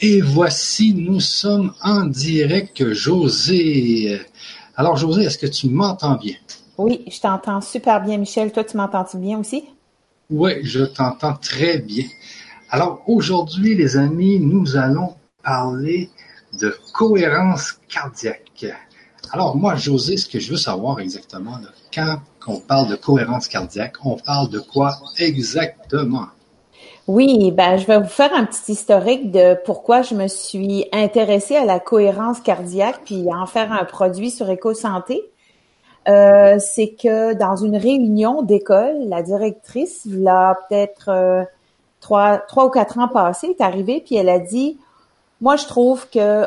Et 0.00 0.20
voici, 0.20 0.94
nous 0.94 1.18
sommes 1.18 1.74
en 1.82 2.04
direct, 2.04 2.92
José. 2.92 4.20
Alors, 4.76 4.96
José, 4.96 5.24
est-ce 5.24 5.38
que 5.38 5.48
tu 5.48 5.68
m'entends 5.68 6.14
bien? 6.14 6.36
Oui, 6.76 7.04
je 7.10 7.20
t'entends 7.20 7.60
super 7.60 8.00
bien, 8.00 8.16
Michel. 8.16 8.52
Toi, 8.52 8.62
tu 8.62 8.76
m'entends-tu 8.76 9.16
bien 9.16 9.40
aussi? 9.40 9.64
Oui, 10.30 10.52
je 10.62 10.84
t'entends 10.84 11.34
très 11.34 11.78
bien. 11.78 12.04
Alors, 12.70 13.02
aujourd'hui, 13.08 13.74
les 13.74 13.96
amis, 13.96 14.38
nous 14.38 14.76
allons 14.76 15.16
parler 15.42 16.10
de 16.60 16.76
cohérence 16.92 17.80
cardiaque. 17.88 18.66
Alors, 19.32 19.56
moi, 19.56 19.74
José, 19.74 20.16
ce 20.16 20.28
que 20.28 20.38
je 20.38 20.52
veux 20.52 20.56
savoir 20.56 21.00
exactement, 21.00 21.58
quand 21.92 22.20
on 22.46 22.60
parle 22.60 22.88
de 22.88 22.94
cohérence 22.94 23.48
cardiaque, 23.48 23.96
on 24.04 24.16
parle 24.16 24.48
de 24.50 24.60
quoi 24.60 24.96
exactement? 25.18 26.28
Oui, 27.08 27.52
ben 27.52 27.78
je 27.78 27.86
vais 27.86 27.98
vous 27.98 28.04
faire 28.04 28.34
un 28.34 28.44
petit 28.44 28.72
historique 28.72 29.30
de 29.30 29.56
pourquoi 29.64 30.02
je 30.02 30.14
me 30.14 30.28
suis 30.28 30.86
intéressée 30.92 31.56
à 31.56 31.64
la 31.64 31.80
cohérence 31.80 32.38
cardiaque 32.40 33.00
puis 33.06 33.30
à 33.30 33.38
en 33.38 33.46
faire 33.46 33.72
un 33.72 33.86
produit 33.86 34.30
sur 34.30 34.50
EcoSanté. 34.50 35.22
Euh, 36.06 36.58
c'est 36.58 36.90
que 36.90 37.32
dans 37.32 37.56
une 37.56 37.78
réunion 37.78 38.42
d'école, 38.42 38.94
la 39.06 39.22
directrice, 39.22 40.04
là 40.04 40.58
peut-être 40.68 41.08
euh, 41.08 41.44
trois, 42.00 42.44
ou 42.58 42.68
quatre 42.68 42.98
ans 42.98 43.08
passés, 43.08 43.56
est 43.58 43.62
arrivée 43.62 44.02
puis 44.04 44.16
elle 44.16 44.28
a 44.28 44.38
dit, 44.38 44.78
moi 45.40 45.56
je 45.56 45.64
trouve 45.64 46.10
que 46.10 46.44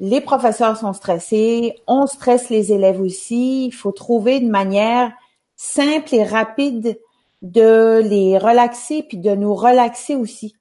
les 0.00 0.22
professeurs 0.22 0.78
sont 0.78 0.94
stressés, 0.94 1.76
on 1.86 2.06
stresse 2.06 2.48
les 2.48 2.72
élèves 2.72 3.02
aussi. 3.02 3.66
Il 3.66 3.72
faut 3.72 3.92
trouver 3.92 4.38
une 4.38 4.48
manière 4.48 5.12
simple 5.56 6.14
et 6.14 6.24
rapide 6.24 6.98
de 7.42 8.00
les 8.02 8.38
relaxer 8.38 9.02
puis 9.02 9.18
de 9.18 9.34
nous 9.34 9.54
relaxer 9.54 10.14
aussi. 10.14 10.54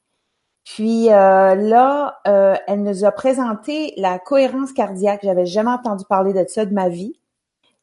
Puis 0.75 1.09
euh, 1.09 1.55
là, 1.55 2.19
euh, 2.27 2.55
elle 2.67 2.83
nous 2.83 3.03
a 3.03 3.11
présenté 3.11 3.93
la 3.97 4.19
cohérence 4.19 4.71
cardiaque. 4.71 5.21
J'avais 5.23 5.45
jamais 5.45 5.71
entendu 5.71 6.05
parler 6.07 6.31
de 6.31 6.45
ça 6.47 6.65
de 6.65 6.73
ma 6.73 6.89
vie. 6.89 7.19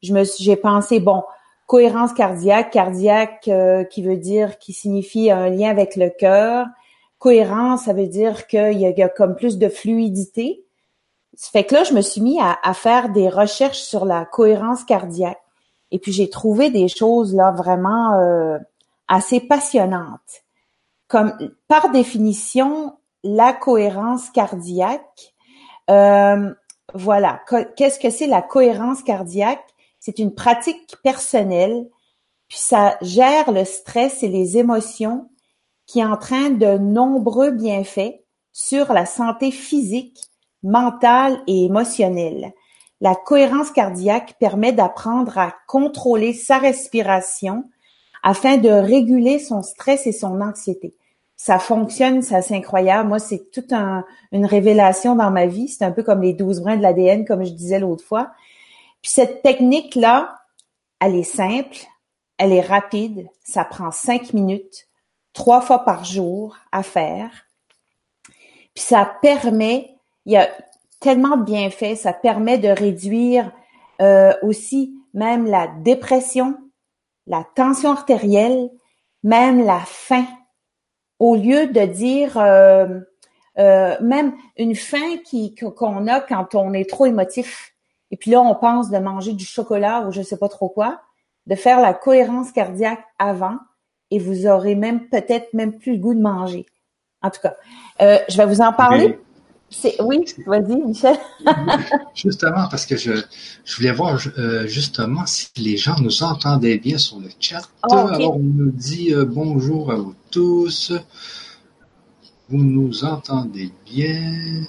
Je 0.02 0.12
me 0.12 0.22
j'ai 0.38 0.56
pensé 0.56 1.00
bon, 1.00 1.24
cohérence 1.66 2.12
cardiaque, 2.12 2.70
cardiaque 2.70 3.48
euh, 3.48 3.82
qui 3.84 4.02
veut 4.02 4.16
dire 4.16 4.58
qui 4.58 4.72
signifie 4.72 5.30
un 5.30 5.48
lien 5.48 5.70
avec 5.70 5.96
le 5.96 6.10
cœur. 6.10 6.66
Cohérence, 7.18 7.84
ça 7.84 7.92
veut 7.92 8.06
dire 8.06 8.46
qu'il 8.46 8.78
y, 8.78 9.02
a 9.02 9.08
comme 9.08 9.34
plus 9.34 9.58
de 9.58 9.68
fluidité. 9.68 10.64
Fait 11.36 11.64
que 11.64 11.74
là, 11.74 11.82
je 11.82 11.92
me 11.92 12.02
suis 12.02 12.20
mis 12.20 12.38
à, 12.40 12.56
à 12.62 12.72
faire 12.72 13.08
des 13.08 13.28
recherches 13.28 13.80
sur 13.80 14.04
la 14.04 14.26
cohérence 14.26 14.84
cardiaque. 14.84 15.40
Et 15.90 15.98
puis 15.98 16.12
j'ai 16.12 16.30
trouvé 16.30 16.70
des 16.70 16.88
choses 16.88 17.34
là 17.34 17.50
vraiment 17.52 18.58
assez 19.08 19.40
passionnante. 19.40 20.44
Comme 21.08 21.36
par 21.68 21.90
définition, 21.90 22.98
la 23.22 23.52
cohérence 23.52 24.30
cardiaque, 24.30 25.34
euh, 25.90 26.52
voilà, 26.94 27.42
qu'est-ce 27.76 27.98
que 27.98 28.10
c'est 28.10 28.26
la 28.26 28.42
cohérence 28.42 29.02
cardiaque? 29.02 29.64
C'est 29.98 30.18
une 30.18 30.34
pratique 30.34 30.96
personnelle, 31.02 31.88
puis 32.48 32.58
ça 32.58 32.96
gère 33.02 33.50
le 33.52 33.64
stress 33.64 34.22
et 34.22 34.28
les 34.28 34.58
émotions 34.58 35.28
qui 35.86 36.04
entraînent 36.04 36.58
de 36.58 36.78
nombreux 36.78 37.50
bienfaits 37.50 38.20
sur 38.52 38.92
la 38.92 39.06
santé 39.06 39.50
physique, 39.50 40.20
mentale 40.62 41.40
et 41.46 41.64
émotionnelle. 41.64 42.52
La 43.00 43.14
cohérence 43.14 43.70
cardiaque 43.70 44.36
permet 44.40 44.72
d'apprendre 44.72 45.36
à 45.38 45.54
contrôler 45.66 46.32
sa 46.32 46.58
respiration, 46.58 47.64
afin 48.26 48.56
de 48.56 48.68
réguler 48.68 49.38
son 49.38 49.62
stress 49.62 50.04
et 50.08 50.12
son 50.12 50.40
anxiété. 50.40 50.96
Ça 51.36 51.60
fonctionne, 51.60 52.22
ça 52.22 52.42
c'est 52.42 52.56
incroyable. 52.56 53.08
Moi, 53.08 53.20
c'est 53.20 53.52
toute 53.52 53.72
une 53.72 54.46
révélation 54.46 55.14
dans 55.14 55.30
ma 55.30 55.46
vie. 55.46 55.68
C'est 55.68 55.84
un 55.84 55.92
peu 55.92 56.02
comme 56.02 56.22
les 56.22 56.32
douze 56.32 56.60
brins 56.60 56.76
de 56.76 56.82
l'ADN, 56.82 57.24
comme 57.24 57.44
je 57.44 57.52
disais 57.52 57.78
l'autre 57.78 58.02
fois. 58.02 58.32
Puis 59.00 59.12
cette 59.12 59.42
technique-là, 59.42 60.40
elle 61.00 61.14
est 61.14 61.22
simple, 61.22 61.76
elle 62.36 62.52
est 62.52 62.62
rapide, 62.62 63.28
ça 63.44 63.64
prend 63.64 63.92
cinq 63.92 64.32
minutes, 64.32 64.88
trois 65.32 65.60
fois 65.60 65.84
par 65.84 66.04
jour 66.04 66.56
à 66.72 66.82
faire. 66.82 67.30
Puis 68.74 68.82
ça 68.82 69.08
permet, 69.22 69.94
il 70.24 70.32
y 70.32 70.36
a 70.36 70.48
tellement 70.98 71.36
de 71.36 71.44
bienfaits, 71.44 71.94
ça 71.94 72.12
permet 72.12 72.58
de 72.58 72.70
réduire 72.70 73.52
euh, 74.02 74.32
aussi 74.42 74.96
même 75.14 75.46
la 75.46 75.68
dépression, 75.68 76.58
la 77.26 77.44
tension 77.54 77.90
artérielle, 77.90 78.70
même 79.22 79.64
la 79.64 79.80
faim, 79.80 80.26
au 81.18 81.36
lieu 81.36 81.66
de 81.66 81.80
dire 81.80 82.36
euh, 82.38 83.00
euh, 83.58 83.96
même 84.00 84.34
une 84.56 84.74
faim 84.74 85.16
qui 85.24 85.54
qu'on 85.54 86.06
a 86.06 86.20
quand 86.20 86.54
on 86.54 86.72
est 86.72 86.88
trop 86.88 87.06
émotif. 87.06 87.72
Et 88.10 88.16
puis 88.16 88.30
là, 88.30 88.40
on 88.40 88.54
pense 88.54 88.90
de 88.90 88.98
manger 88.98 89.32
du 89.32 89.44
chocolat 89.44 90.06
ou 90.06 90.12
je 90.12 90.22
sais 90.22 90.36
pas 90.36 90.48
trop 90.48 90.68
quoi, 90.68 91.00
de 91.46 91.54
faire 91.54 91.80
la 91.80 91.94
cohérence 91.94 92.52
cardiaque 92.52 93.04
avant, 93.18 93.56
et 94.10 94.18
vous 94.18 94.46
aurez 94.46 94.74
même 94.74 95.08
peut-être 95.08 95.52
même 95.52 95.78
plus 95.78 95.92
le 95.92 95.98
goût 95.98 96.14
de 96.14 96.20
manger. 96.20 96.66
En 97.22 97.30
tout 97.30 97.40
cas, 97.40 97.56
euh, 98.00 98.18
je 98.28 98.36
vais 98.36 98.46
vous 98.46 98.60
en 98.60 98.72
parler. 98.72 99.18
Oui, 100.00 100.24
vas-y, 100.46 100.76
Michel. 100.76 101.16
justement, 102.14 102.68
parce 102.70 102.86
que 102.86 102.96
je, 102.96 103.12
je 103.64 103.76
voulais 103.76 103.92
voir 103.92 104.18
euh, 104.38 104.66
justement 104.66 105.26
si 105.26 105.48
les 105.56 105.76
gens 105.76 105.96
nous 106.00 106.22
entendaient 106.22 106.78
bien 106.78 106.98
sur 106.98 107.18
le 107.18 107.28
chat. 107.40 107.62
Ah, 107.82 108.06
Alors, 108.12 108.36
on 108.36 108.38
nous 108.38 108.70
dit 108.70 109.12
euh, 109.12 109.24
bonjour 109.24 109.90
à 109.90 109.96
vous 109.96 110.14
tous. 110.30 110.92
Vous 112.48 112.62
nous 112.62 113.04
entendez 113.04 113.72
bien? 113.84 114.62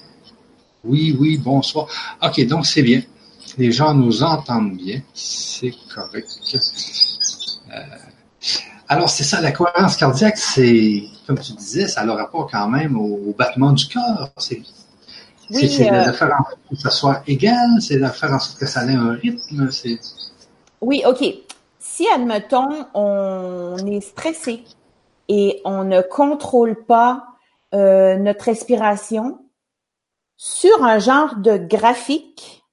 Oui, 0.84 1.16
oui, 1.20 1.38
bonsoir. 1.38 1.88
OK, 2.24 2.46
donc 2.48 2.66
c'est 2.66 2.82
bien. 2.82 3.02
Les 3.58 3.72
gens 3.72 3.94
nous 3.94 4.24
entendent 4.24 4.78
bien. 4.78 5.02
C'est 5.14 5.74
correct. 5.94 6.28
Euh, 6.56 7.82
alors, 8.88 9.10
c'est 9.10 9.24
ça, 9.24 9.42
la 9.42 9.52
cohérence 9.52 9.98
cardiaque, 9.98 10.38
c'est, 10.38 11.04
comme 11.28 11.38
tu 11.40 11.52
disais, 11.54 11.88
ça 11.88 12.02
a 12.02 12.06
le 12.06 12.14
rapport 12.14 12.50
quand 12.50 12.70
même 12.70 12.98
au, 12.98 13.36
battement 13.38 13.74
du 13.74 13.86
cœur. 13.88 14.32
C'est 14.38 14.62
oui, 15.50 15.70
c'est 15.70 15.90
de 15.90 16.12
faire 16.12 16.36
en 16.40 16.44
sorte 16.44 16.60
que 16.70 16.76
ça 16.76 16.90
soit 16.90 17.24
égal, 17.28 17.70
c'est 17.80 17.98
de 17.98 18.08
faire 18.08 18.32
en 18.32 18.40
sorte 18.40 18.60
que 18.60 18.66
ça 18.66 18.86
ait 18.86 18.96
un 18.96 19.14
rythme. 19.14 19.70
Oui, 20.82 21.04
OK. 21.06 21.24
Si, 21.80 22.08
admettons, 22.14 22.86
on 22.94 23.78
est 23.88 24.02
stressé 24.02 24.64
et 25.30 25.62
on 25.66 25.84
ne 25.84 26.02
contrôle 26.02 26.86
pas 26.86 27.26
euh, 27.74 28.18
notre 28.18 28.46
respiration, 28.46 29.40
sur 30.38 30.84
un 30.84 31.00
genre 31.00 31.36
de 31.38 31.58
graphique, 31.58 32.64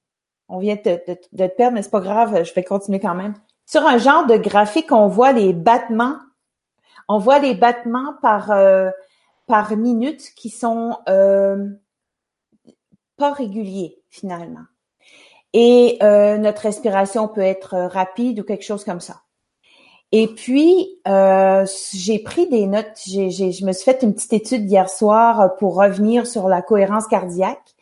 on 0.47 0.59
vient 0.59 0.75
de, 0.75 0.99
de, 1.07 1.47
te 1.47 1.55
perdre, 1.55 1.75
mais 1.75 1.81
c'est 1.81 1.89
pas 1.89 1.99
grave, 1.99 2.43
je 2.43 2.53
vais 2.53 2.63
continuer 2.63 2.99
quand 2.99 3.15
même. 3.15 3.33
Sur 3.65 3.85
un 3.87 3.97
genre 3.97 4.27
de 4.27 4.37
graphique, 4.37 4.91
on 4.91 5.07
voit 5.07 5.31
les 5.31 5.53
battements, 5.53 6.17
on 7.07 7.17
voit 7.17 7.39
les 7.39 7.55
battements 7.55 8.13
par 8.21 8.51
euh, 8.51 8.91
par 9.47 9.75
minute 9.75 10.21
qui 10.35 10.49
sont 10.49 10.97
euh, 11.09 11.67
pas 13.17 13.31
régulier 13.33 13.97
finalement. 14.09 14.65
Et 15.53 15.97
euh, 16.03 16.37
notre 16.37 16.63
respiration 16.63 17.27
peut 17.27 17.41
être 17.41 17.75
euh, 17.75 17.87
rapide 17.87 18.41
ou 18.41 18.43
quelque 18.43 18.65
chose 18.65 18.83
comme 18.83 18.99
ça. 18.99 19.21
Et 20.11 20.27
puis, 20.27 20.99
euh, 21.07 21.65
j'ai 21.93 22.19
pris 22.19 22.47
des 22.49 22.67
notes. 22.67 22.99
J'ai, 23.05 23.29
je 23.29 23.65
me 23.65 23.71
suis 23.71 23.85
fait 23.85 24.03
une 24.03 24.13
petite 24.13 24.33
étude 24.33 24.69
hier 24.69 24.89
soir 24.89 25.55
pour 25.57 25.75
revenir 25.75 26.27
sur 26.27 26.47
la 26.47 26.61
cohérence 26.61 27.07
cardiaque. 27.07 27.74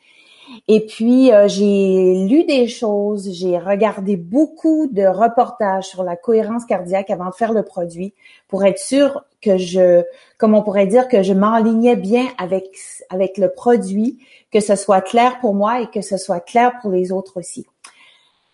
Et 0.67 0.85
puis, 0.85 1.31
j'ai 1.47 2.25
lu 2.27 2.43
des 2.45 2.67
choses, 2.67 3.31
j'ai 3.31 3.57
regardé 3.57 4.15
beaucoup 4.17 4.87
de 4.87 5.03
reportages 5.03 5.85
sur 5.85 6.03
la 6.03 6.15
cohérence 6.15 6.65
cardiaque 6.65 7.09
avant 7.09 7.29
de 7.29 7.33
faire 7.33 7.53
le 7.53 7.63
produit 7.63 8.13
pour 8.47 8.63
être 8.63 8.79
sûr 8.79 9.23
que 9.41 9.57
je, 9.57 10.03
comme 10.37 10.55
on 10.55 10.63
pourrait 10.63 10.87
dire, 10.87 11.07
que 11.07 11.21
je 11.21 11.33
m'enlignais 11.33 11.95
bien 11.95 12.27
avec, 12.37 12.65
avec 13.09 13.37
le 13.37 13.49
produit, 13.49 14.19
que 14.51 14.59
ce 14.59 14.75
soit 14.75 15.01
clair 15.01 15.39
pour 15.39 15.53
moi 15.53 15.81
et 15.81 15.87
que 15.87 16.01
ce 16.01 16.17
soit 16.17 16.39
clair 16.39 16.73
pour 16.81 16.91
les 16.91 17.11
autres 17.11 17.37
aussi. 17.37 17.65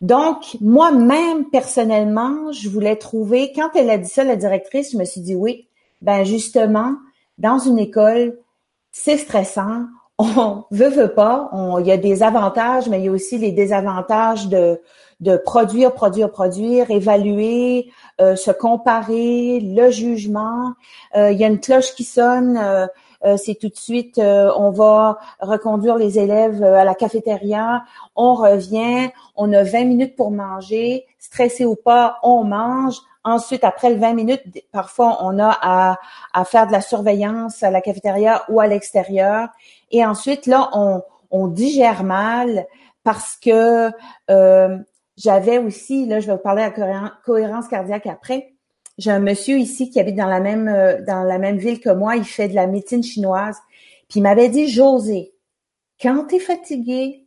Donc, 0.02 0.58
moi-même, 0.62 1.50
personnellement, 1.50 2.52
je 2.54 2.70
voulais 2.70 2.96
trouver, 2.96 3.52
quand 3.54 3.70
elle 3.76 3.90
a 3.90 3.98
dit 3.98 4.10
ça, 4.10 4.24
la 4.24 4.38
directrice, 4.38 4.94
je 4.94 4.98
me 4.98 5.04
suis 5.04 5.22
dit 5.22 5.36
oui, 5.36 5.68
ben 6.02 6.24
justement, 6.24 6.96
dans 7.38 7.60
une 7.60 7.78
école, 7.78 8.38
c'est 8.92 9.18
stressant, 9.18 9.84
on 10.20 10.66
veut, 10.70 10.90
veut 10.90 11.14
pas, 11.14 11.50
il 11.80 11.88
y 11.88 11.92
a 11.92 11.98
des 11.98 12.24
avantages, 12.24 12.90
mais 12.90 13.00
il 13.00 13.06
y 13.06 13.08
a 13.08 13.12
aussi 13.12 13.38
les 13.38 13.54
désavantages 13.54 14.50
de, 14.50 14.82
de 15.22 15.38
produire, 15.38 15.94
produire, 15.94 16.30
produire, 16.30 16.92
évaluer, 16.92 17.92
euh, 18.20 18.36
se 18.36 18.52
comparer, 18.52 19.62
le 19.62 19.90
jugement. 19.92 20.74
Euh, 21.16 21.32
il 21.32 21.40
y 21.40 21.44
a 21.44 21.48
une 21.48 21.60
cloche 21.60 21.96
qui 21.96 22.04
sonne, 22.04 22.58
euh, 22.58 22.86
c'est 23.38 23.56
tout 23.56 23.70
de 23.70 23.76
suite, 23.76 24.20
on 24.20 24.72
va 24.72 25.20
reconduire 25.40 25.98
les 25.98 26.20
élèves 26.20 26.64
à 26.64 26.84
la 26.84 26.96
cafétéria, 26.96 27.84
on 28.16 28.34
revient, 28.34 29.10
on 29.36 29.52
a 29.54 29.64
20 29.64 29.86
minutes 29.86 30.16
pour 30.16 30.32
manger, 30.32 31.06
stressé 31.18 31.66
ou 31.66 31.76
pas, 31.76 32.20
on 32.24 32.44
mange. 32.44 32.98
Ensuite, 33.24 33.64
après 33.64 33.90
le 33.90 33.98
20 33.98 34.14
minutes, 34.14 34.44
parfois, 34.72 35.20
on 35.22 35.38
a 35.40 35.98
à, 36.34 36.46
faire 36.46 36.68
de 36.68 36.72
la 36.72 36.82
surveillance 36.82 37.62
à 37.64 37.70
la 37.70 37.82
cafétéria 37.82 38.44
ou 38.50 38.60
à 38.60 38.68
l'extérieur. 38.68 39.50
Et 39.92 40.06
ensuite, 40.06 40.46
là, 40.46 40.70
on, 40.74 41.48
digère 41.48 42.04
mal 42.04 42.66
parce 43.04 43.36
que 43.36 43.92
euh, 44.32 44.78
j'avais 45.18 45.58
aussi, 45.58 46.06
là, 46.06 46.20
je 46.20 46.28
vais 46.28 46.34
vous 46.34 46.40
parler 46.40 46.70
de 46.76 46.82
la 46.82 47.14
cohérence 47.26 47.68
cardiaque 47.68 48.08
après. 48.08 48.54
J'ai 49.00 49.12
un 49.12 49.22
monsieur 49.22 49.58
ici 49.58 49.90
qui 49.90 50.00
habite 50.00 50.18
dans 50.18 50.28
la 50.28 50.42
même 50.42 50.68
euh, 50.68 51.02
dans 51.02 51.24
la 51.24 51.40
même 51.40 51.58
ville 51.58 51.80
que 51.80 51.90
moi. 51.90 52.18
Il 52.18 52.26
fait 52.26 52.50
de 52.50 52.56
la 52.56 52.68
médecine 52.68 53.02
chinoise. 53.02 53.56
Puis 54.10 54.20
il 54.20 54.24
m'avait 54.24 54.50
dit, 54.50 54.68
José, 54.68 55.34
quand 56.02 56.26
tu 56.28 56.36
es 56.36 56.40
fatigué, 56.40 57.26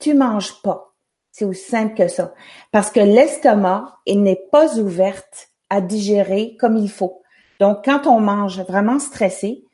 tu 0.00 0.14
manges 0.14 0.60
pas. 0.62 0.92
C'est 1.30 1.44
aussi 1.44 1.70
simple 1.70 1.94
que 1.94 2.08
ça. 2.08 2.34
Parce 2.72 2.90
que 2.90 2.98
l'estomac, 2.98 3.98
il 4.04 4.22
n'est 4.22 4.42
pas 4.50 4.78
ouverte 4.78 5.50
à 5.70 5.80
digérer 5.80 6.56
comme 6.58 6.76
il 6.76 6.90
faut. 6.90 7.22
Donc, 7.60 7.84
quand 7.84 8.06
on 8.06 8.18
mange 8.18 8.60
vraiment 8.62 8.98
stressé, 8.98 9.64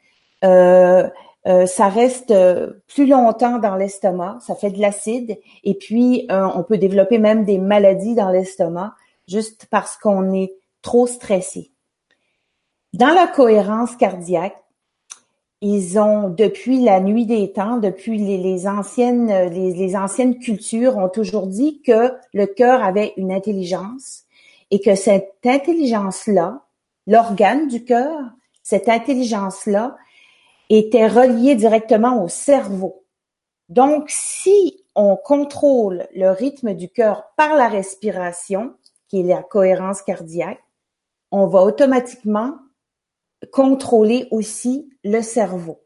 euh, 0.45 1.09
euh, 1.47 1.67
ça 1.67 1.89
reste 1.89 2.35
plus 2.89 3.07
longtemps 3.07 3.59
dans 3.59 3.77
l'estomac, 3.77 4.39
ça 4.41 4.55
fait 4.55 4.71
de 4.71 4.81
l'acide, 4.81 5.39
et 5.65 5.75
puis 5.75 6.27
on 6.31 6.63
peut 6.63 6.79
développer 6.79 7.19
même 7.19 7.45
des 7.45 7.59
maladies 7.59 8.15
dans 8.15 8.31
l'estomac 8.31 8.95
juste 9.29 9.67
parce 9.71 9.97
qu'on 9.97 10.33
est 10.33 10.53
trop 10.83 11.07
stressé. 11.07 11.73
Dans 12.93 13.15
la 13.15 13.27
cohérence 13.27 13.97
cardiaque, 13.97 14.63
ils 15.63 15.99
ont 15.99 16.29
depuis 16.29 16.83
la 16.83 17.01
nuit 17.01 17.25
des 17.25 17.53
temps, 17.53 17.79
depuis 17.79 18.19
les, 18.19 18.67
anciennes 18.67 19.49
les, 19.49 19.97
anciennes 19.97 20.39
cultures, 20.39 20.97
ont 20.97 21.09
toujours 21.09 21.47
dit 21.47 21.81
que 21.83 22.13
le 22.35 22.47
cœur 22.47 22.83
avait 22.83 23.15
une 23.17 23.33
intelligence 23.33 24.25
et 24.73 24.81
que 24.81 24.97
cette 24.97 25.37
intelligence-là, 25.45 26.63
l'organe 27.07 27.69
du 27.69 27.85
cœur, 27.85 28.19
cette 28.65 28.89
intelligence-là 28.89 29.97
était 30.69 31.07
relié 31.07 31.55
directement 31.55 32.25
au 32.25 32.29
cerveau. 32.29 33.05
Donc, 33.69 34.07
si 34.09 34.85
on 34.95 35.17
contrôle 35.17 36.09
le 36.15 36.31
rythme 36.31 36.75
du 36.75 36.89
cœur 36.89 37.25
par 37.37 37.55
la 37.55 37.69
respiration, 37.69 38.75
qui 39.09 39.21
est 39.21 39.25
la 39.25 39.43
cohérence 39.43 40.03
cardiaque, 40.03 40.63
on 41.33 41.47
va 41.47 41.63
automatiquement 41.63 42.55
contrôler 43.51 44.29
aussi 44.31 44.89
le 45.03 45.21
cerveau. 45.21 45.83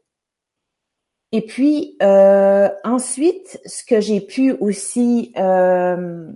Et 1.31 1.41
puis 1.41 1.97
euh, 2.01 2.69
ensuite, 2.83 3.59
ce 3.65 3.83
que 3.83 3.99
j'ai 3.99 4.21
pu 4.21 4.53
aussi 4.53 5.33
euh, 5.37 6.31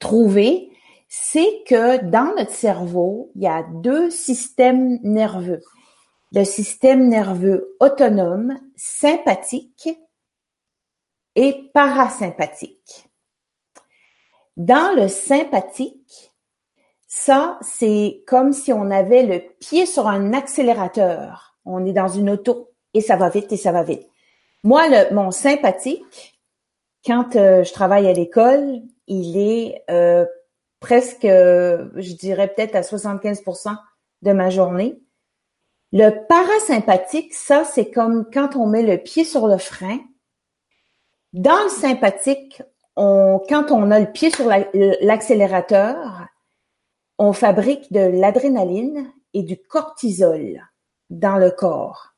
trouver, 0.00 0.70
c'est 1.08 1.62
que 1.66 2.02
dans 2.04 2.34
notre 2.36 2.52
cerveau, 2.52 3.30
il 3.36 3.42
y 3.42 3.46
a 3.46 3.62
deux 3.82 4.10
systèmes 4.10 4.98
nerveux 5.02 5.60
le 6.34 6.44
système 6.44 7.08
nerveux 7.08 7.76
autonome, 7.78 8.58
sympathique 8.74 9.88
et 11.36 11.70
parasympathique. 11.72 13.08
Dans 14.56 14.96
le 14.96 15.06
sympathique, 15.06 16.33
ça, 17.16 17.58
c'est 17.62 18.24
comme 18.26 18.52
si 18.52 18.72
on 18.72 18.90
avait 18.90 19.22
le 19.22 19.40
pied 19.60 19.86
sur 19.86 20.08
un 20.08 20.32
accélérateur. 20.32 21.54
On 21.64 21.86
est 21.86 21.92
dans 21.92 22.08
une 22.08 22.28
auto 22.28 22.72
et 22.92 23.00
ça 23.00 23.14
va 23.14 23.28
vite 23.28 23.52
et 23.52 23.56
ça 23.56 23.70
va 23.70 23.84
vite. 23.84 24.02
Moi, 24.64 24.82
mon 25.12 25.30
sympathique, 25.30 26.42
quand 27.06 27.36
euh, 27.36 27.62
je 27.62 27.72
travaille 27.72 28.08
à 28.08 28.12
l'école, 28.12 28.82
il 29.06 29.38
est 29.38 29.84
euh, 29.90 30.26
presque, 30.80 31.22
je 31.22 32.16
dirais 32.16 32.48
peut-être 32.48 32.74
à 32.74 32.80
75% 32.80 33.76
de 34.22 34.32
ma 34.32 34.50
journée. 34.50 34.98
Le 35.92 36.26
parasympathique, 36.26 37.32
ça, 37.32 37.62
c'est 37.62 37.92
comme 37.92 38.28
quand 38.34 38.56
on 38.56 38.66
met 38.66 38.82
le 38.82 38.98
pied 38.98 39.22
sur 39.22 39.46
le 39.46 39.58
frein. 39.58 40.00
Dans 41.32 41.62
le 41.62 41.68
sympathique, 41.68 42.60
quand 42.96 43.70
on 43.70 43.90
a 43.92 44.00
le 44.00 44.10
pied 44.10 44.30
sur 44.30 44.50
l'accélérateur, 45.00 46.26
on 47.18 47.32
fabrique 47.32 47.92
de 47.92 48.00
l'adrénaline 48.00 49.12
et 49.34 49.42
du 49.42 49.56
cortisol 49.56 50.60
dans 51.10 51.36
le 51.36 51.50
corps. 51.50 52.14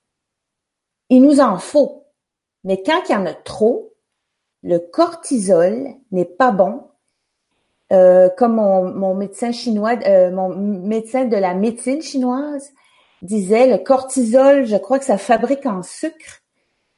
Il 1.08 1.22
nous 1.22 1.40
en 1.40 1.58
faut. 1.58 2.04
Mais 2.64 2.82
quand 2.82 3.02
il 3.08 3.12
y 3.12 3.16
en 3.16 3.26
a 3.26 3.34
trop, 3.34 3.94
le 4.62 4.78
cortisol 4.78 5.88
n'est 6.10 6.25
pas 6.25 6.50
bon. 6.50 6.82
Euh, 7.93 8.28
comme 8.37 8.56
mon, 8.56 9.14
médecin 9.14 9.52
chinois, 9.52 9.96
euh, 10.06 10.32
mon 10.32 10.48
médecin 10.48 11.25
de 11.25 11.37
la 11.37 11.54
médecine 11.54 12.02
chinoise 12.02 12.72
disait 13.22 13.69
le 13.69 13.78
cortisol, 13.78 14.66
je 14.66 14.76
crois 14.76 14.98
que 14.98 15.04
ça 15.04 15.19
fabrique 15.19 15.66
en 15.66 15.84
sucre 15.84 16.43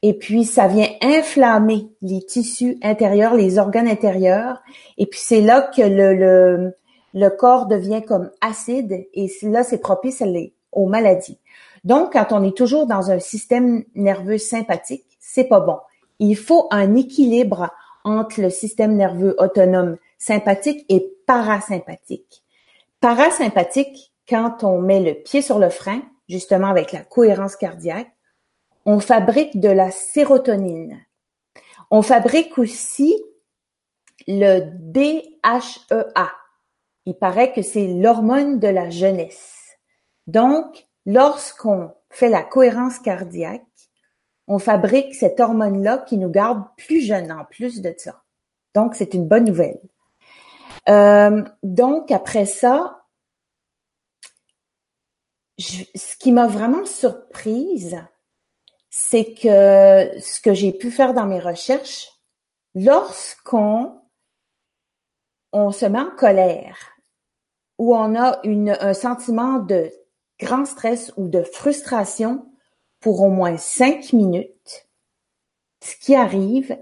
et 0.00 0.14
puis 0.14 0.46
ça 0.46 0.66
vient 0.66 0.88
inflammer 1.02 1.90
les 2.00 2.24
tissus 2.24 2.78
intérieurs, 2.82 3.34
les 3.34 3.58
organes 3.58 3.88
intérieurs 3.88 4.62
et 4.96 5.04
puis 5.04 5.20
c'est 5.22 5.42
là 5.42 5.60
que 5.60 5.82
le, 5.82 6.14
le, 6.14 6.77
le, 7.14 7.28
corps 7.28 7.66
devient 7.66 8.02
comme 8.06 8.30
acide 8.40 9.06
et 9.14 9.30
là 9.42 9.64
c'est 9.64 9.78
propice 9.78 10.22
aux 10.72 10.86
maladies. 10.86 11.38
Donc 11.84 12.12
quand 12.12 12.32
on 12.32 12.42
est 12.42 12.56
toujours 12.56 12.86
dans 12.86 13.10
un 13.10 13.18
système 13.18 13.84
nerveux 13.94 14.38
sympathique, 14.38 15.04
c'est 15.20 15.44
pas 15.44 15.60
bon. 15.60 15.78
Il 16.18 16.36
faut 16.36 16.66
un 16.70 16.94
équilibre 16.96 17.70
entre 18.04 18.40
le 18.40 18.50
système 18.50 18.96
nerveux 18.96 19.34
autonome 19.38 19.96
sympathique 20.18 20.84
et 20.88 21.12
parasympathique. 21.26 22.42
Parasympathique, 23.00 24.12
quand 24.28 24.64
on 24.64 24.80
met 24.80 25.00
le 25.00 25.14
pied 25.14 25.42
sur 25.42 25.58
le 25.58 25.70
frein, 25.70 26.02
justement 26.28 26.68
avec 26.68 26.92
la 26.92 27.00
cohérence 27.00 27.56
cardiaque, 27.56 28.10
on 28.84 29.00
fabrique 29.00 29.60
de 29.60 29.68
la 29.68 29.90
sérotonine. 29.90 30.98
On 31.90 32.02
fabrique 32.02 32.58
aussi 32.58 33.14
le 34.26 34.60
DHEA. 34.60 36.30
Il 37.08 37.14
paraît 37.14 37.54
que 37.54 37.62
c'est 37.62 37.86
l'hormone 37.86 38.58
de 38.58 38.68
la 38.68 38.90
jeunesse. 38.90 39.78
Donc, 40.26 40.86
lorsqu'on 41.06 41.90
fait 42.10 42.28
la 42.28 42.42
cohérence 42.42 42.98
cardiaque, 42.98 43.64
on 44.46 44.58
fabrique 44.58 45.14
cette 45.14 45.40
hormone-là 45.40 46.04
qui 46.06 46.18
nous 46.18 46.28
garde 46.28 46.64
plus 46.76 47.00
jeunes 47.00 47.32
en 47.32 47.46
plus 47.46 47.80
de 47.80 47.94
ça. 47.96 48.22
Donc, 48.74 48.94
c'est 48.94 49.14
une 49.14 49.26
bonne 49.26 49.46
nouvelle. 49.46 49.80
Euh, 50.90 51.42
donc, 51.62 52.10
après 52.10 52.44
ça, 52.44 53.00
ce 55.58 56.16
qui 56.18 56.30
m'a 56.30 56.46
vraiment 56.46 56.84
surprise, 56.84 58.04
c'est 58.90 59.32
que 59.32 60.20
ce 60.20 60.42
que 60.42 60.52
j'ai 60.52 60.74
pu 60.74 60.90
faire 60.90 61.14
dans 61.14 61.24
mes 61.24 61.40
recherches, 61.40 62.10
lorsqu'on 62.74 63.98
on 65.54 65.72
se 65.72 65.86
met 65.86 66.00
en 66.00 66.10
colère 66.10 66.97
ou 67.78 67.94
on 67.94 68.14
a 68.16 68.40
un 68.44 68.94
sentiment 68.94 69.58
de 69.60 69.90
grand 70.40 70.66
stress 70.66 71.12
ou 71.16 71.28
de 71.28 71.42
frustration 71.42 72.46
pour 73.00 73.22
au 73.22 73.28
moins 73.28 73.56
cinq 73.56 74.12
minutes, 74.12 74.88
ce 75.80 75.94
qui 75.96 76.14
arrive, 76.14 76.76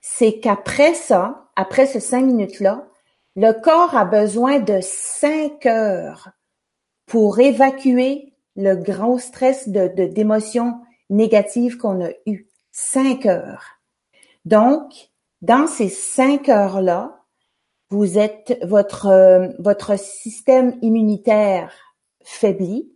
c'est 0.00 0.40
qu'après 0.40 0.94
ça, 0.94 1.50
après 1.56 1.86
ces 1.86 2.00
cinq 2.00 2.24
minutes-là, 2.24 2.86
le 3.36 3.52
corps 3.52 3.96
a 3.96 4.04
besoin 4.04 4.58
de 4.58 4.80
cinq 4.80 5.66
heures 5.66 6.30
pour 7.06 7.38
évacuer 7.38 8.32
le 8.56 8.74
grand 8.74 9.18
stress 9.18 9.68
de 9.68 9.86
d'émotions 10.06 10.80
négatives 11.10 11.76
qu'on 11.76 12.04
a 12.04 12.10
eues. 12.26 12.48
Cinq 12.72 13.26
heures. 13.26 13.64
Donc, 14.44 15.10
dans 15.42 15.66
ces 15.66 15.88
cinq 15.88 16.48
heures-là, 16.48 17.17
vous 17.90 18.18
êtes 18.18 18.58
votre 18.62 19.06
euh, 19.06 19.48
votre 19.58 19.98
système 19.98 20.78
immunitaire 20.82 21.72
faibli 22.22 22.92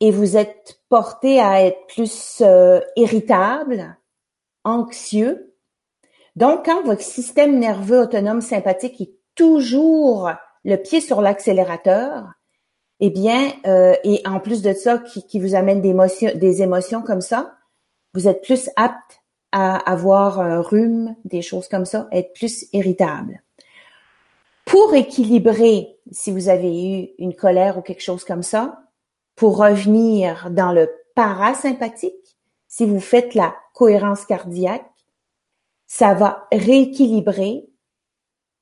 et 0.00 0.10
vous 0.10 0.36
êtes 0.36 0.80
porté 0.88 1.40
à 1.40 1.64
être 1.64 1.86
plus 1.86 2.40
euh, 2.40 2.80
irritable, 2.96 3.96
anxieux. 4.64 5.54
Donc, 6.36 6.64
quand 6.64 6.82
votre 6.84 7.02
système 7.02 7.58
nerveux 7.58 8.00
autonome 8.00 8.40
sympathique 8.40 9.00
est 9.00 9.14
toujours 9.34 10.30
le 10.64 10.76
pied 10.76 11.00
sur 11.00 11.20
l'accélérateur, 11.20 12.32
eh 13.00 13.10
bien, 13.10 13.52
euh, 13.66 13.94
et 14.04 14.22
en 14.26 14.40
plus 14.40 14.62
de 14.62 14.72
ça, 14.72 14.98
qui, 14.98 15.38
vous 15.38 15.54
amène 15.54 15.80
des 15.80 15.90
émotions, 15.90 16.30
des 16.34 16.62
émotions 16.62 17.02
comme 17.02 17.20
ça, 17.20 17.56
vous 18.14 18.28
êtes 18.28 18.42
plus 18.42 18.70
apte 18.76 19.22
à 19.52 19.76
avoir 19.76 20.40
un 20.40 20.60
rhume, 20.60 21.16
des 21.24 21.42
choses 21.42 21.68
comme 21.68 21.84
ça, 21.84 22.08
être 22.12 22.32
plus 22.34 22.66
irritable. 22.72 23.42
Pour 24.70 24.94
équilibrer, 24.94 25.98
si 26.12 26.30
vous 26.30 26.48
avez 26.48 27.00
eu 27.02 27.08
une 27.18 27.34
colère 27.34 27.76
ou 27.76 27.82
quelque 27.82 28.04
chose 28.04 28.22
comme 28.22 28.44
ça, 28.44 28.84
pour 29.34 29.56
revenir 29.56 30.48
dans 30.52 30.70
le 30.70 30.88
parasympathique, 31.16 32.38
si 32.68 32.86
vous 32.86 33.00
faites 33.00 33.34
la 33.34 33.56
cohérence 33.74 34.24
cardiaque, 34.24 34.88
ça 35.88 36.14
va 36.14 36.46
rééquilibrer 36.52 37.68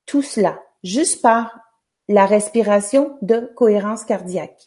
tout 0.07 0.23
cela 0.23 0.59
juste 0.83 1.21
par 1.21 1.59
la 2.07 2.25
respiration 2.25 3.15
de 3.21 3.51
cohérence 3.55 4.03
cardiaque. 4.03 4.65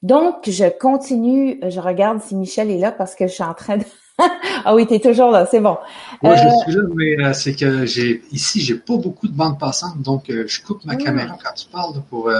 Donc, 0.00 0.48
je 0.48 0.70
continue, 0.70 1.60
je 1.68 1.80
regarde 1.80 2.22
si 2.22 2.34
Michel 2.34 2.70
est 2.70 2.78
là 2.78 2.92
parce 2.92 3.14
que 3.14 3.26
je 3.26 3.34
suis 3.34 3.44
en 3.44 3.52
train 3.52 3.76
de 3.76 3.84
ah 4.64 4.74
oui, 4.74 4.86
tu 4.86 4.94
es 4.94 5.00
toujours 5.00 5.30
là, 5.30 5.46
c'est 5.50 5.60
bon. 5.60 5.76
Moi, 6.22 6.36
je 6.36 6.46
euh, 6.46 6.50
suis 6.62 6.72
là, 6.72 6.82
mais 6.94 7.24
euh, 7.24 7.32
c'est 7.32 7.54
que 7.54 7.84
j'ai 7.86 8.22
ici, 8.30 8.60
j'ai 8.60 8.74
pas 8.74 8.96
beaucoup 8.96 9.26
de 9.26 9.32
bande 9.32 9.58
passante, 9.58 10.00
donc 10.00 10.30
euh, 10.30 10.44
je 10.46 10.62
coupe 10.62 10.84
ma 10.84 10.92
ah. 10.92 10.96
caméra 10.96 11.36
quand 11.42 11.54
tu 11.54 11.66
parles 11.66 11.94
pour 12.08 12.30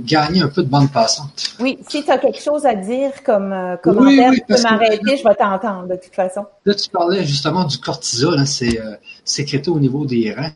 gagner 0.00 0.42
un 0.42 0.48
peu 0.48 0.62
de 0.62 0.68
bande 0.68 0.90
passante. 0.90 1.54
Oui, 1.60 1.78
si 1.88 2.04
tu 2.04 2.10
as 2.10 2.18
quelque 2.18 2.40
chose 2.40 2.66
à 2.66 2.74
dire 2.74 3.10
comme 3.24 3.54
commentaire, 3.82 4.32
tu 4.32 4.42
peux 4.46 4.62
m'arrêter, 4.62 5.16
je 5.16 5.24
vais 5.24 5.34
t'entendre 5.34 5.88
de 5.88 5.96
toute 5.96 6.14
façon. 6.14 6.44
Là, 6.64 6.74
tu 6.74 6.90
parlais 6.90 7.24
justement 7.24 7.64
du 7.64 7.78
cortisol, 7.78 8.38
hein, 8.38 8.46
c'est 8.46 8.78
sécrété 9.24 9.70
au 9.70 9.78
niveau 9.78 10.04
des 10.04 10.32
reins. 10.32 10.52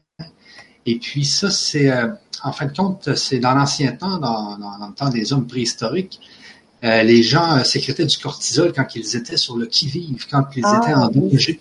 Et 0.87 0.99
puis 0.99 1.25
ça, 1.25 1.51
c'est 1.51 1.91
en 2.43 2.53
fin 2.53 2.67
de 2.67 2.77
compte, 2.77 3.15
c'est 3.17 3.39
dans 3.39 3.55
l'ancien 3.55 3.93
temps, 3.93 4.19
dans, 4.19 4.57
dans, 4.59 4.89
le 4.89 4.95
temps 4.95 5.11
des 5.11 5.33
hommes 5.33 5.47
préhistoriques, 5.47 6.21
euh, 6.83 7.03
les 7.03 7.23
gens 7.23 7.59
euh, 7.59 7.65
sécrétaient 7.65 8.07
du 8.07 8.17
cortisol 8.17 8.73
quand 8.73 8.87
ils 8.95 9.17
étaient 9.17 9.37
sur 9.37 9.57
le 9.57 9.67
qui-vive, 9.67 10.27
quand 10.31 10.47
ils 10.57 10.65
ah, 10.65 10.81
étaient 10.83 10.95
en 10.95 11.09
danger. 11.09 11.61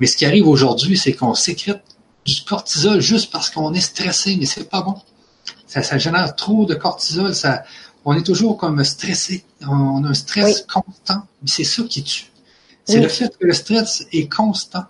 Mais 0.00 0.06
ce 0.06 0.16
qui 0.16 0.26
arrive 0.26 0.48
aujourd'hui, 0.48 0.98
c'est 0.98 1.12
qu'on 1.12 1.34
sécrète 1.34 1.82
du 2.24 2.42
cortisol 2.42 3.00
juste 3.00 3.30
parce 3.30 3.50
qu'on 3.50 3.72
est 3.72 3.80
stressé, 3.80 4.36
mais 4.38 4.46
c'est 4.46 4.68
pas 4.68 4.82
bon. 4.82 4.96
Ça, 5.66 5.82
ça, 5.82 5.98
génère 5.98 6.34
trop 6.34 6.66
de 6.66 6.74
cortisol. 6.74 7.34
Ça, 7.34 7.62
on 8.04 8.14
est 8.14 8.24
toujours 8.24 8.56
comme 8.56 8.82
stressé. 8.84 9.44
On, 9.60 10.04
a 10.04 10.08
un 10.08 10.14
stress 10.14 10.62
constant. 10.62 11.22
Mais 11.42 11.48
c'est 11.48 11.64
ça 11.64 11.82
qui 11.84 12.02
tue. 12.02 12.26
C'est 12.84 13.00
le 13.00 13.08
fait 13.08 13.36
que 13.38 13.46
le 13.46 13.52
stress 13.52 14.06
est 14.12 14.32
constant. 14.32 14.84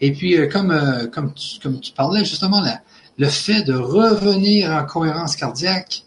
Et 0.00 0.12
puis, 0.12 0.36
euh, 0.36 0.48
comme, 0.48 1.10
comme, 1.12 1.34
tu, 1.34 1.60
comme 1.60 1.80
tu 1.80 1.92
parlais, 1.92 2.24
justement, 2.24 2.62
le 3.18 3.28
fait 3.28 3.62
de 3.62 3.74
revenir 3.74 4.70
en 4.70 4.84
cohérence 4.84 5.36
cardiaque 5.36 6.04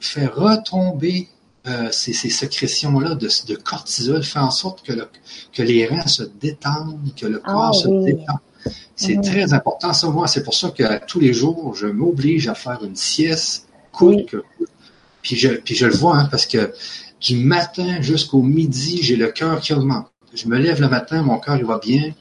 fait 0.00 0.26
retomber 0.26 1.28
euh, 1.68 1.88
ces, 1.90 2.12
sécrétions-là 2.12 3.14
de, 3.14 3.56
cortisol 3.56 4.22
font 4.22 4.40
en 4.40 4.50
sorte 4.50 4.84
que, 4.84 4.92
que 5.52 5.62
les 5.62 5.86
reins 5.86 6.06
se 6.06 6.22
détendent, 6.22 6.98
que 7.16 7.26
le 7.26 7.38
corps 7.38 7.70
ah 7.70 7.72
se 7.72 7.88
détend. 8.04 8.38
C'est 8.96 9.16
mhm. 9.16 9.22
très 9.22 9.52
important. 9.54 9.92
Ça, 9.92 10.08
moi, 10.08 10.26
c'est 10.26 10.42
pour 10.42 10.54
ça 10.54 10.70
que 10.70 11.04
tous 11.06 11.20
les 11.20 11.32
jours, 11.32 11.74
je 11.74 11.86
m'oblige 11.86 12.48
à 12.48 12.54
faire 12.54 12.82
une 12.82 12.96
sieste 12.96 13.68
courte. 13.92 14.34
Puis, 15.22 15.36
je, 15.36 15.48
puis 15.48 15.74
je 15.74 15.86
le 15.86 15.94
vois, 15.94 16.16
hein, 16.16 16.28
parce 16.30 16.46
que 16.46 16.72
du 17.20 17.36
matin 17.36 18.00
jusqu'au 18.00 18.42
midi, 18.42 19.00
j'ai 19.02 19.16
le 19.16 19.28
cœur 19.28 19.60
qui 19.60 19.72
augmente. 19.72 20.06
Je 20.34 20.46
me 20.48 20.58
lève 20.58 20.80
le 20.80 20.88
matin, 20.88 21.22
mon 21.22 21.38
cœur 21.38 21.56
il 21.56 21.64
va 21.64 21.78
bien 21.78 22.12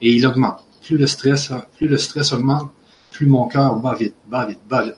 et 0.00 0.12
il 0.12 0.26
augmente. 0.26 0.64
Plus 0.82 0.96
le 0.96 1.06
stress, 1.06 1.52
plus 1.76 1.88
le 1.88 1.98
stress 1.98 2.32
augmente, 2.32 2.70
plus 3.10 3.26
mon 3.26 3.46
cœur 3.46 3.76
bat 3.76 3.94
vite, 3.94 4.14
bat 4.28 4.46
vite, 4.46 4.60
bat 4.68 4.84
vite. 4.84 4.96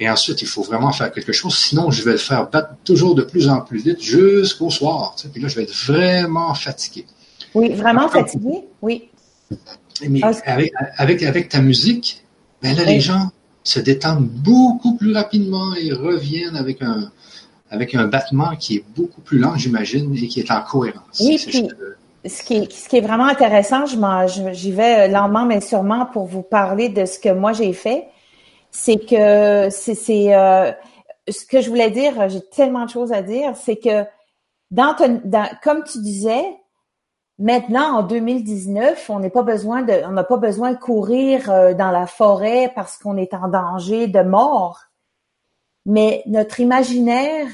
Et 0.00 0.08
ensuite, 0.08 0.42
il 0.42 0.48
faut 0.48 0.62
vraiment 0.62 0.92
faire 0.92 1.10
quelque 1.10 1.32
chose. 1.32 1.56
Sinon, 1.56 1.90
je 1.90 2.02
vais 2.04 2.12
le 2.12 2.18
faire 2.18 2.48
battre 2.48 2.74
toujours 2.84 3.14
de 3.14 3.22
plus 3.22 3.48
en 3.48 3.60
plus 3.60 3.78
vite 3.78 4.00
jusqu'au 4.00 4.70
soir. 4.70 5.14
Tu 5.16 5.24
sais, 5.24 5.28
puis 5.28 5.42
là, 5.42 5.48
je 5.48 5.56
vais 5.56 5.64
être 5.64 5.74
vraiment 5.74 6.54
fatigué. 6.54 7.04
Oui, 7.54 7.70
vraiment 7.70 8.08
fatigué, 8.08 8.64
oui. 8.80 9.08
Mais 10.08 10.20
ah, 10.22 10.30
avec, 10.46 10.72
avec, 10.96 11.22
avec 11.22 11.48
ta 11.48 11.60
musique, 11.60 12.22
ben 12.62 12.76
là, 12.76 12.84
les 12.84 13.00
gens 13.00 13.30
se 13.64 13.80
détendent 13.80 14.28
beaucoup 14.28 14.96
plus 14.96 15.12
rapidement 15.12 15.74
et 15.74 15.92
reviennent 15.92 16.56
avec 16.56 16.80
un, 16.82 17.10
avec 17.70 17.94
un 17.94 18.06
battement 18.06 18.54
qui 18.56 18.76
est 18.76 18.84
beaucoup 18.96 19.20
plus 19.20 19.38
lent, 19.38 19.56
j'imagine, 19.56 20.14
et 20.14 20.28
qui 20.28 20.40
est 20.40 20.50
en 20.50 20.62
cohérence. 20.62 21.20
Oui, 21.20 21.42
puis, 21.44 21.68
ce 22.24 22.42
qui, 22.42 22.54
est, 22.54 22.72
ce 22.72 22.88
qui 22.88 22.96
est 22.96 23.00
vraiment 23.00 23.26
intéressant, 23.26 23.84
j'y 23.86 24.72
vais 24.72 25.08
lentement 25.08 25.46
mais 25.46 25.60
sûrement 25.60 26.06
pour 26.06 26.26
vous 26.26 26.42
parler 26.42 26.88
de 26.88 27.04
ce 27.04 27.18
que 27.18 27.32
moi 27.32 27.52
j'ai 27.52 27.72
fait 27.72 28.04
c'est 28.70 28.98
que 28.98 29.68
c'est 29.70 30.34
euh, 30.34 30.72
ce 31.28 31.44
que 31.46 31.60
je 31.60 31.68
voulais 31.68 31.90
dire. 31.90 32.28
J'ai 32.28 32.42
tellement 32.42 32.84
de 32.84 32.90
choses 32.90 33.12
à 33.12 33.22
dire. 33.22 33.56
C'est 33.56 33.76
que 33.76 34.04
comme 35.62 35.84
tu 35.84 35.98
disais, 36.00 36.44
maintenant 37.38 37.98
en 37.98 38.02
2019, 38.02 39.10
on 39.10 39.20
n'est 39.20 39.30
pas 39.30 39.44
on 39.44 40.12
n'a 40.12 40.24
pas 40.24 40.36
besoin 40.36 40.72
de 40.72 40.78
courir 40.78 41.50
euh, 41.50 41.74
dans 41.74 41.90
la 41.90 42.06
forêt 42.06 42.72
parce 42.74 42.96
qu'on 42.98 43.16
est 43.16 43.34
en 43.34 43.48
danger 43.48 44.06
de 44.06 44.20
mort. 44.20 44.80
Mais 45.86 46.22
notre 46.26 46.60
imaginaire 46.60 47.48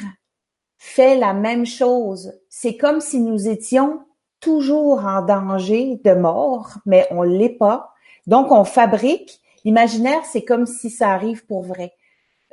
fait 0.79 1.17
la 1.17 1.33
même 1.33 1.65
chose. 1.65 2.33
C'est 2.49 2.77
comme 2.77 3.01
si 3.01 3.21
nous 3.21 3.49
étions 3.49 4.05
toujours 4.41 5.05
en 5.07 5.23
danger 5.23 6.01
de 6.05 6.13
mort, 6.13 6.75
mais 6.85 7.07
on 7.11 7.23
l'est 7.23 7.49
pas. 7.49 7.95
Donc 8.27 8.51
on 8.51 8.65
fabrique 8.65 9.41
L'imaginaire, 9.65 10.25
c'est 10.25 10.43
comme 10.43 10.67
si 10.67 10.91
ça 10.91 11.11
arrive 11.11 11.47
pour 11.47 11.63
vrai. 11.63 11.93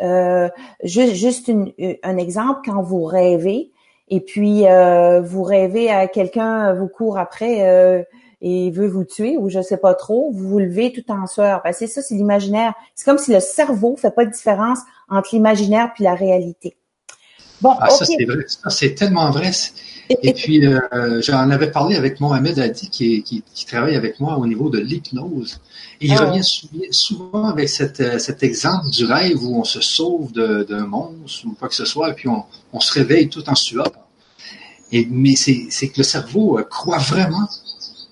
Euh, 0.02 0.50
juste, 0.84 1.14
juste 1.14 1.52
un 2.04 2.18
exemple, 2.18 2.62
quand 2.66 2.82
vous 2.82 3.04
rêvez, 3.04 3.72
et 4.08 4.20
puis 4.20 4.68
euh, 4.68 5.22
vous 5.22 5.44
rêvez 5.44 5.90
à 5.90 6.08
quelqu'un 6.08 6.74
vous 6.74 6.88
court 6.88 7.18
après 7.18 7.68
euh, 7.68 8.04
et 8.42 8.72
veut 8.72 8.88
vous 8.88 9.06
tuer, 9.06 9.38
ou 9.38 9.50
je 9.50 9.62
sais 9.62 9.78
pas 9.78 9.94
trop, 9.94 10.32
vous 10.32 10.50
vous 10.50 10.60
levez 10.60 10.92
tout 10.92 11.10
en 11.12 11.28
sueur. 11.28 11.62
Ben, 11.64 11.74
c'est 11.74 11.88
ça, 11.88 12.02
c'est 12.02 12.16
l'imaginaire. 12.16 12.74
C'est 12.96 13.06
comme 13.06 13.18
si 13.18 13.32
le 13.32 13.40
cerveau 13.40 13.96
fait 13.96 14.12
pas 14.12 14.26
de 14.26 14.32
différence 14.32 14.80
entre 15.10 15.30
l'imaginaire 15.34 15.92
puis 15.94 16.04
la 16.04 16.16
réalité. 16.16 16.76
Bon, 17.62 17.76
ah, 17.80 17.90
ça 17.90 18.06
c'est 18.06 18.26
vrai, 18.26 18.46
ça 18.48 18.70
c'est 18.70 18.96
tellement 18.96 19.30
vrai. 19.32 19.52
Et 20.22 20.34
puis, 20.34 20.66
euh, 20.66 21.22
j'en 21.22 21.50
avais 21.50 21.72
parlé 21.72 21.96
avec 21.96 22.20
Mohamed 22.20 22.60
Hadi, 22.60 22.90
qui, 22.90 23.24
qui, 23.24 23.44
qui, 23.54 23.66
travaille 23.66 23.96
avec 23.96 24.20
moi 24.20 24.38
au 24.38 24.46
niveau 24.46 24.70
de 24.70 24.80
l'hypnose. 24.80 25.60
Et 26.02 26.08
il 26.08 26.14
ah. 26.14 26.26
revient 26.26 26.44
souvent 26.92 27.46
avec 27.46 27.70
cet, 27.70 28.00
euh, 28.02 28.20
cet 28.20 28.44
exemple 28.44 28.90
du 28.90 29.06
rêve 29.06 29.44
où 29.44 29.60
on 29.60 29.64
se 29.64 29.82
sauve 29.82 30.32
d'un 30.34 30.86
monstre 30.86 31.46
ou 31.46 31.54
quoi 31.54 31.70
que 31.70 31.76
ce 31.76 31.86
soit, 31.86 32.10
et 32.10 32.14
puis 32.14 32.28
on, 32.28 32.44
on 32.74 32.80
se 32.80 32.94
réveille 32.94 33.30
tout 33.30 33.48
en 33.50 33.56
sueur. 33.56 33.92
Et, 34.92 35.08
mais 35.10 35.36
c'est 35.36 35.88
que 35.88 35.98
le 35.98 36.04
cerveau 36.04 36.60
euh, 36.60 36.64
croit 36.64 36.98
vraiment 36.98 37.48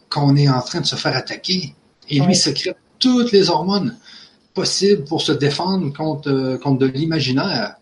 qu'on 0.10 0.36
est 0.36 0.50
en 0.50 0.62
train 0.62 0.82
de 0.82 0.86
se 0.86 0.96
faire 0.96 1.16
attaquer. 1.16 1.74
Et 2.08 2.20
lui 2.20 2.36
secrète 2.36 2.78
toutes 2.98 3.32
les 3.32 3.50
hormones 3.50 3.98
possibles 4.54 5.04
pour 5.04 5.22
se 5.22 5.32
défendre 5.32 5.94
contre, 5.94 6.58
contre 6.62 6.80
de 6.80 6.88
l'imaginaire. 6.88 7.76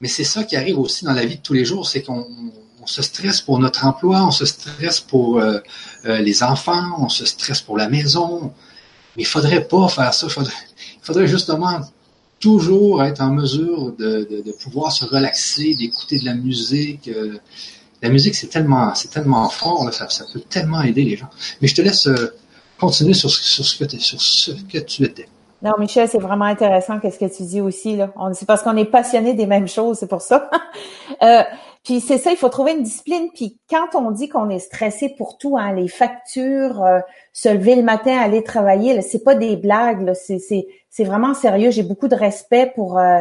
Mais 0.00 0.08
c'est 0.08 0.24
ça 0.24 0.44
qui 0.44 0.56
arrive 0.56 0.78
aussi 0.78 1.04
dans 1.04 1.12
la 1.12 1.24
vie 1.24 1.36
de 1.36 1.42
tous 1.42 1.54
les 1.54 1.64
jours, 1.64 1.88
c'est 1.88 2.02
qu'on 2.02 2.26
on 2.84 2.86
se 2.86 3.00
stresse 3.00 3.40
pour 3.40 3.58
notre 3.58 3.86
emploi, 3.86 4.26
on 4.26 4.30
se 4.30 4.44
stresse 4.44 5.00
pour 5.00 5.38
euh, 5.38 5.58
euh, 6.04 6.18
les 6.18 6.42
enfants, 6.42 6.96
on 6.98 7.08
se 7.08 7.24
stresse 7.24 7.62
pour 7.62 7.78
la 7.78 7.88
maison. 7.88 8.52
Mais 9.16 9.22
il 9.22 9.26
faudrait 9.26 9.64
pas 9.66 9.88
faire 9.88 10.12
ça. 10.12 10.26
Il 10.26 11.00
faudrait, 11.00 11.26
justement 11.26 11.80
toujours 12.40 13.02
être 13.02 13.22
en 13.22 13.30
mesure 13.30 13.92
de, 13.98 14.52
pouvoir 14.62 14.92
se 14.92 15.06
relaxer, 15.06 15.74
d'écouter 15.74 16.18
de 16.18 16.26
la 16.26 16.34
musique. 16.34 17.08
Euh. 17.08 17.38
la 18.02 18.10
musique, 18.10 18.34
c'est 18.34 18.48
tellement, 18.48 18.94
c'est 18.94 19.08
tellement 19.08 19.48
fort, 19.48 19.90
ça, 19.94 20.06
peut 20.30 20.40
tellement 20.40 20.82
aider 20.82 21.04
les 21.04 21.16
gens. 21.16 21.30
Mais 21.62 21.68
je 21.68 21.74
te 21.74 21.80
laisse 21.80 22.06
continuer 22.78 23.14
sur, 23.14 23.30
ce, 23.30 23.78
que 23.78 23.98
sur 23.98 24.20
ce 24.20 24.50
que 24.50 24.78
tu 24.78 25.04
étais. 25.04 25.28
Non, 25.62 25.72
Michel, 25.78 26.08
c'est 26.08 26.18
vraiment 26.18 26.44
intéressant 26.44 27.00
qu'est-ce 27.00 27.18
que 27.18 27.34
tu 27.34 27.42
dis 27.44 27.60
aussi 27.60 27.96
là. 27.96 28.10
C'est 28.34 28.46
parce 28.46 28.62
qu'on 28.62 28.76
est 28.76 28.84
passionné 28.84 29.32
des 29.34 29.46
mêmes 29.46 29.68
choses, 29.68 29.98
c'est 29.98 30.08
pour 30.08 30.20
ça. 30.20 30.50
Puis 31.84 32.00
c'est 32.00 32.16
ça, 32.16 32.30
il 32.30 32.38
faut 32.38 32.48
trouver 32.48 32.72
une 32.72 32.82
discipline. 32.82 33.28
Puis 33.34 33.58
quand 33.68 33.94
on 33.94 34.10
dit 34.10 34.30
qu'on 34.30 34.48
est 34.48 34.58
stressé 34.58 35.14
pour 35.18 35.36
tout, 35.36 35.58
hein, 35.58 35.74
les 35.74 35.86
factures, 35.86 36.82
euh, 36.82 37.00
se 37.34 37.50
lever 37.50 37.76
le 37.76 37.82
matin, 37.82 38.16
aller 38.16 38.42
travailler, 38.42 39.02
c'est 39.02 39.22
pas 39.22 39.34
des 39.34 39.56
blagues, 39.56 40.12
c'est 40.14 41.04
vraiment 41.04 41.34
sérieux. 41.34 41.70
J'ai 41.70 41.82
beaucoup 41.82 42.08
de 42.08 42.14
respect 42.14 42.72
pour 42.74 42.98
euh, 42.98 43.20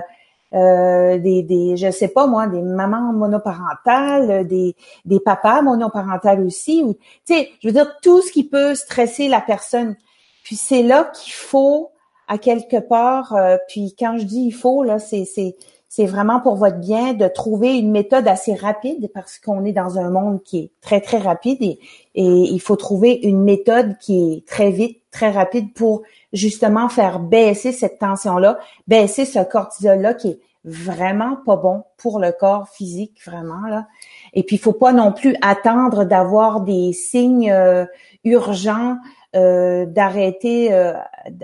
euh, 0.53 1.17
des, 1.17 1.43
des, 1.43 1.75
je 1.75 1.91
sais 1.91 2.07
pas 2.07 2.25
moi, 2.25 2.47
des 2.47 2.61
mamans 2.61 3.11
monoparentales, 3.11 4.47
des, 4.47 4.77
des 5.03 5.19
papas 5.19 5.61
monoparentales 5.61 6.39
aussi. 6.41 6.85
Tu 7.25 7.33
sais, 7.33 7.49
je 7.61 7.67
veux 7.67 7.73
dire 7.73 7.97
tout 8.01 8.21
ce 8.21 8.31
qui 8.31 8.45
peut 8.45 8.75
stresser 8.75 9.27
la 9.27 9.41
personne. 9.41 9.97
Puis 10.45 10.55
c'est 10.55 10.83
là 10.83 11.11
qu'il 11.13 11.33
faut 11.33 11.91
à 12.27 12.37
quelque 12.37 12.77
part. 12.77 13.35
puis 13.67 13.95
quand 13.97 14.17
je 14.17 14.23
dis 14.23 14.41
il 14.41 14.51
faut 14.51 14.83
là, 14.83 14.99
c'est 14.99 15.25
c'est 15.25 15.55
c'est 15.95 16.07
vraiment 16.07 16.39
pour 16.39 16.55
votre 16.55 16.79
bien 16.79 17.13
de 17.13 17.27
trouver 17.27 17.77
une 17.77 17.91
méthode 17.91 18.27
assez 18.27 18.55
rapide 18.55 19.11
parce 19.13 19.37
qu'on 19.37 19.63
est 19.63 19.73
dans 19.73 19.99
un 19.99 20.09
monde 20.09 20.41
qui 20.41 20.57
est 20.57 20.71
très, 20.81 20.99
très 21.01 21.19
rapide 21.19 21.61
et, 21.61 21.77
il 22.15 22.59
faut 22.59 22.75
trouver 22.75 23.19
une 23.21 23.43
méthode 23.43 23.99
qui 23.99 24.33
est 24.33 24.47
très 24.47 24.71
vite, 24.71 25.01
très 25.11 25.29
rapide 25.29 25.71
pour 25.75 26.01
justement 26.31 26.89
faire 26.89 27.19
baisser 27.19 27.71
cette 27.71 27.99
tension-là, 27.99 28.57
baisser 28.87 29.23
ce 29.23 29.37
cortisol-là 29.37 30.15
qui 30.15 30.29
est 30.29 30.39
vraiment 30.65 31.37
pas 31.45 31.57
bon 31.57 31.83
pour 31.97 32.17
le 32.17 32.31
corps 32.31 32.69
physique, 32.69 33.19
vraiment 33.23 33.67
là. 33.67 33.85
Et 34.33 34.41
puis, 34.41 34.55
il 34.55 34.59
faut 34.59 34.73
pas 34.73 34.93
non 34.93 35.11
plus 35.11 35.35
attendre 35.43 36.05
d'avoir 36.05 36.61
des 36.61 36.91
signes 36.91 37.51
euh, 37.51 37.85
urgents 38.23 38.97
euh, 39.35 39.85
d'arrêter 39.85 40.73
euh, 40.73 40.93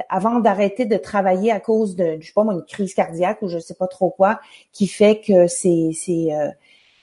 avant 0.09 0.39
d'arrêter 0.39 0.85
de 0.85 0.97
travailler 0.97 1.51
à 1.51 1.59
cause 1.59 1.95
de, 1.95 2.17
je 2.19 2.27
sais 2.27 2.33
pas 2.33 2.43
moi, 2.43 2.53
une 2.53 2.63
crise 2.63 2.93
cardiaque 2.93 3.41
ou 3.41 3.47
je 3.47 3.59
sais 3.59 3.73
pas 3.73 3.87
trop 3.87 4.09
quoi, 4.09 4.39
qui 4.71 4.87
fait 4.87 5.19
que 5.19 5.47
c'est 5.47 5.91
c'est 5.93 6.29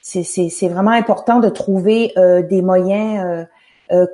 c'est, 0.03 0.49
c'est 0.49 0.69
vraiment 0.69 0.93
important 0.93 1.41
de 1.41 1.49
trouver 1.49 2.15
des 2.49 2.63
moyens 2.63 3.47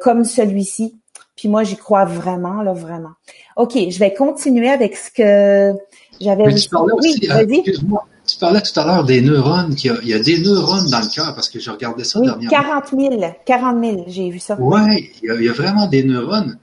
comme 0.00 0.25
celui-ci. 0.25 0.99
Puis 1.37 1.49
moi, 1.49 1.64
j'y 1.64 1.76
crois 1.76 2.05
vraiment, 2.05 2.62
là, 2.62 2.73
vraiment. 2.73 3.12
OK, 3.57 3.73
je 3.75 3.99
vais 3.99 4.14
continuer 4.14 4.69
avec 4.69 4.97
ce 4.97 5.11
que 5.11 5.79
j'avais 6.21 6.47
aussi. 6.47 6.71
oui, 7.02 7.62
tu 8.33 8.39
parlais 8.39 8.62
tout 8.62 8.79
à 8.81 8.87
l'heure 8.87 9.05
des 9.05 9.21
neurones, 9.21 9.75
qu'il 9.75 9.93
y, 10.05 10.15
a, 10.15 10.19
des 10.19 10.39
neurones 10.39 10.89
dans 10.91 11.01
le 11.01 11.15
cœur, 11.15 11.35
parce 11.35 11.51
que 11.51 11.61
je 11.61 11.71
regardais 11.71 12.05
ça 12.05 12.19
oui, 12.19 12.27
dernièrement. 12.27 12.83
40 12.91 13.19
000, 13.21 13.35
40 13.45 13.85
000, 13.85 14.05
j'ai 14.09 14.31
vu 14.31 14.39
ça. 14.39 14.57
Oui, 14.59 15.11
il, 15.23 15.43
y, 15.43 15.49
a 15.49 15.53
vraiment 15.53 15.87
des 15.87 16.03
neurones. 16.03 16.59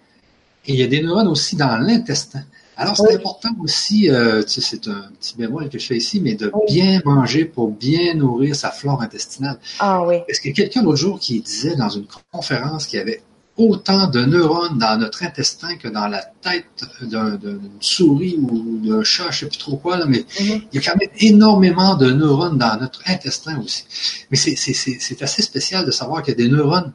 Et 0.65 0.73
il 0.73 0.79
y 0.79 0.83
a 0.83 0.87
des 0.87 1.01
neurones 1.01 1.27
aussi 1.27 1.55
dans 1.55 1.77
l'intestin. 1.77 2.41
Alors, 2.75 2.95
c'est 2.95 3.13
important 3.13 3.49
aussi, 3.61 4.09
euh, 4.09 4.41
tu 4.41 4.61
sais, 4.61 4.61
c'est 4.61 4.87
un 4.87 5.11
petit 5.19 5.35
bémol 5.37 5.69
que 5.69 5.77
je 5.77 5.85
fais 5.85 5.97
ici, 5.97 6.21
mais 6.21 6.33
de 6.33 6.51
bien 6.67 7.01
manger 7.05 7.45
pour 7.45 7.69
bien 7.69 8.15
nourrir 8.15 8.55
sa 8.55 8.71
flore 8.71 9.01
intestinale. 9.01 9.59
Ah 9.79 10.03
oui. 10.07 10.15
Parce 10.27 10.39
qu'il 10.39 10.51
y 10.51 10.53
a 10.53 10.55
quelqu'un 10.55 10.81
l'autre 10.81 10.97
jour 10.97 11.19
qui 11.19 11.41
disait 11.41 11.75
dans 11.75 11.89
une 11.89 12.05
conférence 12.31 12.87
qu'il 12.87 12.97
y 12.97 13.01
avait 13.01 13.21
autant 13.59 14.07
de 14.07 14.21
neurones 14.21 14.77
dans 14.77 14.97
notre 14.97 15.23
intestin 15.23 15.75
que 15.75 15.87
dans 15.87 16.07
la 16.07 16.21
tête 16.41 16.85
d'une 17.01 17.59
souris 17.81 18.37
ou 18.39 18.79
d'un 18.83 19.03
chat, 19.03 19.31
je 19.31 19.39
sais 19.39 19.47
plus 19.47 19.57
trop 19.57 19.77
quoi, 19.77 19.97
là, 19.97 20.05
mais 20.05 20.19
mm-hmm. 20.19 20.61
il 20.71 20.75
y 20.75 20.77
a 20.77 20.89
quand 20.89 20.97
même 20.97 21.09
énormément 21.19 21.95
de 21.95 22.11
neurones 22.11 22.57
dans 22.57 22.79
notre 22.79 23.01
intestin 23.07 23.59
aussi. 23.59 23.83
Mais 24.31 24.37
c'est 24.37 25.21
assez 25.21 25.41
spécial 25.41 25.85
de 25.85 25.91
savoir 25.91 26.23
qu'il 26.23 26.33
y 26.33 26.41
a 26.41 26.47
des 26.47 26.49
neurones 26.49 26.93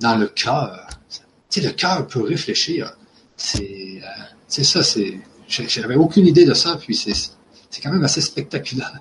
dans 0.00 0.16
le 0.16 0.28
cœur. 0.28 0.86
Tu 1.50 1.60
sais, 1.60 1.66
le 1.66 1.72
cœur 1.72 2.06
peut 2.06 2.22
réfléchir. 2.22 2.92
C'est 3.36 4.00
euh, 4.02 4.62
ça, 4.62 4.82
c'est. 4.82 5.18
J'avais 5.48 5.96
aucune 5.96 6.26
idée 6.26 6.44
de 6.44 6.54
ça, 6.54 6.76
puis 6.76 6.94
c'est 6.94 7.80
quand 7.82 7.90
même 7.90 8.04
assez 8.04 8.20
spectaculaire. 8.20 9.00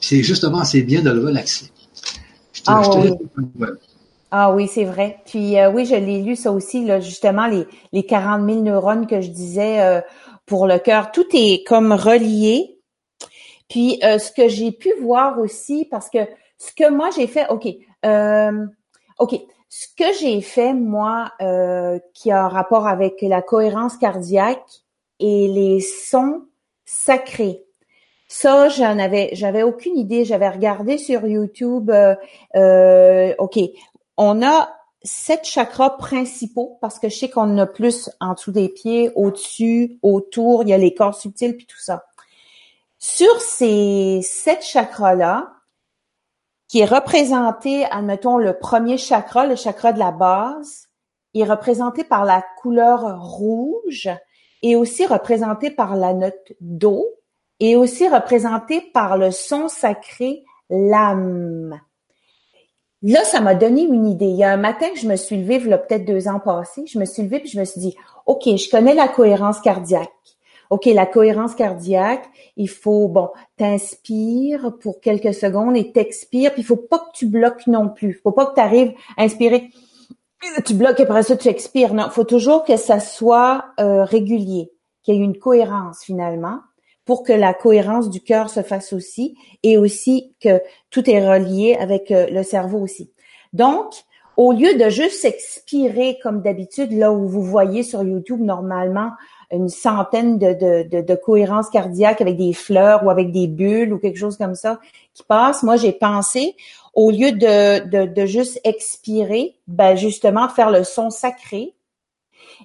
C'est 0.00 0.22
justement, 0.22 0.64
c'est 0.64 0.82
bien 0.82 1.02
de 1.02 1.10
le 1.10 1.24
relaxer. 1.24 1.70
Je 2.52 2.62
te, 2.62 2.70
ah. 2.70 2.82
Ah 4.34 4.50
oui, 4.50 4.66
c'est 4.66 4.84
vrai. 4.84 5.18
Puis 5.26 5.58
euh, 5.58 5.70
oui, 5.70 5.84
je 5.84 5.94
l'ai 5.94 6.22
lu 6.22 6.36
ça 6.36 6.52
aussi, 6.52 6.86
là, 6.86 7.00
justement, 7.00 7.46
les, 7.46 7.66
les 7.92 8.06
40 8.06 8.48
000 8.48 8.62
neurones 8.62 9.06
que 9.06 9.20
je 9.20 9.28
disais 9.28 9.82
euh, 9.82 10.00
pour 10.46 10.66
le 10.66 10.78
cœur. 10.78 11.12
Tout 11.12 11.26
est 11.34 11.66
comme 11.66 11.92
relié. 11.92 12.80
Puis 13.68 14.00
euh, 14.02 14.18
ce 14.18 14.32
que 14.32 14.48
j'ai 14.48 14.72
pu 14.72 14.90
voir 15.02 15.38
aussi, 15.38 15.86
parce 15.90 16.08
que 16.08 16.20
ce 16.56 16.72
que 16.72 16.88
moi 16.88 17.10
j'ai 17.14 17.26
fait, 17.26 17.46
OK, 17.50 17.66
OK, 19.18 19.38
ce 19.68 19.86
que 19.98 20.12
j'ai 20.18 20.40
fait, 20.40 20.72
moi, 20.72 21.30
qui 22.14 22.30
a 22.32 22.48
rapport 22.48 22.86
avec 22.86 23.20
la 23.20 23.42
cohérence 23.42 23.98
cardiaque 23.98 24.80
et 25.20 25.46
les 25.48 25.80
sons 25.80 26.46
sacrés. 26.86 27.64
Ça, 28.34 28.70
j'en 28.70 28.98
avais, 28.98 29.28
j'avais 29.34 29.62
aucune 29.62 29.98
idée. 29.98 30.24
J'avais 30.24 30.48
regardé 30.48 30.96
sur 30.96 31.26
YouTube. 31.26 31.90
Euh, 31.90 33.34
ok, 33.38 33.58
on 34.16 34.42
a 34.42 34.70
sept 35.02 35.44
chakras 35.44 35.90
principaux 35.90 36.78
parce 36.80 36.98
que 36.98 37.08
je 37.08 37.16
sais 37.16 37.30
qu'on 37.30 37.42
en 37.42 37.58
a 37.58 37.66
plus 37.66 38.10
en 38.20 38.34
dessous 38.34 38.52
des 38.52 38.68
pieds, 38.68 39.10
au-dessus, 39.14 39.98
autour, 40.02 40.62
il 40.62 40.68
y 40.68 40.72
a 40.72 40.78
les 40.78 40.94
corps 40.94 41.14
subtils 41.14 41.56
puis 41.56 41.66
tout 41.66 41.80
ça. 41.80 42.04
Sur 42.98 43.40
ces 43.40 44.20
sept 44.22 44.62
chakras-là, 44.62 45.52
qui 46.68 46.80
est 46.80 46.86
représenté, 46.86 47.84
admettons, 47.86 48.38
le 48.38 48.58
premier 48.58 48.96
chakra, 48.96 49.46
le 49.46 49.56
chakra 49.56 49.92
de 49.92 49.98
la 49.98 50.10
base, 50.10 50.88
est 51.34 51.44
représenté 51.44 52.04
par 52.04 52.24
la 52.24 52.42
couleur 52.60 53.20
rouge 53.22 54.08
et 54.62 54.76
aussi 54.76 55.06
représenté 55.06 55.70
par 55.70 55.96
la 55.96 56.14
note 56.14 56.52
Do 56.60 57.06
et 57.60 57.76
aussi 57.76 58.08
représenté 58.08 58.80
par 58.80 59.16
le 59.16 59.30
son 59.30 59.68
sacré 59.68 60.44
l'âme. 60.70 61.80
Là, 63.02 63.24
ça 63.24 63.40
m'a 63.40 63.54
donné 63.54 63.82
une 63.82 64.06
idée. 64.06 64.26
Il 64.26 64.36
y 64.36 64.44
a 64.44 64.52
un 64.52 64.56
matin 64.56 64.88
que 64.90 64.98
je 64.98 65.08
me 65.08 65.16
suis 65.16 65.36
levée, 65.36 65.56
il 65.56 65.68
peut-être 65.68 66.04
deux 66.04 66.28
ans 66.28 66.38
passés, 66.38 66.84
je 66.86 66.98
me 66.98 67.04
suis 67.04 67.22
levée 67.22 67.40
puis 67.40 67.48
je 67.48 67.58
me 67.58 67.64
suis 67.64 67.80
dit, 67.80 67.96
OK, 68.26 68.44
je 68.44 68.70
connais 68.70 68.94
la 68.94 69.08
cohérence 69.08 69.60
cardiaque. 69.60 70.10
OK, 70.70 70.86
la 70.86 71.04
cohérence 71.04 71.54
cardiaque, 71.54 72.24
il 72.56 72.68
faut, 72.68 73.08
bon, 73.08 73.28
t'inspires 73.56 74.72
pour 74.80 75.00
quelques 75.00 75.34
secondes 75.34 75.76
et 75.76 75.92
t'expires, 75.92 76.52
puis 76.52 76.62
il 76.62 76.64
faut 76.64 76.76
pas 76.76 76.98
que 76.98 77.10
tu 77.12 77.26
bloques 77.26 77.66
non 77.66 77.88
plus. 77.88 78.20
Faut 78.22 78.32
pas 78.32 78.46
que 78.46 78.54
tu 78.54 78.60
arrives 78.60 78.94
à 79.16 79.24
inspirer, 79.24 79.68
tu 80.64 80.74
bloques 80.74 81.00
et 81.00 81.02
après 81.02 81.24
ça 81.24 81.36
tu 81.36 81.48
expires. 81.48 81.94
Non, 81.94 82.08
faut 82.08 82.24
toujours 82.24 82.64
que 82.64 82.76
ça 82.76 83.00
soit 83.00 83.66
euh, 83.80 84.04
régulier, 84.04 84.72
qu'il 85.02 85.16
y 85.16 85.18
ait 85.18 85.24
une 85.24 85.38
cohérence 85.38 86.04
finalement 86.04 86.60
pour 87.04 87.22
que 87.22 87.32
la 87.32 87.54
cohérence 87.54 88.10
du 88.10 88.20
cœur 88.20 88.48
se 88.48 88.62
fasse 88.62 88.92
aussi 88.92 89.36
et 89.62 89.78
aussi 89.78 90.34
que 90.40 90.60
tout 90.90 91.08
est 91.10 91.26
relié 91.26 91.76
avec 91.78 92.10
euh, 92.10 92.26
le 92.30 92.42
cerveau 92.42 92.78
aussi. 92.78 93.10
Donc, 93.52 93.92
au 94.36 94.52
lieu 94.52 94.74
de 94.74 94.88
juste 94.88 95.24
expirer 95.24 96.18
comme 96.22 96.40
d'habitude, 96.40 96.92
là 96.92 97.12
où 97.12 97.28
vous 97.28 97.42
voyez 97.42 97.82
sur 97.82 98.02
YouTube 98.02 98.40
normalement 98.40 99.10
une 99.50 99.68
centaine 99.68 100.38
de, 100.38 100.54
de, 100.88 101.02
de, 101.02 101.14
cohérences 101.14 101.68
cardiaques 101.68 102.22
avec 102.22 102.38
des 102.38 102.54
fleurs 102.54 103.04
ou 103.04 103.10
avec 103.10 103.30
des 103.32 103.46
bulles 103.46 103.92
ou 103.92 103.98
quelque 103.98 104.18
chose 104.18 104.38
comme 104.38 104.54
ça 104.54 104.80
qui 105.12 105.22
passe, 105.24 105.62
moi 105.62 105.76
j'ai 105.76 105.92
pensé 105.92 106.56
au 106.94 107.10
lieu 107.10 107.32
de, 107.32 107.86
de, 107.86 108.06
de 108.06 108.26
juste 108.26 108.58
expirer, 108.64 109.56
ben 109.66 109.94
justement 109.94 110.48
faire 110.48 110.70
le 110.70 110.84
son 110.84 111.10
sacré. 111.10 111.74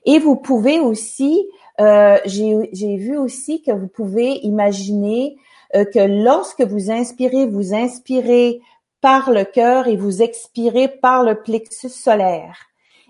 Et 0.06 0.19
vous 0.19 0.38
pouvez 0.38 0.80
aussi 0.80 1.45
euh, 1.79 2.17
j'ai 2.25 2.97
vu 2.97 3.17
aussi 3.17 3.61
que 3.61 3.71
vous 3.71 3.87
pouvez 3.87 4.39
imaginer 4.45 5.37
euh, 5.75 5.85
que 5.85 5.99
lorsque 5.99 6.61
vous 6.61 6.89
inspirez, 6.89 7.45
vous 7.45 7.73
inspirez 7.73 8.61
par 9.01 9.31
le 9.31 9.43
cœur 9.43 9.87
et 9.87 9.95
vous 9.95 10.21
expirez 10.21 10.87
par 10.87 11.23
le 11.23 11.35
plexus 11.41 11.89
solaire. 11.89 12.57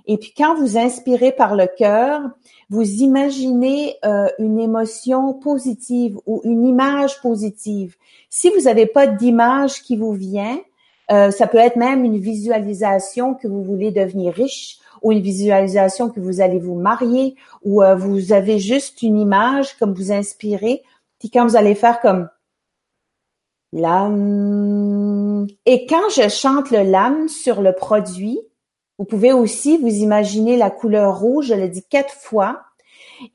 Et 0.06 0.18
puis 0.18 0.34
quand 0.36 0.56
vous 0.56 0.78
inspirez 0.78 1.32
par 1.32 1.56
le 1.56 1.68
cœur, 1.68 2.22
vous 2.70 3.02
imaginez 3.02 3.96
euh, 4.06 4.28
une 4.40 4.60
émotion 4.60 5.34
positive 5.34 6.18
ou 6.26 6.42
une 6.44 6.66
image 6.66 7.22
positive. 7.22 7.96
Si 8.30 8.50
vous 8.50 8.64
n'avez 8.64 8.86
pas 8.86 9.08
d'image 9.08 9.82
qui 9.82 9.96
vous 9.96 10.14
vient, 10.14 10.60
ça 11.10 11.48
peut 11.48 11.58
être 11.58 11.78
même 11.78 12.04
une 12.04 12.18
visualisation 12.18 13.34
que 13.34 13.48
vous 13.48 13.64
voulez 13.64 13.92
devenir 13.92 14.34
riche 14.34 14.80
ou 15.02 15.12
une 15.12 15.22
visualisation 15.22 16.10
que 16.10 16.20
vous 16.20 16.42
allez 16.42 16.60
vous 16.60 16.76
marier 16.76 17.36
ou 17.64 17.84
euh, 17.84 17.96
vous 17.96 18.34
avez 18.34 18.60
juste 18.60 19.02
une 19.02 19.18
image 19.18 19.78
comme 19.78 19.94
vous 19.94 20.12
inspirez, 20.12 20.84
puis 21.20 21.30
quand 21.30 21.46
vous 21.46 21.56
allez 21.56 21.76
faire 21.76 22.00
comme 22.00 22.30
l'âme. 23.74 25.48
Et 25.66 25.86
quand 25.86 26.10
je 26.16 26.30
chante 26.30 26.72
le 26.72 26.84
lame 26.84 27.28
sur 27.28 27.62
le 27.62 27.74
produit, 27.74 28.40
vous 28.98 29.06
pouvez 29.06 29.32
aussi 29.32 29.78
vous 29.78 29.88
imaginer 29.88 30.58
la 30.58 30.70
couleur 30.70 31.20
rouge, 31.20 31.48
je 31.48 31.54
l'ai 31.54 31.70
dit 31.70 31.84
quatre 31.88 32.14
fois. 32.14 32.62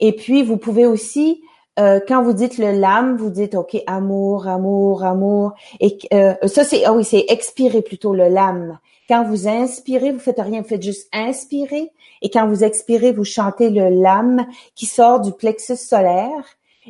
Et 0.01 0.12
puis, 0.14 0.42
vous 0.42 0.57
pouvez 0.57 0.87
aussi, 0.87 1.42
euh, 1.79 2.01
quand 2.07 2.22
vous 2.22 2.33
dites 2.33 2.59
le 2.59 2.72
lame, 2.72 3.16
vous 3.16 3.31
dites, 3.31 3.55
OK, 3.55 3.77
amour, 3.87 4.48
amour, 4.48 5.05
amour. 5.05 5.53
Et 5.81 5.98
euh, 6.12 6.35
ça, 6.46 6.64
c'est, 6.64 6.85
ah 6.85 6.92
oui, 6.92 7.05
c'est 7.05 7.25
expirer 7.29 7.83
plutôt 7.83 8.12
le 8.14 8.29
lame. 8.29 8.79
Quand 9.08 9.24
vous 9.24 9.48
inspirez, 9.48 10.12
vous 10.12 10.18
faites 10.18 10.40
rien, 10.40 10.62
vous 10.62 10.68
faites 10.68 10.82
juste 10.82 11.08
inspirer. 11.12 11.90
Et 12.22 12.30
quand 12.30 12.46
vous 12.46 12.64
expirez, 12.64 13.12
vous 13.12 13.24
chantez 13.24 13.70
le 13.70 13.88
lame 13.88 14.46
qui 14.74 14.86
sort 14.86 15.20
du 15.20 15.32
plexus 15.32 15.76
solaire. 15.76 16.44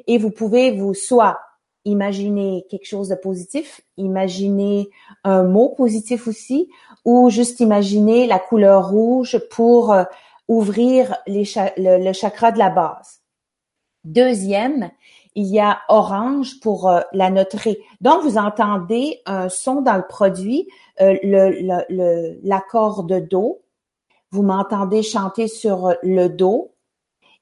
Et 0.07 0.19
vous 0.19 0.31
pouvez 0.31 0.71
vous 0.73 0.95
soit 0.95 1.39
imaginer 1.85 2.65
quelque 2.71 2.87
chose 2.87 3.09
de 3.09 3.15
positif, 3.15 3.81
imaginer 3.97 4.89
un 5.25 5.43
mot 5.43 5.71
positif 5.71 6.29
aussi, 6.29 6.71
ou 7.05 7.31
juste 7.31 7.61
imaginer 7.61 8.27
la 8.27 8.39
couleur 8.39 8.91
rouge 8.91 9.39
pour 9.51 9.93
euh, 9.93 10.05
ouvrir 10.49 11.17
le, 11.27 12.13
chakra 12.13 12.53
de 12.53 12.59
la 12.59 12.71
base. 12.71 13.21
Deuxième, 14.05 14.91
il 15.35 15.47
y 15.47 15.61
a 15.61 15.81
orange 15.89 16.61
pour 16.61 16.89
euh, 16.89 17.01
la 17.13 17.31
note 17.31 17.55
ré. 17.55 17.79
Donc, 18.01 18.23
vous 18.23 18.39
entendez 18.39 19.21
un 19.27 19.49
son 19.49 19.81
dans 19.81 19.97
le 19.97 20.07
produit, 20.07 20.69
euh, 21.01 21.17
le, 21.23 22.39
l'accord 22.43 23.05
de 23.05 23.19
do. 23.19 23.63
Vous 24.31 24.43
m'entendez 24.43 25.03
chanter 25.03 25.49
sur 25.49 25.95
le 26.03 26.29
do. 26.29 26.75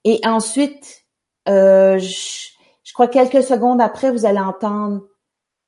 Et 0.04 0.20
ensuite, 0.24 1.04
euh, 1.48 1.98
je, 1.98 2.92
crois 2.92 3.08
quelques 3.08 3.42
secondes 3.42 3.80
après, 3.80 4.10
vous 4.10 4.26
allez 4.26 4.38
entendre 4.38 5.02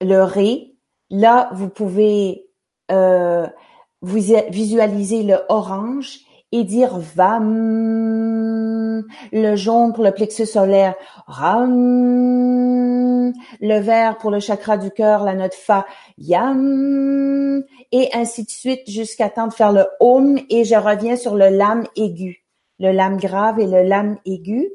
le 0.01 0.23
ré. 0.23 0.75
Là, 1.11 1.51
vous 1.53 1.69
pouvez 1.69 2.49
vous 2.91 4.19
visualiser 4.51 5.23
le 5.23 5.39
orange 5.49 6.21
et 6.53 6.65
dire 6.65 6.99
vam, 6.99 9.03
le 9.33 9.57
jaune 9.57 9.93
pour 9.93 10.05
le 10.05 10.13
plexus 10.13 10.47
solaire, 10.47 10.95
ram, 11.27 13.33
le 13.61 13.79
vert 13.81 14.19
pour 14.19 14.31
le 14.31 14.39
chakra 14.39 14.77
du 14.77 14.91
cœur, 14.91 15.25
la 15.25 15.35
note 15.35 15.55
fa, 15.55 15.87
yam, 16.19 17.65
et 17.91 18.11
ainsi 18.13 18.45
de 18.45 18.51
suite 18.51 18.89
jusqu'à 18.89 19.31
temps 19.31 19.49
de 19.49 19.55
faire 19.55 19.73
le 19.73 19.87
om 20.01 20.39
et 20.51 20.65
je 20.65 20.77
reviens 20.77 21.17
sur 21.17 21.35
le 21.35 21.49
lam 21.49 21.85
aigu, 21.97 22.45
le 22.79 22.93
lam 22.93 23.17
grave 23.17 23.59
et 23.59 23.67
le 23.67 23.83
lam 23.83 24.19
aigu 24.27 24.71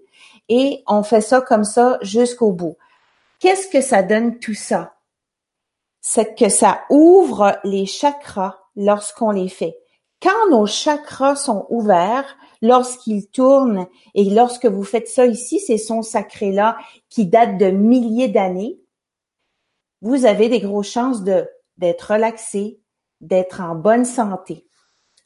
et 0.50 0.84
on 0.88 1.04
fait 1.04 1.22
ça 1.22 1.42
comme 1.42 1.64
ça 1.64 1.98
jusqu'au 2.02 2.52
bout. 2.52 2.78
Qu'est-ce 3.40 3.68
que 3.68 3.82
ça 3.82 4.04
donne 4.04 4.40
tout 4.40 4.54
ça? 4.54 4.94
C'est 6.02 6.36
que 6.36 6.50
ça 6.50 6.82
ouvre 6.90 7.60
les 7.64 7.86
chakras 7.86 8.58
lorsqu'on 8.76 9.32
les 9.32 9.50
fait. 9.50 9.78
Quand 10.22 10.50
nos 10.50 10.66
chakras 10.66 11.36
sont 11.36 11.68
ouverts, 11.70 12.38
lorsqu'ils 12.62 13.30
tournent 13.30 13.88
et 14.16 14.26
lorsque 14.30 14.66
vous 14.66 14.84
faites 14.84 15.08
ça 15.08 15.26
ici, 15.26 15.60
ces 15.60 15.78
sons 15.78 16.02
sacrés-là 16.02 16.78
qui 17.10 17.28
datent 17.28 17.58
de 17.58 17.70
milliers 17.70 18.28
d'années, 18.28 18.80
vous 20.02 20.26
avez 20.26 20.50
des 20.50 20.60
grosses 20.60 20.90
chances 20.90 21.24
d'être 21.24 22.14
relaxé, 22.14 22.82
d'être 23.22 23.62
en 23.62 23.76
bonne 23.76 24.06
santé. 24.06 24.68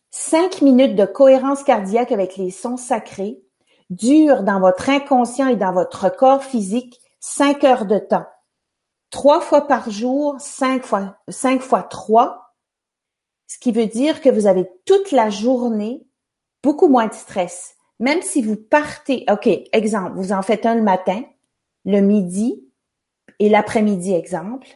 Cinq 0.10 0.62
minutes 0.62 0.96
de 0.96 1.06
cohérence 1.06 1.64
cardiaque 1.64 2.12
avec 2.12 2.36
les 2.36 2.52
sons 2.52 2.78
sacrés 2.78 3.42
durent 3.90 4.44
dans 4.44 4.60
votre 4.60 4.90
inconscient 4.90 5.48
et 5.48 5.56
dans 5.56 5.74
votre 5.74 6.10
corps 6.14 6.44
physique 6.44 7.00
cinq 7.22 7.64
heures 7.64 7.86
de 7.86 7.98
temps. 7.98 8.26
Trois 9.10 9.42
fois 9.42 9.68
par 9.68 9.90
jour, 9.90 10.36
cinq 10.40 10.84
fois, 10.84 11.18
cinq 11.30 11.62
fois 11.62 11.84
trois, 11.84 12.51
ce 13.52 13.58
qui 13.60 13.74
veut 13.74 13.88
dire 13.88 14.22
que 14.22 14.30
vous 14.30 14.48
avez 14.48 14.66
toute 14.86 15.12
la 15.12 15.30
journée 15.30 16.08
beaucoup 16.64 16.88
moins 16.88 17.08
de 17.08 17.14
stress. 17.14 17.76
Même 18.00 18.22
si 18.22 18.42
vous 18.42 18.56
partez, 18.56 19.26
OK, 19.30 19.50
exemple, 19.74 20.14
vous 20.16 20.32
en 20.32 20.42
faites 20.42 20.66
un 20.66 20.76
le 20.76 20.82
matin, 20.82 21.22
le 21.84 22.00
midi 22.00 22.64
et 23.40 23.50
l'après-midi, 23.50 24.14
exemple, 24.14 24.70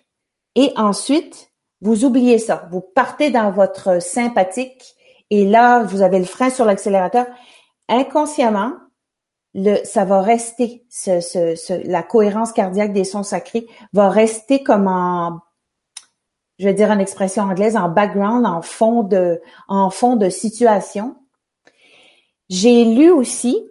et 0.55 0.73
ensuite, 0.75 1.51
vous 1.79 2.03
oubliez 2.03 2.37
ça. 2.37 2.67
Vous 2.69 2.81
partez 2.81 3.31
dans 3.31 3.49
votre 3.49 4.01
sympathique 4.01 4.95
et 5.29 5.45
là, 5.45 5.83
vous 5.83 6.01
avez 6.01 6.19
le 6.19 6.25
frein 6.25 6.49
sur 6.49 6.65
l'accélérateur. 6.65 7.27
Inconsciemment, 7.87 8.73
le, 9.53 9.77
ça 9.85 10.03
va 10.03 10.21
rester, 10.21 10.85
la 11.85 12.03
cohérence 12.03 12.51
cardiaque 12.51 12.91
des 12.91 13.05
sons 13.05 13.23
sacrés 13.23 13.67
va 13.93 14.09
rester 14.09 14.63
comme 14.63 14.89
en 14.89 15.39
je 16.59 16.65
vais 16.65 16.73
dire 16.73 16.89
en 16.89 16.99
expression 16.99 17.43
anglaise, 17.43 17.75
en 17.75 17.89
background, 17.89 18.45
en 18.45 18.61
fond 18.61 19.03
de, 19.03 19.41
en 19.67 19.89
fond 19.89 20.15
de 20.15 20.29
situation. 20.29 21.15
J'ai 22.49 22.85
lu 22.85 23.11
aussi 23.11 23.67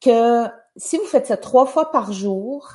que 0.00 0.46
si 0.76 0.98
vous 0.98 1.04
faites 1.04 1.26
ça 1.26 1.36
trois 1.36 1.66
fois 1.66 1.90
par 1.90 2.12
jour 2.12 2.68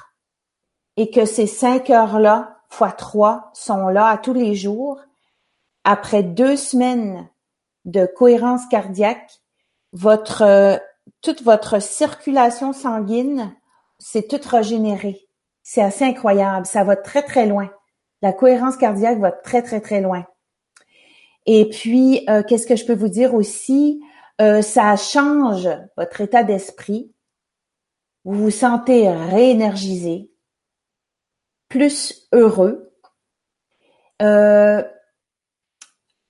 et 0.98 1.12
que 1.12 1.26
ces 1.26 1.48
cinq 1.48 1.90
heures-là, 1.90 2.58
fois 2.70 2.92
trois, 2.92 3.52
sont 3.54 3.88
là 3.88 4.08
à 4.08 4.18
tous 4.18 4.34
les 4.34 4.56
jours, 4.56 5.00
après 5.84 6.24
deux 6.24 6.56
semaines 6.56 7.30
de 7.86 8.06
cohérence 8.06 8.66
cardiaque, 8.68 9.40
votre, 9.94 10.80
toute 11.22 11.44
votre 11.44 11.82
circulation 11.82 12.74
sanguine, 12.74 13.56
c'est 14.00 14.28
toute 14.28 14.46
régénérée. 14.46 15.22
C'est 15.64 15.82
assez 15.82 16.06
incroyable. 16.06 16.66
Ça 16.66 16.84
va 16.84 16.96
très, 16.96 17.24
très 17.24 17.46
loin. 17.46 17.70
La 18.22 18.34
cohérence 18.34 18.78
cardiaque 18.78 19.20
va 19.20 19.32
très, 19.32 19.62
très, 19.62 19.82
très 19.82 20.02
loin. 20.02 20.26
Et 21.46 21.70
puis, 21.70 22.26
euh, 22.30 22.44
qu'est-ce 22.44 22.68
que 22.68 22.76
je 22.76 22.86
peux 22.86 22.96
vous 22.96 23.10
dire 23.10 23.34
aussi? 23.36 24.02
Euh, 24.42 24.62
ça 24.62 24.96
change 24.96 25.70
votre 25.98 26.22
état 26.22 26.44
d'esprit. 26.44 27.12
Vous 28.24 28.46
vous 28.46 28.52
sentez 28.52 29.10
réénergisé, 29.10 30.32
plus 31.70 32.28
heureux. 32.34 32.92
Euh, 34.22 34.84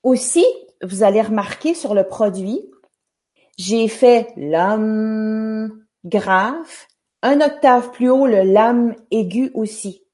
aussi, 0.02 0.44
vous 0.82 1.02
allez 1.02 1.22
remarquer 1.22 1.74
sur 1.74 1.94
le 1.94 2.06
produit, 2.06 2.70
j'ai 3.56 3.88
fait 3.88 4.28
l'âme 4.36 5.82
grave, 6.04 6.70
un 7.22 7.40
octave 7.40 7.90
plus 7.90 8.10
haut, 8.10 8.26
le 8.26 8.42
lame 8.42 8.94
aigu 9.10 9.50
aussi 9.54 10.05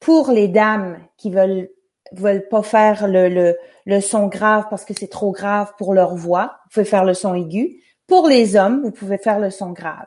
pour 0.00 0.30
les 0.30 0.48
dames 0.48 0.98
qui 1.16 1.30
veulent 1.30 1.68
veulent 2.12 2.48
pas 2.48 2.62
faire 2.62 3.06
le, 3.06 3.28
le, 3.28 3.56
le 3.86 4.00
son 4.00 4.26
grave 4.26 4.66
parce 4.68 4.84
que 4.84 4.94
c'est 4.94 5.08
trop 5.08 5.30
grave 5.30 5.72
pour 5.78 5.94
leur 5.94 6.16
voix, 6.16 6.58
vous 6.64 6.70
pouvez 6.74 6.84
faire 6.84 7.04
le 7.04 7.14
son 7.14 7.34
aigu. 7.34 7.82
Pour 8.08 8.26
les 8.26 8.56
hommes, 8.56 8.82
vous 8.82 8.90
pouvez 8.90 9.18
faire 9.18 9.38
le 9.38 9.50
son 9.50 9.70
grave. 9.70 10.06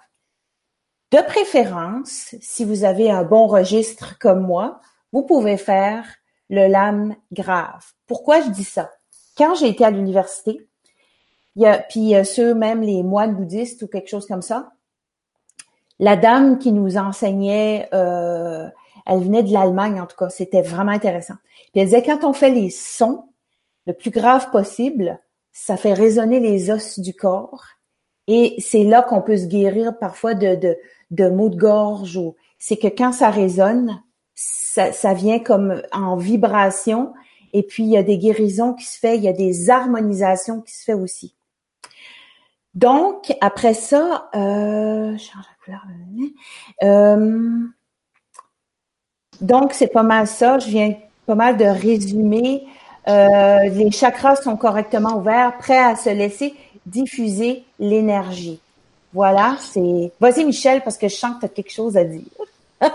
De 1.12 1.20
préférence, 1.22 2.36
si 2.42 2.66
vous 2.66 2.84
avez 2.84 3.10
un 3.10 3.24
bon 3.24 3.48
registre 3.48 4.18
comme 4.20 4.42
moi, 4.42 4.82
vous 5.14 5.24
pouvez 5.24 5.58
faire 5.58 6.06
le 6.50 6.68
lame 6.68 7.16
grave. 7.32 7.86
Pourquoi 8.08 8.42
je 8.42 8.50
dis 8.50 8.64
ça? 8.66 8.92
Quand 9.38 9.56
j'ai 9.56 9.70
été 9.70 9.86
à 9.86 9.92
l'université, 9.92 10.68
il 11.56 11.62
y 11.62 11.66
a, 11.68 11.78
puis 11.78 12.14
ceux 12.26 12.54
même 12.54 12.82
les 12.82 13.04
moines 13.04 13.36
bouddhistes 13.36 13.84
ou 13.84 13.88
quelque 13.88 14.10
chose 14.10 14.28
comme 14.28 14.42
ça, 14.42 14.72
la 16.00 16.18
dame 16.18 16.58
qui 16.58 16.72
nous 16.72 16.98
enseignait 16.98 17.88
euh, 17.94 18.68
elle 19.06 19.20
venait 19.20 19.44
de 19.44 19.52
l'Allemagne, 19.52 20.00
en 20.00 20.06
tout 20.06 20.18
cas. 20.18 20.30
C'était 20.30 20.62
vraiment 20.62 20.92
intéressant. 20.92 21.36
Puis 21.72 21.82
elle 21.82 21.86
disait, 21.86 22.04
quand 22.04 22.24
on 22.24 22.34
fait 22.34 22.52
les 22.52 22.70
sons 22.70 23.26
le 23.86 23.94
plus 23.94 24.12
grave 24.12 24.50
possible, 24.52 25.20
ça 25.52 25.78
fait 25.78 25.94
résonner 25.94 26.40
les 26.40 26.72
os 26.72 27.00
du 27.00 27.14
corps. 27.14 27.66
Et 28.28 28.56
c'est 28.60 28.84
là 28.84 29.02
qu'on 29.02 29.22
peut 29.22 29.38
se 29.38 29.48
guérir 29.48 29.98
parfois 30.00 30.34
de, 30.34 30.56
de, 30.56 30.78
de 31.12 31.30
maux 31.30 31.50
de 31.50 31.58
gorge 31.58 32.16
ou 32.18 32.36
c'est 32.58 32.78
que 32.78 32.88
quand 32.88 33.12
ça 33.12 33.30
résonne, 33.30 34.02
ça, 34.36 34.94
ça 34.94 35.14
vient 35.14 35.40
comme 35.40 35.82
en 35.92 36.16
vibration 36.16 37.14
et 37.52 37.64
puis 37.64 37.84
il 37.84 37.90
y 37.90 37.98
a 37.98 38.04
des 38.04 38.18
guérisons 38.18 38.74
qui 38.74 38.86
se 38.86 38.98
fait, 38.98 39.18
il 39.18 39.24
y 39.24 39.28
a 39.28 39.34
des 39.34 39.70
harmonisations 39.70 40.62
qui 40.62 40.74
se 40.74 40.84
fait 40.84 40.94
aussi. 40.94 41.36
Donc 42.74 43.36
après 43.42 43.76
ça, 43.76 44.30
euh, 44.34 45.16
change 45.18 45.46
la 45.46 45.64
couleur. 45.64 45.86
Euh, 46.84 47.60
donc, 49.44 49.74
c'est 49.74 49.88
pas 49.88 50.04
mal 50.04 50.26
ça. 50.26 50.58
Je 50.58 50.70
viens 50.70 50.94
pas 51.26 51.36
mal 51.36 51.58
de 51.58 51.66
résumer. 51.66 52.64
Euh, 53.10 53.66
les 53.66 53.92
chakras 53.92 54.38
sont 54.38 54.56
correctement 54.56 55.18
ouverts, 55.18 55.58
prêts 55.58 55.78
à 55.78 55.98
se 55.98 56.10
laisser 56.10 56.54
diffuser 56.86 57.64
l'énergie. 57.78 58.60
Voilà, 59.12 59.58
c'est. 59.60 60.14
Vas-y, 60.22 60.46
Michel, 60.46 60.82
parce 60.82 60.98
que 60.98 61.10
je 61.10 61.16
sens 61.16 61.36
que 61.36 61.42
tu 61.42 61.46
as 61.46 61.50
quelque 61.50 61.74
chose 61.74 61.98
à 61.98 62.06
dire. 62.06 62.24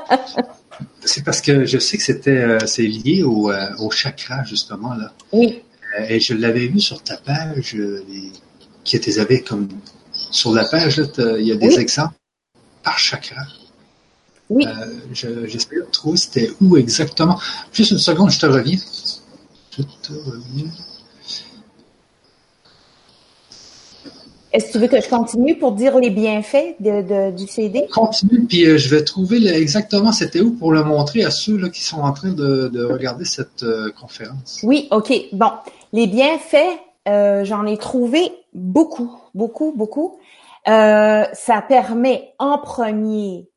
c'est 1.04 1.22
parce 1.22 1.42
que 1.42 1.66
je 1.66 1.78
sais 1.78 1.98
que 1.98 2.02
c'était 2.02 2.30
euh, 2.30 2.58
c'est 2.66 2.82
lié 2.82 3.22
au, 3.22 3.50
euh, 3.50 3.76
au, 3.78 3.90
chakra, 3.90 4.42
justement, 4.44 4.94
là. 4.94 5.12
Oui. 5.32 5.62
et 6.08 6.18
je 6.18 6.32
l'avais 6.32 6.66
vu 6.66 6.80
sur 6.80 7.02
ta 7.02 7.18
page, 7.18 7.76
qui 8.84 8.96
était 8.96 9.42
comme 9.42 9.68
sur 10.30 10.52
la 10.54 10.64
page, 10.64 11.02
il 11.18 11.46
y 11.46 11.52
a 11.52 11.56
des 11.56 11.78
exemples 11.78 12.14
par 12.82 12.98
chakra. 12.98 13.42
Oui. 14.50 14.66
Euh, 14.66 15.46
J'espère 15.46 15.90
trouver 15.90 16.16
c'était 16.16 16.50
où 16.60 16.76
exactement? 16.76 17.38
Juste 17.72 17.90
une 17.92 17.98
seconde, 17.98 18.30
je 18.30 18.38
te 18.38 18.46
reviens. 18.46 18.78
Je 19.76 19.82
te 19.82 20.12
reviens. 20.12 20.70
Est-ce 24.50 24.68
que 24.68 24.72
tu 24.72 24.78
veux 24.78 24.88
que 24.88 25.00
je 25.00 25.08
continue 25.08 25.58
pour 25.58 25.72
dire 25.72 25.98
les 25.98 26.08
bienfaits 26.08 26.76
de, 26.80 27.02
de, 27.02 27.36
du 27.36 27.46
CD? 27.46 27.86
Continue, 27.92 28.46
puis 28.46 28.64
euh, 28.64 28.78
je 28.78 28.88
vais 28.88 29.04
trouver 29.04 29.46
exactement 29.46 30.10
c'était 30.10 30.40
où 30.40 30.52
pour 30.52 30.72
le 30.72 30.82
montrer 30.84 31.22
à 31.22 31.30
ceux 31.30 31.58
là, 31.58 31.68
qui 31.68 31.82
sont 31.82 32.00
en 32.00 32.12
train 32.12 32.32
de, 32.32 32.68
de 32.68 32.84
regarder 32.84 33.26
cette 33.26 33.62
euh, 33.62 33.90
conférence. 34.00 34.60
Oui, 34.62 34.88
OK. 34.90 35.12
Bon, 35.32 35.50
les 35.92 36.06
bienfaits, 36.06 36.80
euh, 37.08 37.44
j'en 37.44 37.66
ai 37.66 37.76
trouvé 37.76 38.32
beaucoup, 38.54 39.14
beaucoup, 39.34 39.74
beaucoup. 39.76 40.18
ça 40.64 41.64
permet 41.68 42.32
en 42.38 42.58
premier 42.58 43.48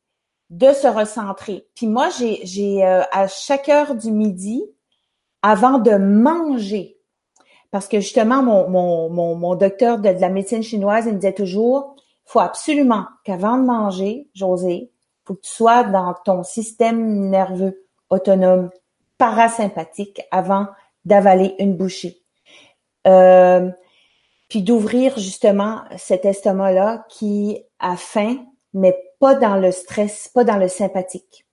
de 0.52 0.72
se 0.72 0.86
recentrer. 0.86 1.66
Puis 1.74 1.86
moi, 1.86 2.08
j'ai, 2.10 2.84
euh, 2.84 3.02
à 3.10 3.26
chaque 3.26 3.70
heure 3.70 3.94
du 3.94 4.10
midi, 4.10 4.62
avant 5.40 5.78
de 5.78 5.92
manger, 5.92 6.98
parce 7.70 7.88
que 7.88 8.00
justement, 8.00 8.42
mon, 8.42 8.68
mon, 8.68 9.08
mon, 9.08 9.34
mon 9.34 9.54
docteur 9.54 9.98
de, 9.98 10.10
la 10.10 10.28
médecine 10.28 10.62
chinoise, 10.62 11.06
il 11.06 11.14
me 11.14 11.18
disait 11.18 11.32
toujours, 11.32 11.96
faut 12.26 12.38
absolument 12.38 13.06
qu'avant 13.24 13.56
de 13.56 13.64
manger, 13.64 14.28
José, 14.34 14.90
faut 15.24 15.34
que 15.34 15.40
tu 15.40 15.50
sois 15.50 15.84
dans 15.84 16.14
ton 16.24 16.42
système 16.42 17.30
nerveux 17.30 17.86
autonome 18.10 18.68
parasympathique 19.16 20.20
avant 20.30 20.66
d'avaler 21.06 21.54
une 21.58 21.76
bouchée. 21.76 22.22
Euh, 23.06 23.70
puis 24.50 24.62
d'ouvrir 24.62 25.18
justement 25.18 25.80
cet 25.96 26.26
estomac-là 26.26 27.06
qui 27.08 27.64
a 27.78 27.96
faim, 27.96 28.36
mais 28.74 28.96
pas 29.20 29.34
dans 29.34 29.56
le 29.56 29.70
stress, 29.70 30.28
pas 30.32 30.44
dans 30.44 30.56
le 30.56 30.68
sympathique. 30.68 31.46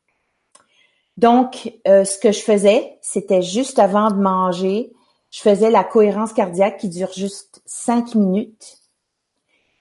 Donc, 1.18 1.74
euh, 1.88 2.06
ce 2.06 2.18
que 2.18 2.32
je 2.32 2.40
faisais, 2.40 2.98
c'était 3.02 3.42
juste 3.42 3.78
avant 3.78 4.10
de 4.10 4.16
manger, 4.22 4.94
je 5.32 5.42
faisais 5.42 5.70
la 5.70 5.84
cohérence 5.84 6.34
cardiaque 6.34 6.78
qui 6.78 6.90
dure 6.90 7.12
juste 7.14 7.62
cinq 7.66 8.16
minutes. 8.16 8.78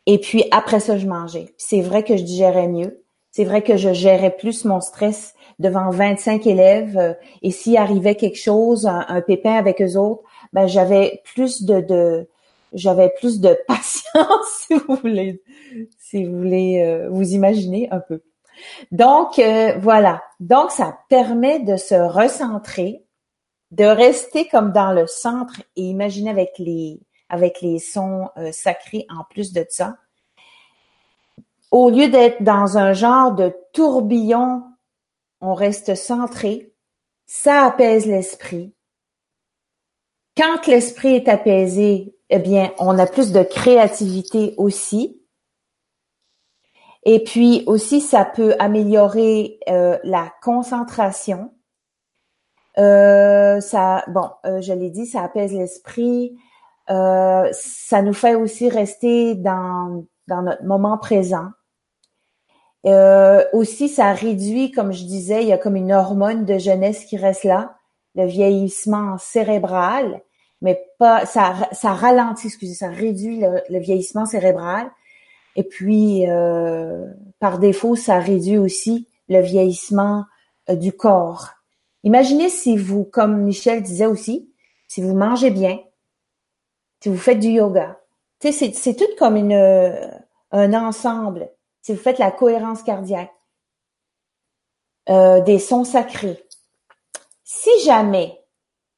Et 0.06 0.18
puis 0.18 0.44
après 0.50 0.80
ça, 0.80 0.98
je 0.98 1.06
mangeais. 1.06 1.54
C'est 1.56 1.80
vrai 1.80 2.02
que 2.02 2.16
je 2.16 2.22
digérais 2.22 2.68
mieux. 2.68 3.04
C'est 3.30 3.44
vrai 3.44 3.62
que 3.62 3.76
je 3.76 3.92
gérais 3.92 4.34
plus 4.36 4.64
mon 4.64 4.80
stress 4.80 5.34
devant 5.58 5.90
25 5.90 6.46
élèves. 6.46 6.98
Euh, 6.98 7.14
et 7.42 7.50
s'il 7.50 7.76
arrivait 7.76 8.14
quelque 8.14 8.38
chose, 8.38 8.86
un, 8.86 9.20
pépin 9.20 9.54
avec 9.54 9.80
eux 9.80 9.96
autres, 9.96 10.22
ben 10.52 10.66
j'avais 10.66 11.22
plus 11.34 11.62
de, 11.62 11.80
de 11.80 12.28
j'avais 12.72 13.10
plus 13.18 13.40
de 13.40 13.56
patience, 13.68 14.66
si 14.66 14.74
vous 14.74 14.96
voulez, 14.96 15.42
si 15.98 16.24
vous 16.24 16.38
voulez 16.38 16.82
euh, 16.82 17.08
vous 17.10 17.32
imaginer 17.32 17.88
un 17.90 18.00
peu. 18.00 18.22
Donc 18.90 19.38
euh, 19.38 19.76
voilà. 19.78 20.22
Donc 20.40 20.70
ça 20.70 20.98
permet 21.08 21.60
de 21.60 21.76
se 21.76 21.94
recentrer, 21.94 23.04
de 23.70 23.84
rester 23.84 24.48
comme 24.48 24.72
dans 24.72 24.92
le 24.92 25.06
centre 25.06 25.62
et 25.76 25.82
imaginer 25.82 26.30
avec 26.30 26.52
les 26.58 27.00
avec 27.30 27.60
les 27.60 27.78
sons 27.78 28.30
sacrés 28.52 29.06
en 29.10 29.22
plus 29.28 29.52
de 29.52 29.66
ça 29.68 29.98
au 31.70 31.90
lieu 31.90 32.08
d'être 32.08 32.42
dans 32.42 32.78
un 32.78 32.92
genre 32.92 33.32
de 33.32 33.54
tourbillon, 33.72 34.64
on 35.40 35.54
reste 35.54 35.94
centré, 35.94 36.72
ça 37.26 37.64
apaise 37.64 38.06
l'esprit. 38.06 38.72
Quand 40.38 40.68
l'esprit 40.68 41.16
est 41.16 41.26
apaisé, 41.26 42.14
eh 42.30 42.38
bien, 42.38 42.72
on 42.78 42.96
a 43.00 43.06
plus 43.06 43.32
de 43.32 43.42
créativité 43.42 44.54
aussi. 44.56 45.20
Et 47.02 47.24
puis 47.24 47.64
aussi, 47.66 48.00
ça 48.00 48.24
peut 48.24 48.54
améliorer 48.60 49.58
euh, 49.68 49.98
la 50.04 50.32
concentration. 50.40 51.52
Euh, 52.78 53.60
ça, 53.60 54.04
bon, 54.06 54.30
euh, 54.46 54.60
je 54.60 54.72
l'ai 54.72 54.90
dit, 54.90 55.06
ça 55.06 55.24
apaise 55.24 55.52
l'esprit. 55.52 56.38
ça 56.86 58.02
nous 58.02 58.12
fait 58.12 58.36
aussi 58.36 58.68
rester 58.68 59.34
dans 59.34 60.04
dans 60.28 60.42
notre 60.42 60.64
moment 60.64 60.98
présent. 60.98 61.48
Aussi, 63.52 63.88
ça 63.88 64.12
réduit, 64.12 64.70
comme 64.70 64.92
je 64.92 65.02
disais, 65.02 65.42
il 65.42 65.48
y 65.48 65.52
a 65.52 65.58
comme 65.58 65.74
une 65.74 65.92
hormone 65.92 66.44
de 66.44 66.58
jeunesse 66.58 67.06
qui 67.06 67.16
reste 67.16 67.42
là, 67.42 67.74
le 68.14 68.24
vieillissement 68.24 69.18
cérébral, 69.18 70.22
mais 70.60 70.84
pas 70.98 71.26
ça, 71.26 71.68
ça 71.72 71.92
ralentit, 71.94 72.48
excusez, 72.48 72.74
ça 72.74 72.88
réduit 72.88 73.40
le, 73.40 73.78
vieillissement 73.78 74.26
cérébral. 74.26 74.90
Et 75.56 75.62
puis, 75.62 76.28
euh, 76.28 77.06
par 77.40 77.58
défaut, 77.58 77.96
ça 77.96 78.18
réduit 78.18 78.58
aussi 78.58 79.08
le 79.28 79.40
vieillissement 79.40 80.24
euh, 80.68 80.76
du 80.76 80.92
corps. 80.92 81.50
Imaginez 82.04 82.48
si 82.48 82.76
vous, 82.76 83.04
comme 83.04 83.42
Michel 83.42 83.82
disait 83.82 84.06
aussi, 84.06 84.52
si 84.86 85.02
vous 85.02 85.14
mangez 85.14 85.50
bien, 85.50 85.78
si 87.00 87.08
vous 87.08 87.18
faites 87.18 87.40
du 87.40 87.48
yoga, 87.48 88.00
c'est, 88.40 88.52
c'est 88.52 88.94
tout 88.94 89.04
comme 89.18 89.36
une, 89.36 89.52
un 90.52 90.74
ensemble 90.74 91.50
si 91.88 91.94
vous 91.94 92.02
faites 92.02 92.18
la 92.18 92.30
cohérence 92.30 92.82
cardiaque, 92.82 93.32
euh, 95.08 95.40
des 95.40 95.58
sons 95.58 95.84
sacrés. 95.84 96.44
Si 97.42 97.70
jamais, 97.82 98.37
euh, 98.37 98.37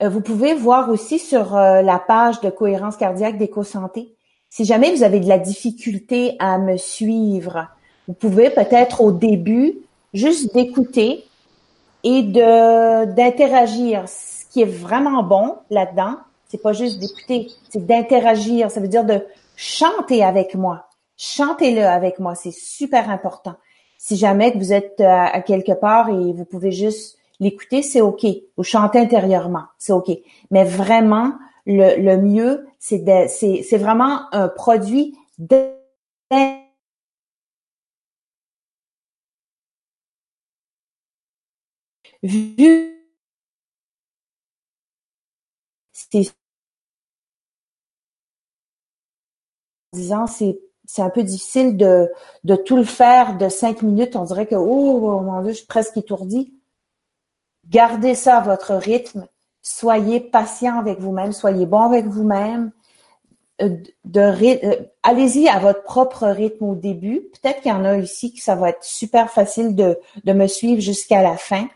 vous 0.08 0.20
pouvez 0.20 0.54
voir 0.54 0.88
aussi 0.88 1.18
sur 1.18 1.56
euh, 1.56 1.82
la 1.82 1.98
page 1.98 2.40
de 2.40 2.50
cohérence 2.50 2.96
cardiaque 2.96 3.38
d'EcoSanté, 3.38 4.14
si 4.48 4.64
jamais 4.64 4.94
vous 4.94 5.02
avez 5.02 5.20
de 5.20 5.28
la 5.28 5.38
difficulté 5.38 6.36
à 6.38 6.58
me 6.58 6.76
suivre, 6.76 7.68
vous 8.08 8.14
pouvez 8.14 8.50
peut-être 8.50 9.00
au 9.00 9.12
début 9.12 9.78
juste 10.12 10.52
d'écouter 10.54 11.24
et 12.02 12.22
de 12.22 13.04
d'interagir. 13.14 14.08
Ce 14.08 14.44
qui 14.50 14.62
est 14.62 14.64
vraiment 14.64 15.22
bon 15.22 15.56
là-dedans, 15.70 16.16
c'est 16.48 16.60
pas 16.60 16.72
juste 16.72 16.98
d'écouter, 16.98 17.48
c'est 17.68 17.86
d'interagir. 17.86 18.70
Ça 18.70 18.80
veut 18.80 18.88
dire 18.88 19.04
de 19.04 19.24
chanter 19.54 20.24
avec 20.24 20.56
moi. 20.56 20.88
Chantez-le 21.16 21.84
avec 21.84 22.18
moi, 22.18 22.34
c'est 22.34 22.50
super 22.50 23.10
important. 23.10 23.54
Si 23.98 24.16
jamais 24.16 24.52
que 24.52 24.58
vous 24.58 24.72
êtes 24.72 25.00
euh, 25.00 25.04
à, 25.06 25.42
quelque 25.42 25.72
part 25.72 26.08
et 26.08 26.32
vous 26.32 26.46
pouvez 26.46 26.72
juste 26.72 27.18
l'écouter, 27.40 27.82
c'est 27.82 28.00
OK. 28.00 28.26
Vous 28.56 28.64
chantez 28.64 28.98
intérieurement, 28.98 29.64
c'est 29.78 29.92
OK. 29.92 30.10
Mais 30.50 30.64
vraiment, 30.64 31.32
le, 31.66 32.16
mieux, 32.16 32.66
c'est 32.78 33.78
vraiment 33.78 34.32
un 34.32 34.48
produit 34.48 35.16
de 35.38 35.70
vu 42.22 43.00
c'est 45.92 46.34
c'est 50.86 51.02
un 51.02 51.10
peu 51.10 51.22
difficile 51.22 51.76
de, 51.76 52.10
de 52.44 52.56
tout 52.56 52.76
le 52.76 52.84
faire 52.84 53.38
de 53.38 53.48
cinq 53.48 53.82
minutes. 53.82 54.16
On 54.16 54.24
dirait 54.24 54.46
que, 54.46 54.56
oh, 54.56 55.20
mon 55.20 55.40
Dieu, 55.42 55.52
je 55.52 55.58
suis 55.58 55.66
presque 55.66 55.96
étourdie. 55.96 56.52
Gardez 57.70 58.16
ça 58.16 58.38
à 58.38 58.40
votre 58.40 58.74
rythme. 58.74 59.26
Soyez 59.62 60.18
patient 60.20 60.78
avec 60.78 60.98
vous-même. 60.98 61.32
Soyez 61.32 61.66
bon 61.66 61.82
avec 61.82 62.06
vous-même. 62.06 62.72
Euh, 63.62 63.76
euh, 64.16 64.76
allez-y 65.02 65.48
à 65.48 65.58
votre 65.60 65.84
propre 65.84 66.26
rythme 66.26 66.64
au 66.64 66.74
début. 66.74 67.28
Peut-être 67.32 67.60
qu'il 67.60 67.70
y 67.70 67.74
en 67.74 67.84
a 67.84 67.96
ici 67.98 68.34
que 68.34 68.42
ça 68.42 68.56
va 68.56 68.70
être 68.70 68.82
super 68.82 69.30
facile 69.30 69.76
de, 69.76 69.98
de 70.24 70.32
me 70.32 70.48
suivre 70.48 70.80
jusqu'à 70.80 71.22
la 71.22 71.36
fin. 71.36 71.68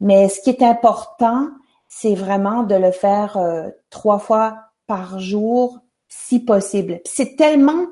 Mais 0.00 0.28
ce 0.28 0.40
qui 0.40 0.50
est 0.50 0.62
important, 0.62 1.48
c'est 1.88 2.14
vraiment 2.14 2.64
de 2.64 2.74
le 2.74 2.90
faire 2.90 3.36
euh, 3.36 3.68
trois 3.90 4.18
fois 4.18 4.56
par 4.88 5.20
jour, 5.20 5.78
si 6.08 6.40
possible. 6.40 7.00
C'est 7.04 7.36
tellement 7.36 7.86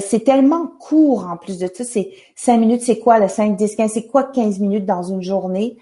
c'est 0.00 0.24
tellement 0.24 0.66
court 0.66 1.28
en 1.30 1.36
plus 1.36 1.58
de 1.58 1.68
ça. 1.72 1.84
C'est 1.84 2.12
cinq 2.34 2.56
minutes, 2.56 2.80
c'est 2.80 2.98
quoi 2.98 3.18
le 3.18 3.28
5, 3.28 3.56
10, 3.56 3.76
15, 3.76 3.92
c'est 3.92 4.06
quoi 4.06 4.22
15 4.22 4.58
minutes 4.58 4.86
dans 4.86 5.02
une 5.02 5.20
journée? 5.20 5.76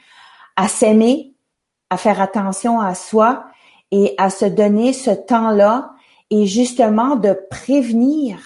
À 0.60 0.68
s'aimer, 0.68 1.32
à 1.88 1.96
faire 1.96 2.20
attention 2.20 2.80
à 2.80 2.94
soi 2.94 3.44
et 3.90 4.14
à 4.18 4.28
se 4.28 4.44
donner 4.44 4.92
ce 4.92 5.10
temps-là 5.10 5.92
et 6.28 6.44
justement 6.44 7.16
de 7.16 7.32
prévenir 7.50 8.38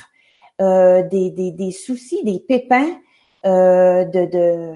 euh, 0.60 1.02
des, 1.02 1.30
des, 1.30 1.72
soucis, 1.72 2.22
des 2.22 2.38
pépins, 2.38 2.96
euh, 3.44 4.04
de, 4.04 4.26
de 4.26 4.74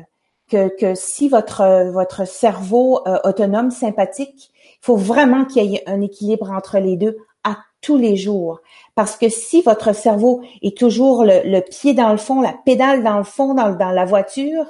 que, 0.50 0.68
que, 0.76 0.96
si 0.96 1.28
votre 1.28 1.92
votre 1.92 2.26
cerveau 2.26 3.06
euh, 3.06 3.18
autonome 3.22 3.70
sympathique, 3.70 4.50
il 4.54 4.84
faut 4.84 4.96
vraiment 4.96 5.44
qu'il 5.44 5.70
y 5.70 5.76
ait 5.76 5.88
un 5.88 6.00
équilibre 6.00 6.50
entre 6.50 6.80
les 6.80 6.96
deux 6.96 7.18
à 7.44 7.58
tous 7.82 7.96
les 7.96 8.16
jours. 8.16 8.58
Parce 8.96 9.16
que 9.16 9.28
si 9.28 9.62
votre 9.62 9.94
cerveau 9.94 10.42
est 10.62 10.76
toujours 10.76 11.24
le, 11.24 11.60
pied 11.60 11.94
dans 11.94 12.10
le 12.10 12.18
fond, 12.18 12.40
la 12.40 12.56
pédale 12.66 13.04
dans 13.04 13.18
le 13.18 13.24
fond 13.24 13.54
dans, 13.54 13.76
dans 13.76 13.92
la 13.92 14.04
voiture, 14.04 14.66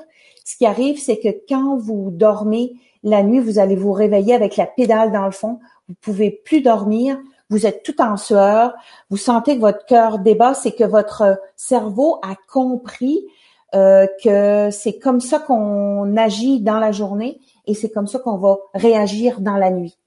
ce 0.49 0.57
qui 0.57 0.65
arrive, 0.65 0.99
c'est 0.99 1.19
que 1.19 1.29
quand 1.47 1.77
vous 1.77 2.11
dormez 2.11 2.73
la 3.03 3.23
nuit, 3.23 3.39
vous 3.39 3.59
allez 3.59 3.77
vous 3.77 3.93
réveiller 3.93 4.33
avec 4.33 4.57
la 4.57 4.65
pédale 4.65 5.13
dans 5.13 5.27
le 5.27 5.31
fond. 5.31 5.61
Vous 5.91 5.95
pouvez 6.01 6.31
plus 6.31 6.63
dormir. 6.63 7.19
Vous 7.51 7.67
êtes 7.67 7.83
tout 7.83 8.01
en 8.01 8.17
sueur. 8.17 8.73
Vous 9.11 9.19
sentez 9.19 9.57
que 9.57 9.61
votre 9.61 9.85
cœur 9.85 10.21
débat. 10.21 10.55
C'est 10.55 10.73
que 10.73 10.85
votre 10.85 11.39
cerveau 11.55 12.19
a 12.23 12.35
compris 12.51 13.27
euh, 13.75 14.07
que 14.25 14.71
c'est 14.71 14.99
comme 14.99 15.21
ça 15.21 15.39
qu'on 15.39 16.17
agit 16.17 16.63
dans 16.63 16.79
la 16.79 16.93
journée 16.93 17.39
et 17.67 17.75
c'est 17.75 17.91
comme 17.91 18.07
ça 18.07 18.19
qu'on 18.19 18.39
va 18.39 18.57
réagir 18.73 19.43
dans 19.43 19.59
la 19.59 19.71
nuit. 19.71 19.99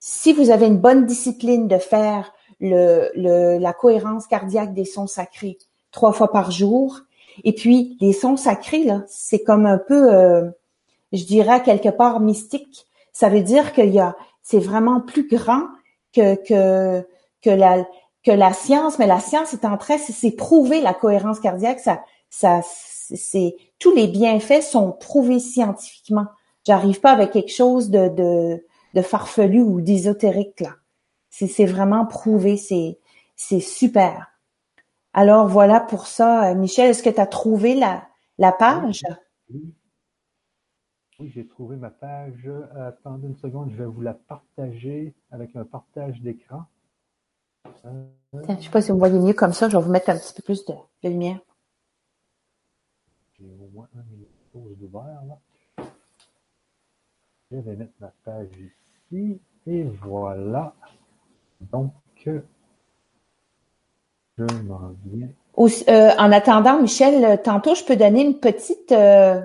Si 0.00 0.32
vous 0.32 0.50
avez 0.50 0.66
une 0.66 0.78
bonne 0.78 1.06
discipline 1.06 1.68
de 1.68 1.78
faire 1.78 2.32
la 2.60 3.72
cohérence 3.74 4.26
cardiaque 4.26 4.74
des 4.74 4.84
sons 4.84 5.06
sacrés 5.06 5.56
trois 5.92 6.12
fois 6.12 6.32
par 6.32 6.50
jour. 6.50 7.00
Et 7.44 7.52
puis, 7.52 7.96
les 8.00 8.12
sons 8.12 8.36
sacrés, 8.36 8.84
là, 8.84 9.04
c'est 9.06 9.42
comme 9.42 9.66
un 9.66 9.78
peu, 9.78 10.12
euh, 10.14 10.50
je 11.12 11.24
dirais, 11.24 11.62
quelque 11.62 11.88
part 11.88 12.20
mystique. 12.20 12.86
Ça 13.12 13.28
veut 13.28 13.42
dire 13.42 13.72
qu'il 13.72 13.92
y 13.92 13.98
a, 13.98 14.16
c'est 14.42 14.58
vraiment 14.58 15.00
plus 15.00 15.28
grand 15.28 15.64
que, 16.12 16.34
que, 16.36 17.06
que 17.42 17.50
la, 17.50 17.86
que 18.24 18.30
la 18.30 18.52
science, 18.52 18.98
mais 18.98 19.06
la 19.06 19.20
science 19.20 19.52
est 19.52 19.64
en 19.64 19.76
train, 19.76 19.98
c'est 19.98 20.30
prouver 20.32 20.80
la 20.80 20.94
cohérence 20.94 21.40
cardiaque, 21.40 21.80
ça, 21.80 22.00
ça, 22.30 22.60
c'est, 22.62 23.56
tous 23.78 23.94
les 23.94 24.06
bienfaits 24.06 24.62
sont 24.62 24.92
prouvés 24.92 25.38
scientifiquement. 25.40 26.26
J'arrive 26.66 27.00
pas 27.00 27.12
avec 27.12 27.30
quelque 27.30 27.52
chose 27.52 27.90
de, 27.90 28.08
de, 28.08 28.64
de 28.94 29.02
farfelu 29.02 29.62
ou 29.62 29.80
d'ésotérique, 29.80 30.60
là. 30.60 30.74
C'est 31.30 31.66
vraiment 31.66 32.04
prouvé, 32.04 32.56
c'est 32.56 32.98
c'est 33.38 33.60
super. 33.60 34.27
Alors 35.18 35.48
voilà 35.48 35.80
pour 35.80 36.06
ça. 36.06 36.54
Michel, 36.54 36.90
est-ce 36.90 37.02
que 37.02 37.10
tu 37.10 37.20
as 37.20 37.26
trouvé 37.26 37.74
la, 37.74 38.06
la 38.38 38.52
page? 38.52 39.02
Oui, 39.50 39.74
j'ai 41.18 41.44
trouvé 41.44 41.74
ma 41.74 41.90
page. 41.90 42.48
Attendez 42.76 43.26
une 43.26 43.36
seconde, 43.36 43.72
je 43.72 43.76
vais 43.78 43.84
vous 43.84 44.00
la 44.00 44.14
partager 44.14 45.16
avec 45.32 45.56
un 45.56 45.64
partage 45.64 46.20
d'écran. 46.20 46.66
Je 47.82 48.52
ne 48.52 48.60
sais 48.60 48.70
pas 48.70 48.80
si 48.80 48.92
vous 48.92 48.98
voyez 48.98 49.18
mieux 49.18 49.32
comme 49.32 49.52
ça, 49.52 49.68
je 49.68 49.76
vais 49.76 49.82
vous 49.82 49.90
mettre 49.90 50.08
un 50.10 50.16
petit 50.16 50.34
peu 50.34 50.42
plus 50.44 50.64
de, 50.64 50.74
lumière. 51.02 51.40
J'ai 53.40 53.50
au 53.60 53.70
moins 53.74 53.88
un 53.96 54.04
minute 54.04 54.78
d'ouvert 54.78 55.24
là. 55.26 55.84
Je 57.50 57.56
vais 57.56 57.74
mettre 57.74 57.94
ma 57.98 58.12
page 58.24 58.52
ici 59.10 59.40
et 59.66 59.82
voilà. 59.82 60.76
Donc, 61.60 61.92
Euh, 64.40 66.10
en 66.18 66.32
attendant, 66.32 66.80
Michel, 66.80 67.40
tantôt, 67.42 67.74
je 67.74 67.84
peux 67.84 67.96
donner 67.96 68.24
une 68.24 68.38
petite, 68.38 68.92
euh, 68.92 69.40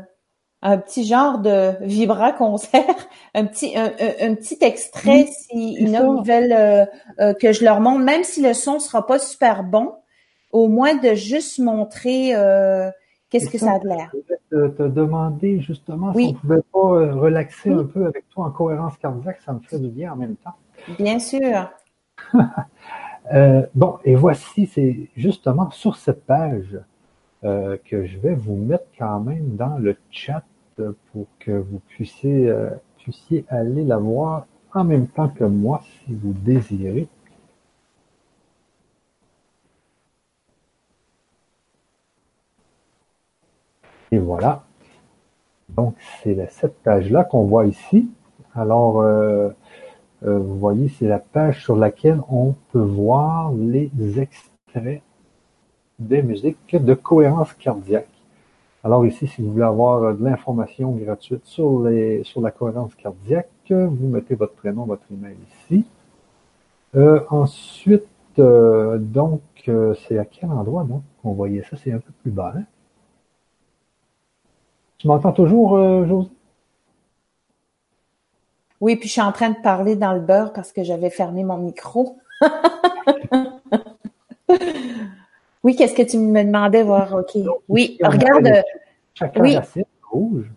un 0.61 0.77
petit 0.77 1.05
genre 1.05 1.39
de 1.39 1.71
vibra 1.81 2.31
concert, 2.31 2.95
un 3.35 3.45
petit, 3.45 3.75
un, 3.75 4.35
petit 4.35 4.57
extrait 4.61 5.25
si 5.25 5.75
ils 5.79 5.89
veulent 5.89 6.87
que 7.39 7.51
je 7.51 7.63
leur 7.63 7.79
montre, 7.79 8.03
même 8.03 8.23
si 8.23 8.41
le 8.41 8.53
son 8.53 8.79
sera 8.79 9.05
pas 9.05 9.19
super 9.19 9.63
bon, 9.63 9.93
au 10.51 10.67
moins 10.67 10.95
de 10.95 11.15
juste 11.15 11.59
montrer 11.59 12.33
qu'est-ce 13.29 13.49
que 13.49 13.57
ça, 13.57 13.71
a 13.71 13.79
l'air. 13.79 14.11
Je 14.51 14.67
te, 14.67 14.83
demander 14.83 15.59
justement 15.61 16.13
si 16.13 16.27
on 16.29 16.33
pouvait 16.33 16.61
pas 16.71 17.19
relaxer 17.19 17.71
un 17.71 17.85
peu 17.85 18.05
avec 18.05 18.29
toi 18.29 18.45
en 18.45 18.51
cohérence 18.51 18.97
cardiaque, 18.99 19.39
ça 19.43 19.53
me 19.53 19.59
ferait 19.61 19.79
du 19.79 19.89
bien 19.89 20.13
en 20.13 20.15
même 20.15 20.35
temps. 20.35 20.53
Bien 20.99 21.17
sûr. 21.17 21.71
Euh, 23.31 23.65
bon, 23.73 23.99
et 24.03 24.15
voici, 24.15 24.67
c'est 24.67 25.09
justement 25.15 25.71
sur 25.71 25.95
cette 25.95 26.25
page 26.25 26.77
euh, 27.43 27.77
que 27.85 28.05
je 28.05 28.17
vais 28.19 28.35
vous 28.35 28.55
mettre 28.55 28.85
quand 28.97 29.19
même 29.21 29.55
dans 29.55 29.77
le 29.77 29.95
chat 30.11 30.43
pour 31.11 31.27
que 31.39 31.51
vous 31.51 31.79
puissiez, 31.87 32.49
euh, 32.49 32.69
puissiez 32.97 33.45
aller 33.49 33.83
la 33.83 33.97
voir 33.97 34.45
en 34.73 34.83
même 34.83 35.07
temps 35.07 35.29
que 35.29 35.43
moi 35.43 35.81
si 35.83 36.13
vous 36.13 36.33
désirez. 36.33 37.07
Et 44.11 44.17
voilà. 44.19 44.63
Donc, 45.69 45.95
c'est 46.21 46.49
cette 46.51 46.77
page-là 46.83 47.23
qu'on 47.23 47.45
voit 47.45 47.65
ici. 47.65 48.09
Alors, 48.55 49.03
vous 50.23 50.57
voyez, 50.57 50.87
c'est 50.87 51.07
la 51.07 51.19
page 51.19 51.63
sur 51.63 51.75
laquelle 51.75 52.21
on 52.29 52.55
peut 52.71 52.79
voir 52.79 53.51
les 53.53 53.91
extraits 54.19 55.01
des 55.99 56.21
musiques 56.23 56.75
de 56.75 56.93
cohérence 56.93 57.53
cardiaque. 57.53 58.07
Alors 58.83 59.05
ici, 59.05 59.27
si 59.27 59.41
vous 59.41 59.51
voulez 59.51 59.63
avoir 59.63 60.13
de 60.13 60.23
l'information 60.23 60.91
gratuite 60.91 61.45
sur, 61.45 61.83
les, 61.83 62.23
sur 62.23 62.41
la 62.41 62.51
cohérence 62.51 62.95
cardiaque, 62.95 63.49
vous 63.69 64.07
mettez 64.07 64.35
votre 64.35 64.53
prénom, 64.53 64.85
votre 64.85 65.03
email 65.11 65.37
ici. 65.49 65.85
Euh, 66.95 67.21
ensuite, 67.29 68.07
euh, 68.39 68.97
donc, 68.97 69.41
c'est 69.65 70.17
à 70.17 70.25
quel 70.25 70.49
endroit 70.49 70.83
donc 70.83 71.03
on 71.23 71.31
voyait 71.31 71.63
ça? 71.63 71.77
C'est 71.77 71.91
un 71.91 71.99
peu 71.99 72.11
plus 72.21 72.31
bas. 72.31 72.53
Hein? 72.57 72.63
Tu 74.97 75.07
m'entends 75.07 75.31
toujours, 75.31 75.77
José? 76.05 76.29
Oui, 78.83 78.97
puis 78.97 79.07
je 79.07 79.13
suis 79.13 79.21
en 79.21 79.31
train 79.31 79.49
de 79.49 79.61
parler 79.63 79.95
dans 79.95 80.11
le 80.11 80.19
beurre 80.19 80.51
parce 80.51 80.73
que 80.73 80.83
j'avais 80.83 81.09
fermé 81.09 81.45
mon 81.45 81.55
micro. 81.55 82.17
oui, 85.63 85.77
qu'est-ce 85.77 85.93
que 85.93 86.01
tu 86.01 86.17
me 86.17 86.43
demandais 86.43 86.83
voir? 86.83 87.13
OK. 87.13 87.41
Oui, 87.69 87.97
regarde. 88.03 88.61
oui. 89.37 89.57
rouge. 90.11 90.51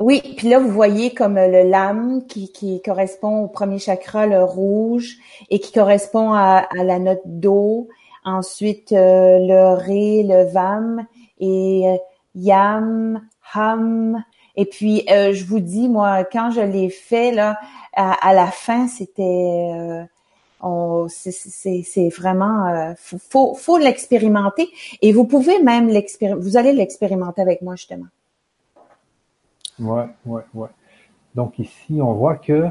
Oui, 0.00 0.34
puis 0.36 0.50
là, 0.50 0.58
vous 0.58 0.68
voyez 0.68 1.14
comme 1.14 1.36
le 1.36 1.66
lame 1.66 2.26
qui, 2.26 2.52
qui 2.52 2.82
correspond 2.82 3.44
au 3.44 3.48
premier 3.48 3.78
chakra, 3.78 4.26
le 4.26 4.44
rouge, 4.44 5.16
et 5.48 5.58
qui 5.58 5.72
correspond 5.72 6.34
à, 6.34 6.68
la 6.74 6.98
note 6.98 7.22
Do. 7.24 7.88
Ensuite, 8.26 8.92
euh, 8.92 9.38
le 9.38 9.76
Ré, 9.78 10.24
le 10.24 10.44
Vam, 10.44 11.06
et 11.40 11.88
euh, 11.88 11.96
Yam, 12.34 13.22
Ham, 13.54 14.22
et 14.56 14.66
puis, 14.66 15.04
euh, 15.10 15.32
je 15.32 15.44
vous 15.44 15.60
dis, 15.60 15.88
moi, 15.88 16.24
quand 16.24 16.50
je 16.50 16.60
l'ai 16.60 16.90
fait, 16.90 17.32
là, 17.32 17.58
à, 17.94 18.34
la 18.34 18.46
fin, 18.46 18.86
c'était... 18.88 19.70
Euh, 19.74 20.04
c'est 21.08 22.08
vraiment... 22.10 22.66
Euh, 22.68 22.92
faut, 22.96 23.54
faut, 23.54 23.78
l'expérimenter. 23.78 24.68
Et 25.00 25.12
vous 25.12 25.24
pouvez 25.24 25.62
même 25.62 25.88
l'expérimenter. 25.88 26.44
Vous 26.44 26.56
allez 26.56 26.72
l'expérimenter 26.72 27.42
avec 27.42 27.62
moi, 27.62 27.76
justement. 27.76 28.06
Ouais, 29.78 30.06
ouais, 30.26 30.42
ouais. 30.54 30.68
Donc 31.34 31.58
ici, 31.58 32.00
on 32.00 32.12
voit 32.12 32.36
que 32.36 32.68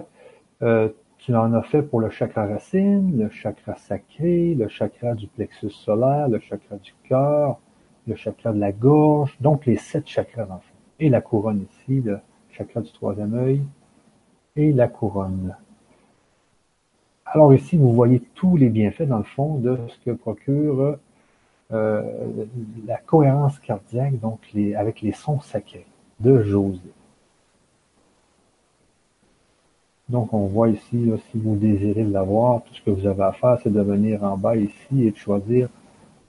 euh, 0.62 0.90
tu 1.18 1.36
en 1.36 1.54
as 1.54 1.64
fait 1.64 1.82
pour 1.82 2.00
le 2.00 2.12
chakra 2.12 2.46
racine, 2.46 3.18
le 3.18 3.30
chakra 3.30 3.76
sacré, 3.76 4.54
le 4.54 4.68
chakra 4.68 5.16
du 5.16 5.28
plexus 5.28 5.72
solaire, 5.72 6.30
le 6.30 6.40
chakra 6.40 6.76
du 6.78 6.94
cœur, 7.04 7.60
le 8.08 8.16
chakra 8.16 8.54
de 8.54 8.60
la 8.60 8.72
gorge, 8.72 9.36
donc 9.42 9.66
les 9.66 9.78
sept 9.78 10.08
chakras 10.08 10.46
dans 10.46 10.62
et 11.02 11.10
la 11.10 11.20
couronne 11.20 11.66
ici, 11.72 12.00
le 12.00 12.20
chakra 12.52 12.80
du 12.80 12.92
troisième 12.92 13.34
œil, 13.34 13.62
et 14.56 14.72
la 14.72 14.88
couronne. 14.88 15.56
Alors 17.26 17.54
ici, 17.54 17.76
vous 17.76 17.92
voyez 17.92 18.22
tous 18.36 18.56
les 18.56 18.70
bienfaits, 18.70 19.08
dans 19.08 19.18
le 19.18 19.24
fond, 19.24 19.56
de 19.56 19.78
ce 19.88 20.06
que 20.06 20.12
procure 20.16 20.98
euh, 21.72 22.02
la 22.86 22.98
cohérence 22.98 23.58
cardiaque, 23.60 24.20
donc 24.20 24.40
avec 24.78 25.02
les 25.02 25.12
sons 25.12 25.40
sacrés 25.42 25.88
de 26.20 26.44
José. 26.44 26.80
Donc, 30.08 30.34
on 30.34 30.46
voit 30.46 30.70
ici, 30.70 31.10
si 31.32 31.38
vous 31.40 31.56
désirez 31.56 32.04
l'avoir, 32.04 32.64
tout 32.64 32.74
ce 32.76 32.82
que 32.82 32.92
vous 32.92 33.08
avez 33.08 33.24
à 33.24 33.32
faire, 33.32 33.58
c'est 33.64 33.72
de 33.72 33.82
venir 33.82 34.24
en 34.24 34.38
bas 34.38 34.58
ici 34.58 35.08
et 35.08 35.12
de 35.12 35.16
choisir 35.16 35.70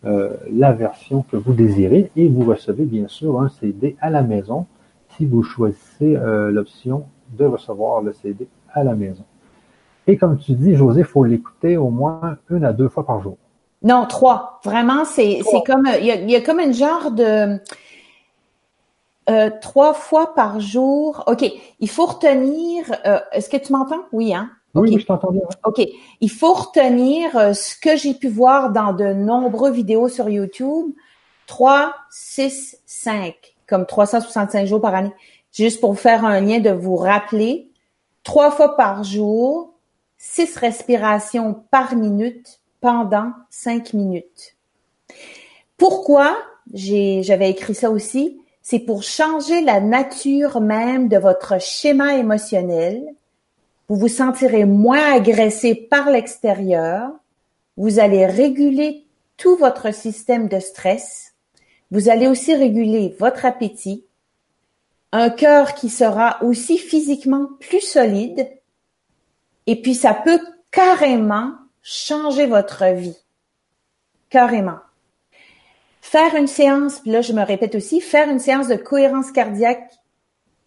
la 0.04 0.72
version 0.72 1.22
que 1.30 1.36
vous 1.36 1.52
désirez 1.52 2.10
et 2.16 2.28
vous 2.28 2.44
recevez 2.44 2.84
bien 2.84 3.06
sûr 3.06 3.40
un 3.40 3.48
CD 3.48 3.96
à 4.00 4.10
la 4.10 4.22
maison 4.22 4.66
si 5.16 5.26
vous 5.26 5.42
choisissez 5.42 6.16
euh, 6.16 6.50
l'option 6.50 7.04
de 7.30 7.44
recevoir 7.44 8.02
le 8.02 8.12
CD 8.12 8.48
à 8.72 8.84
la 8.84 8.94
maison. 8.94 9.24
Et 10.06 10.16
comme 10.16 10.38
tu 10.38 10.52
dis, 10.52 10.74
José, 10.74 11.00
il 11.00 11.06
faut 11.06 11.24
l'écouter 11.24 11.76
au 11.76 11.90
moins 11.90 12.36
une 12.50 12.64
à 12.64 12.72
deux 12.72 12.88
fois 12.88 13.06
par 13.06 13.20
jour. 13.20 13.36
Non, 13.82 14.06
trois. 14.06 14.60
Vraiment, 14.64 15.04
c'est 15.04 15.40
comme 15.66 15.88
il 16.00 16.06
y, 16.06 16.36
a, 16.36 16.40
comme 16.40 16.60
un 16.60 16.72
genre 16.72 17.10
de 17.10 17.58
euh, 19.28 19.50
trois 19.60 19.94
fois 19.94 20.34
par 20.34 20.60
jour. 20.60 21.24
Ok, 21.26 21.44
il 21.80 21.88
faut 21.88 22.06
retenir. 22.06 22.84
Est-ce 23.32 23.48
que 23.48 23.56
tu 23.56 23.72
m'entends? 23.72 24.02
Oui, 24.12 24.34
hein? 24.34 24.50
Oui, 24.74 24.98
je 24.98 25.04
t'entends 25.06 25.32
bien. 25.32 25.42
OK. 25.64 25.82
Il 26.20 26.30
faut 26.30 26.54
retenir 26.54 27.36
euh, 27.36 27.52
ce 27.52 27.76
que 27.76 27.96
j'ai 27.96 28.14
pu 28.14 28.28
voir 28.28 28.70
dans 28.70 28.92
de 28.92 29.12
nombreuses 29.12 29.74
vidéos 29.74 30.08
sur 30.08 30.28
YouTube. 30.28 30.92
3, 31.46 31.94
6, 32.10 32.78
5, 32.86 33.34
comme 33.66 33.84
365 33.84 34.66
jours 34.66 34.80
par 34.80 34.94
année. 34.94 35.12
Juste 35.52 35.80
pour 35.80 35.98
faire 35.98 36.24
un 36.24 36.40
lien 36.40 36.60
de 36.60 36.70
vous 36.70 36.96
rappeler. 36.96 37.68
Trois 38.22 38.50
fois 38.50 38.76
par 38.76 39.04
jour, 39.04 39.74
six 40.16 40.56
respirations 40.56 41.64
par 41.70 41.96
minute 41.96 42.60
pendant 42.80 43.32
cinq 43.50 43.92
minutes. 43.92 44.56
Pourquoi 45.76 46.36
j'avais 46.72 47.50
écrit 47.50 47.74
ça 47.74 47.90
aussi? 47.90 48.40
C'est 48.62 48.78
pour 48.78 49.02
changer 49.02 49.60
la 49.62 49.80
nature 49.80 50.60
même 50.60 51.08
de 51.08 51.16
votre 51.16 51.60
schéma 51.60 52.14
émotionnel 52.14 53.02
vous 53.88 53.96
vous 53.96 54.08
sentirez 54.08 54.64
moins 54.64 55.14
agressé 55.14 55.74
par 55.74 56.10
l'extérieur, 56.10 57.10
vous 57.76 57.98
allez 57.98 58.26
réguler 58.26 59.06
tout 59.36 59.56
votre 59.56 59.92
système 59.92 60.48
de 60.48 60.60
stress, 60.60 61.34
vous 61.90 62.08
allez 62.08 62.26
aussi 62.26 62.54
réguler 62.54 63.14
votre 63.18 63.44
appétit, 63.44 64.04
un 65.12 65.30
cœur 65.30 65.74
qui 65.74 65.90
sera 65.90 66.42
aussi 66.42 66.78
physiquement 66.78 67.48
plus 67.60 67.80
solide, 67.80 68.48
et 69.66 69.80
puis 69.80 69.94
ça 69.94 70.14
peut 70.14 70.40
carrément 70.70 71.52
changer 71.82 72.46
votre 72.46 72.86
vie. 72.94 73.18
Carrément. 74.30 74.78
Faire 76.00 76.34
une 76.34 76.46
séance, 76.46 77.04
là 77.04 77.20
je 77.20 77.32
me 77.32 77.44
répète 77.44 77.74
aussi, 77.74 78.00
faire 78.00 78.28
une 78.28 78.38
séance 78.38 78.68
de 78.68 78.76
cohérence 78.76 79.30
cardiaque 79.30 79.92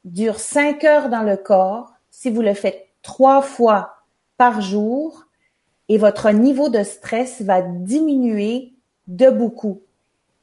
dure 0.03 0.39
cinq 0.39 0.83
heures 0.83 1.09
dans 1.09 1.23
le 1.23 1.37
corps 1.37 1.93
si 2.11 2.29
vous 2.29 2.41
le 2.41 2.53
faites 2.53 2.84
trois 3.05 3.43
fois 3.43 3.97
par 4.35 4.61
jour 4.61 5.25
et 5.89 5.99
votre 5.99 6.31
niveau 6.31 6.69
de 6.69 6.81
stress 6.81 7.43
va 7.43 7.61
diminuer 7.61 8.73
de 9.07 9.29
beaucoup. 9.29 9.81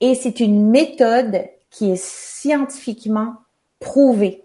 Et 0.01 0.15
c'est 0.15 0.39
une 0.39 0.71
méthode 0.71 1.43
qui 1.71 1.91
est 1.91 2.01
scientifiquement 2.01 3.35
prouvée. 3.81 4.45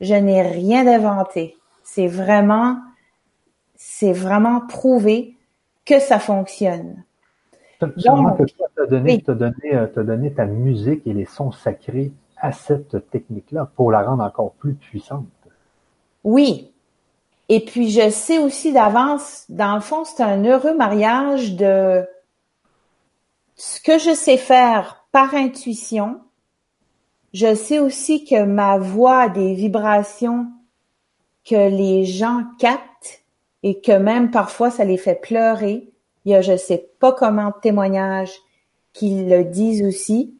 Je 0.00 0.14
n'ai 0.14 0.42
rien 0.42 0.88
inventé. 0.88 1.56
C'est 1.84 2.08
vraiment, 2.08 2.78
c'est 3.76 4.12
vraiment 4.12 4.60
prouvé 4.60 5.36
que 5.84 6.00
ça 6.00 6.18
fonctionne. 6.18 7.04
Donc, 7.80 7.94
tu 7.96 8.08
as 8.08 8.86
donné, 8.86 9.18
donné, 9.18 9.86
donné 9.96 10.32
ta 10.32 10.46
musique 10.46 11.06
et 11.06 11.12
les 11.12 11.26
sons 11.26 11.52
sacrés 11.52 12.10
à 12.36 12.50
cette 12.50 13.08
technique-là 13.10 13.70
pour 13.76 13.92
la 13.92 14.02
rendre 14.02 14.24
encore 14.24 14.52
plus 14.52 14.74
puissante. 14.74 15.26
Oui, 16.24 16.71
et 17.54 17.60
puis, 17.60 17.90
je 17.90 18.08
sais 18.08 18.38
aussi 18.38 18.72
d'avance, 18.72 19.44
dans 19.50 19.74
le 19.74 19.82
fond, 19.82 20.06
c'est 20.06 20.22
un 20.22 20.42
heureux 20.42 20.74
mariage 20.74 21.54
de 21.54 22.02
ce 23.56 23.78
que 23.78 23.98
je 23.98 24.14
sais 24.14 24.38
faire 24.38 25.04
par 25.12 25.34
intuition. 25.34 26.22
Je 27.34 27.54
sais 27.54 27.78
aussi 27.78 28.24
que 28.24 28.42
ma 28.42 28.78
voix 28.78 29.24
a 29.24 29.28
des 29.28 29.52
vibrations 29.52 30.46
que 31.44 31.68
les 31.68 32.06
gens 32.06 32.42
captent 32.58 33.22
et 33.62 33.82
que 33.82 33.92
même 33.92 34.30
parfois 34.30 34.70
ça 34.70 34.86
les 34.86 34.96
fait 34.96 35.20
pleurer. 35.20 35.92
Il 36.24 36.32
y 36.32 36.34
a 36.34 36.40
je 36.40 36.56
sais 36.56 36.88
pas 37.00 37.12
comment 37.12 37.48
de 37.48 37.60
témoignages 37.60 38.32
qui 38.94 39.26
le 39.26 39.44
disent 39.44 39.84
aussi. 39.84 40.38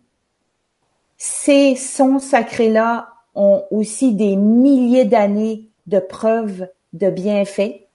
Ces 1.18 1.76
sons 1.76 2.20
sacrés-là 2.20 3.10
ont 3.34 3.64
aussi 3.70 4.14
des 4.14 4.34
milliers 4.34 5.04
d'années 5.04 5.68
de 5.86 5.98
preuves 5.98 6.68
de 6.92 7.10
bienfaits. 7.10 7.86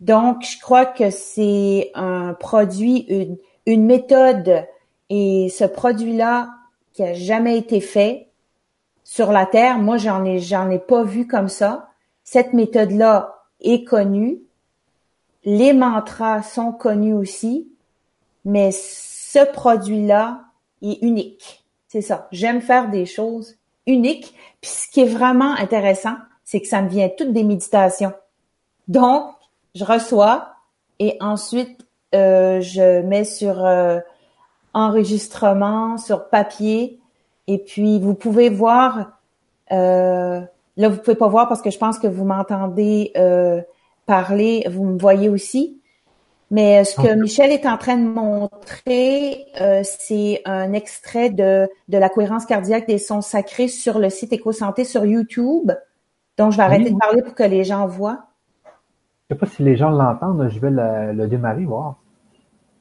Donc, 0.00 0.42
je 0.44 0.60
crois 0.60 0.86
que 0.86 1.10
c'est 1.10 1.90
un 1.94 2.34
produit, 2.34 3.06
une, 3.08 3.36
une 3.64 3.86
méthode, 3.86 4.66
et 5.08 5.48
ce 5.48 5.64
produit-là 5.64 6.50
qui 6.92 7.02
a 7.02 7.14
jamais 7.14 7.58
été 7.58 7.80
fait 7.80 8.28
sur 9.04 9.30
la 9.30 9.46
Terre, 9.46 9.78
moi, 9.78 9.98
j'en 9.98 10.24
ai, 10.24 10.40
j'en 10.40 10.68
ai 10.68 10.80
pas 10.80 11.04
vu 11.04 11.28
comme 11.28 11.48
ça. 11.48 11.88
Cette 12.24 12.52
méthode-là 12.52 13.44
est 13.60 13.84
connue. 13.84 14.40
Les 15.44 15.72
mantras 15.72 16.42
sont 16.42 16.72
connus 16.72 17.14
aussi, 17.14 17.68
mais 18.44 18.70
ce 18.72 19.44
produit-là 19.52 20.40
est 20.82 21.00
unique. 21.02 21.64
C'est 21.86 22.00
ça. 22.00 22.26
J'aime 22.32 22.60
faire 22.60 22.90
des 22.90 23.06
choses 23.06 23.56
uniques. 23.86 24.34
Puis 24.60 24.70
ce 24.70 24.90
qui 24.90 25.02
est 25.02 25.08
vraiment 25.08 25.54
intéressant, 25.54 26.16
c'est 26.46 26.60
que 26.60 26.68
ça 26.68 26.80
me 26.80 26.88
vient 26.88 27.10
toutes 27.10 27.32
des 27.32 27.44
méditations. 27.44 28.14
Donc, 28.88 29.26
je 29.74 29.84
reçois 29.84 30.54
et 30.98 31.18
ensuite 31.20 31.86
euh, 32.14 32.60
je 32.60 33.02
mets 33.02 33.24
sur 33.24 33.66
euh, 33.66 33.98
enregistrement, 34.72 35.98
sur 35.98 36.28
papier, 36.28 36.98
et 37.48 37.58
puis 37.58 37.98
vous 37.98 38.14
pouvez 38.14 38.48
voir. 38.48 39.20
Euh, 39.72 40.40
là, 40.76 40.88
vous 40.88 40.98
pouvez 40.98 41.16
pas 41.16 41.28
voir 41.28 41.48
parce 41.48 41.60
que 41.60 41.70
je 41.70 41.78
pense 41.78 41.98
que 41.98 42.06
vous 42.06 42.24
m'entendez 42.24 43.12
parler, 44.06 44.64
vous 44.70 44.84
me 44.84 44.98
voyez 44.98 45.28
aussi. 45.28 45.80
Mais 46.52 46.84
ce 46.84 46.94
que 46.94 47.12
Michel 47.14 47.50
est 47.50 47.66
en 47.66 47.76
train 47.76 47.96
de 47.96 48.06
montrer, 48.06 49.46
c'est 49.82 50.42
un 50.44 50.72
extrait 50.74 51.30
de, 51.30 51.68
de 51.88 51.98
la 51.98 52.08
cohérence 52.08 52.46
cardiaque 52.46 52.86
des 52.86 52.98
sons 52.98 53.20
sacrés 53.20 53.66
sur 53.66 53.98
le 53.98 54.10
site 54.10 54.32
EcoSanté 54.32 54.84
sur 54.84 55.04
YouTube. 55.04 55.72
Donc, 56.36 56.52
je 56.52 56.56
vais 56.56 56.62
arrêter 56.62 56.90
de 56.90 56.98
parler 56.98 57.22
pour 57.22 57.34
que 57.34 57.42
les 57.42 57.64
gens 57.64 57.86
voient. 57.86 58.26
Je 59.28 59.34
sais 59.34 59.38
pas 59.38 59.46
si 59.46 59.62
les 59.62 59.76
gens 59.76 59.90
l'entendent, 59.90 60.48
je 60.48 60.60
vais 60.60 60.70
le, 60.70 61.26
démarrer, 61.26 61.64
voir. 61.64 61.96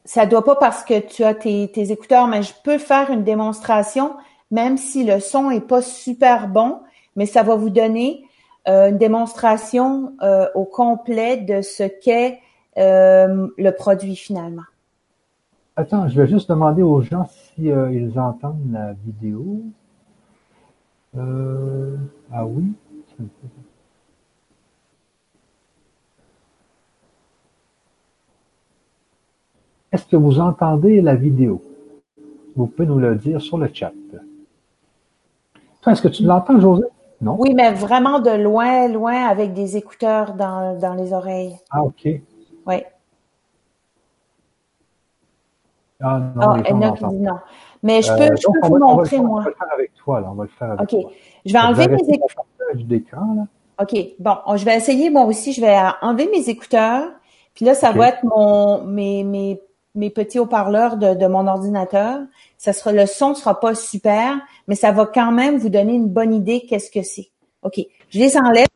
Ça 0.04 0.28
doit 0.28 0.44
pas 0.44 0.56
parce 0.56 0.84
que 0.84 1.00
tu 1.00 1.24
as 1.24 1.34
tes, 1.34 1.92
écouteurs, 1.92 2.28
mais 2.28 2.44
je 2.44 2.54
peux 2.64 2.78
faire 2.78 3.10
une 3.10 3.24
démonstration, 3.24 4.14
même 4.52 4.78
si 4.78 5.04
le 5.04 5.20
son 5.20 5.50
est 5.50 5.68
pas 5.68 5.82
super 5.82 6.48
bon, 6.48 6.82
mais 7.16 7.26
ça 7.26 7.42
va 7.42 7.56
vous 7.56 7.72
donner 7.72 8.26
euh, 8.68 8.90
une 8.90 8.98
démonstration 8.98 10.14
euh, 10.22 10.48
au 10.54 10.66
complet 10.66 11.38
de 11.38 11.62
ce 11.64 11.84
qu'est 11.84 12.40
euh, 12.78 13.48
le 13.58 13.72
produit 13.72 14.16
finalement. 14.16 14.64
Attends, 15.78 16.08
je 16.08 16.22
vais 16.22 16.28
juste 16.28 16.50
demander 16.50 16.84
aux 16.84 17.02
gens 17.02 17.26
si 17.26 17.66
ils 17.66 18.20
entendent 18.20 18.72
la 18.72 18.94
vidéo. 18.94 19.62
ah 21.18 22.46
oui. 22.46 22.66
Est-ce 29.92 30.06
que 30.06 30.16
vous 30.18 30.40
entendez 30.40 31.02
la 31.02 31.16
vidéo? 31.16 31.62
Vous 32.56 32.68
pouvez 32.68 32.88
nous 32.88 33.00
le 33.00 33.16
dire 33.16 33.42
sur 33.42 33.58
le 33.58 33.70
chat. 33.74 33.94
Est-ce 35.88 36.02
que 36.02 36.08
tu 36.08 36.24
l'entends, 36.24 36.60
José? 36.60 36.84
Non? 37.22 37.38
Oui, 37.40 37.54
mais 37.54 37.72
vraiment 37.72 38.20
de 38.20 38.32
loin, 38.32 38.88
loin, 38.88 39.26
avec 39.26 39.54
des 39.54 39.78
écouteurs 39.78 40.34
dans, 40.34 40.96
les 40.98 41.14
oreilles. 41.14 41.56
Ah, 41.70 41.84
OK. 41.84 42.08
Oui. 42.66 42.84
Ah 46.02 46.20
non, 46.20 46.42
ah, 46.42 46.58
elle 46.66 46.76
non. 46.76 46.94
Mais 47.82 48.02
je 48.02 48.12
peux, 48.12 48.36
je 48.36 48.48
peux 48.48 48.68
vous 48.68 48.80
montrer, 48.80 49.20
moi. 49.20 49.40
On 49.40 49.44
va 49.44 49.50
le 49.50 49.56
faire 49.56 49.74
avec 49.74 49.94
toi, 49.94 50.20
là. 50.20 50.28
On 50.32 50.34
va 50.34 50.44
le 50.44 50.50
faire 50.50 50.72
avec 50.72 50.94
OK. 50.94 51.14
Je 51.46 51.54
vais 51.54 51.60
enlever 51.60 51.88
mes 51.88 52.14
écouteurs. 52.14 52.46
OK. 53.82 53.98
Bon, 54.20 54.38
je 54.56 54.66
vais 54.66 54.78
essayer, 54.78 55.10
moi 55.10 55.26
aussi, 55.26 55.54
je 55.54 55.62
vais 55.62 55.78
enlever 56.02 56.30
mes 56.32 56.50
écouteurs. 56.50 57.12
Puis 57.54 57.66
là, 57.66 57.74
ça 57.74 57.92
va 57.92 58.10
être 58.10 58.24
mon, 58.24 58.84
mes, 58.84 59.24
mes 59.24 59.62
mes 59.96 60.10
petits 60.10 60.40
haut-parleurs 60.40 60.98
de, 60.98 61.28
mon 61.28 61.48
ordinateur. 61.48 62.20
Ça 62.58 62.74
sera 62.74 62.92
le 62.92 63.06
son 63.06 63.30
ne 63.30 63.36
sera 63.36 63.60
pas 63.60 63.74
super, 63.74 64.38
mais 64.68 64.76
ça 64.76 64.92
va 64.92 65.06
quand 65.06 65.32
même 65.32 65.58
vous 65.58 65.70
donner 65.70 65.94
une 65.94 66.10
bonne 66.10 66.34
idée 66.34 66.66
qu'est-ce 66.68 66.92
que 66.92 67.02
c'est. 67.02 67.30
OK, 67.64 67.80
je 68.10 68.20
les 68.20 68.38
enlève. 68.38 68.68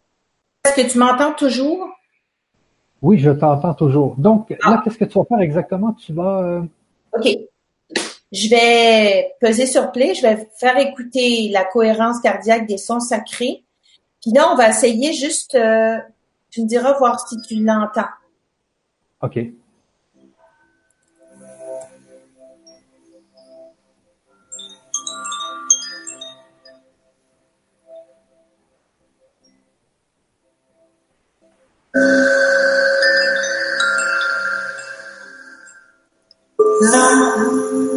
Est-ce 0.65 0.81
que 0.81 0.91
tu 0.91 0.97
m'entends 0.97 1.33
toujours? 1.33 1.89
Oui, 3.01 3.19
je 3.19 3.31
t'entends 3.31 3.73
toujours. 3.73 4.15
Donc, 4.17 4.49
là, 4.49 4.57
ah. 4.63 4.81
qu'est-ce 4.83 4.97
que 4.97 5.05
tu 5.05 5.17
vas 5.17 5.25
faire 5.25 5.39
exactement? 5.39 5.93
Tu 5.93 6.13
vas. 6.13 6.41
Euh, 6.41 6.61
OK. 7.17 7.27
Je 8.31 8.49
vais 8.49 9.31
peser 9.41 9.65
sur 9.65 9.91
play, 9.91 10.13
je 10.13 10.21
vais 10.21 10.47
faire 10.59 10.77
écouter 10.77 11.49
la 11.51 11.63
cohérence 11.63 12.19
cardiaque 12.19 12.67
des 12.67 12.77
sons 12.77 12.99
sacrés. 12.99 13.63
Puis 14.21 14.31
là, 14.31 14.51
on 14.51 14.55
va 14.55 14.69
essayer 14.69 15.13
juste, 15.13 15.55
euh, 15.55 15.97
tu 16.51 16.61
me 16.61 16.67
diras 16.67 16.97
voir 16.97 17.25
si 17.27 17.39
tu 17.41 17.63
l'entends. 17.63 18.09
OK. 19.21 19.37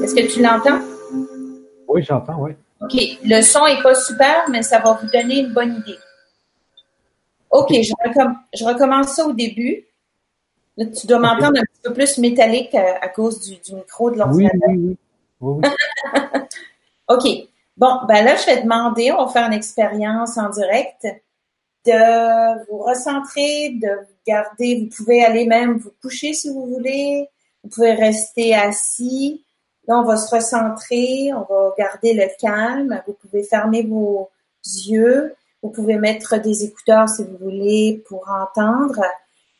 Est-ce 0.03 0.15
que 0.15 0.33
tu 0.33 0.43
l'entends? 0.43 0.81
Oui, 1.89 2.03
j'entends, 2.03 2.37
oui. 2.39 2.53
OK. 2.81 2.95
Le 3.25 3.43
son 3.43 3.67
est 3.67 3.83
pas 3.83 3.95
super, 3.95 4.49
mais 4.51 4.63
ça 4.63 4.79
va 4.79 4.99
vous 5.01 5.09
donner 5.11 5.41
une 5.41 5.53
bonne 5.53 5.77
idée. 5.77 5.99
OK, 7.53 7.69
je, 7.71 8.65
recommence 8.65 9.15
ça 9.15 9.27
au 9.27 9.33
début. 9.33 9.85
tu 10.79 11.07
dois 11.07 11.19
m'entendre 11.19 11.59
un 11.59 11.65
petit 11.65 11.83
peu 11.85 11.93
plus 11.93 12.19
métallique 12.19 12.75
à, 12.75 13.09
cause 13.09 13.41
du, 13.41 13.75
micro 13.75 14.11
de 14.11 14.19
l'ordinateur. 14.19 14.71
Oui, 14.71 14.97
oui, 15.41 15.61
oui. 15.63 15.69
OK. 17.09 17.49
Bon, 17.77 18.01
ben 18.09 18.25
là, 18.25 18.37
je 18.37 18.47
vais 18.47 18.63
demander, 18.63 19.13
on 19.13 19.27
va 19.27 19.33
faire 19.33 19.47
une 19.47 19.53
expérience 19.53 20.39
en 20.39 20.49
direct, 20.49 21.07
de 21.87 22.71
vous 22.71 22.79
recentrer, 22.79 23.71
de 23.71 23.89
vous 23.89 24.15
garder. 24.27 24.81
Vous 24.89 24.97
pouvez 24.97 25.25
aller 25.25 25.47
même 25.47 25.77
vous 25.77 25.93
coucher 26.01 26.33
si 26.33 26.49
vous 26.49 26.67
voulez. 26.67 27.29
Vous 27.63 27.71
pouvez 27.71 27.93
rester 27.93 28.55
assis. 28.55 29.45
Là, 29.89 29.99
on 29.99 30.05
va 30.05 30.17
se 30.17 30.35
recentrer, 30.35 31.33
on 31.35 31.41
va 31.41 31.75
garder 31.77 32.15
le 32.15 32.29
calme. 32.41 33.03
Vous 33.07 33.15
pouvez 33.15 33.43
fermer 33.43 33.83
vos 33.83 34.31
yeux. 34.65 35.35
Vous 35.63 35.71
pouvez 35.71 35.97
mettre 35.97 36.39
des 36.39 36.65
écouteurs 36.65 37.09
si 37.09 37.25
vous 37.25 37.37
voulez 37.39 38.03
pour 38.09 38.29
entendre, 38.29 39.03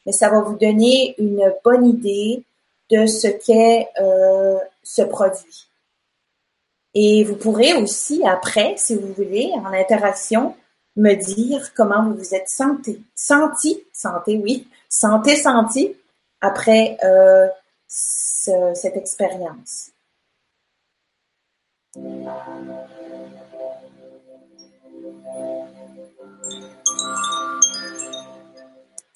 mais 0.05 0.13
ça 0.13 0.29
va 0.29 0.41
vous 0.41 0.57
donner 0.57 1.15
une 1.19 1.53
bonne 1.65 1.87
idée 1.87 2.43
de 2.91 3.07
ce 3.07 3.29
qu'est 3.29 3.89
euh, 4.01 4.59
ce 4.83 5.03
produit. 5.03 5.69
Et 6.95 7.25
vous 7.25 7.37
pourrez 7.37 7.73
aussi, 7.75 8.23
après, 8.27 8.75
si 8.77 8.97
vous 8.97 9.13
voulez, 9.15 9.51
en 9.65 9.73
interaction, 9.73 10.55
me 10.97 11.15
dire 11.15 11.73
comment 11.75 12.05
vous 12.05 12.17
vous 12.17 12.35
êtes 12.35 12.49
senti, 12.49 13.03
senti, 13.15 13.83
santé, 13.93 14.39
oui, 14.43 14.69
santé, 14.89 15.37
senti 15.37 15.97
après 16.41 16.99
euh, 17.05 17.49
cette 17.87 18.97
expérience. 18.97 19.91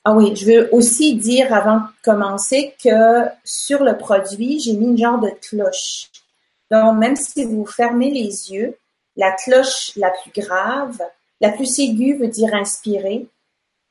Ah 0.09 0.12
oui, 0.12 0.36
je 0.36 0.46
veux 0.46 0.68
aussi 0.72 1.16
dire 1.16 1.52
avant 1.52 1.78
de 1.78 1.86
commencer 2.04 2.76
que 2.80 3.24
sur 3.42 3.82
le 3.82 3.98
produit, 3.98 4.61
j'ai 4.61 4.74
mis 4.74 4.86
une 4.86 4.96
genre 4.96 5.18
de 5.18 5.30
cloche. 5.30 6.12
Donc, 6.70 6.96
même 6.98 7.16
si 7.16 7.44
vous 7.44 7.66
fermez 7.66 8.12
les 8.12 8.52
yeux, 8.52 8.78
la 9.16 9.32
cloche 9.32 9.90
la 9.96 10.11
plus 10.11 10.30
grave, 10.30 10.96
la 11.40 11.50
plus 11.50 11.80
aiguë 11.80 12.18
veut 12.18 12.28
dire 12.28 12.54
inspirer, 12.54 13.26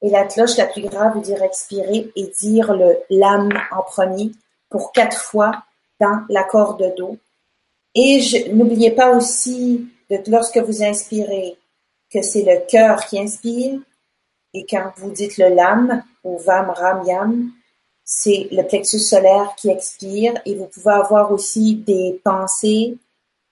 et 0.01 0.09
la 0.09 0.23
cloche 0.23 0.55
la 0.55 0.67
plus 0.67 0.83
grave 0.83 1.15
veut 1.15 1.21
dire 1.21 1.43
expirer 1.43 2.09
et 2.15 2.31
dire 2.39 2.73
le 2.73 2.97
l'âme 3.09 3.51
en 3.73 3.81
premier 3.81 4.31
pour 4.69 4.93
quatre 4.93 5.17
fois 5.17 5.65
dans 5.99 6.21
l'accord 6.29 6.77
de 6.77 6.93
do. 6.95 7.17
Et 7.93 8.21
n'oubliez 8.53 8.91
pas 8.91 9.17
aussi 9.17 9.85
de, 10.09 10.17
lorsque 10.27 10.59
vous 10.59 10.81
inspirez 10.81 11.57
que 12.09 12.21
c'est 12.21 12.43
le 12.43 12.65
cœur 12.71 13.05
qui 13.05 13.19
inspire 13.19 13.81
et 14.55 14.65
quand 14.65 14.93
vous 14.95 15.11
dites 15.11 15.37
le 15.37 15.49
lam 15.49 16.01
ou 16.23 16.37
vam 16.37 16.69
ram 16.69 17.05
yam, 17.05 17.51
c'est 18.05 18.47
le 18.51 18.63
plexus 18.63 18.99
solaire 18.99 19.53
qui 19.57 19.69
expire 19.69 20.33
et 20.45 20.55
vous 20.55 20.67
pouvez 20.67 20.93
avoir 20.93 21.31
aussi 21.33 21.75
des 21.75 22.21
pensées, 22.23 22.97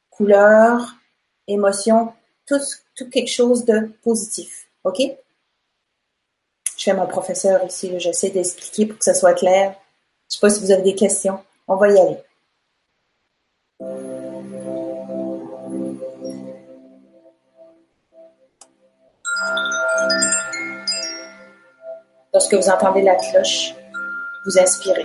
couleurs, 0.10 0.96
émotions, 1.48 2.14
tout, 2.48 2.62
tout 2.96 3.10
quelque 3.10 3.32
chose 3.32 3.66
de 3.66 3.92
positif. 4.02 4.70
OK? 4.86 5.02
Je 6.78 6.84
fais 6.84 6.94
mon 6.94 7.08
professeur 7.08 7.62
ici, 7.66 7.92
j'essaie 8.00 8.30
d'expliquer 8.30 8.86
pour 8.86 8.98
que 8.98 9.04
ça 9.04 9.14
soit 9.14 9.34
clair. 9.34 9.76
Je 10.30 10.36
sais 10.36 10.40
pas 10.40 10.50
si 10.50 10.62
vous 10.62 10.72
avez 10.72 10.84
des 10.84 10.96
questions. 10.96 11.40
On 11.68 11.76
va 11.76 11.90
y 11.90 12.00
aller. 12.00 12.18
Lorsque 22.34 22.56
vous 22.56 22.70
entendez 22.70 23.04
la 23.04 23.16
cloche, 23.16 23.76
vous 24.46 24.58
inspirez. 24.58 25.04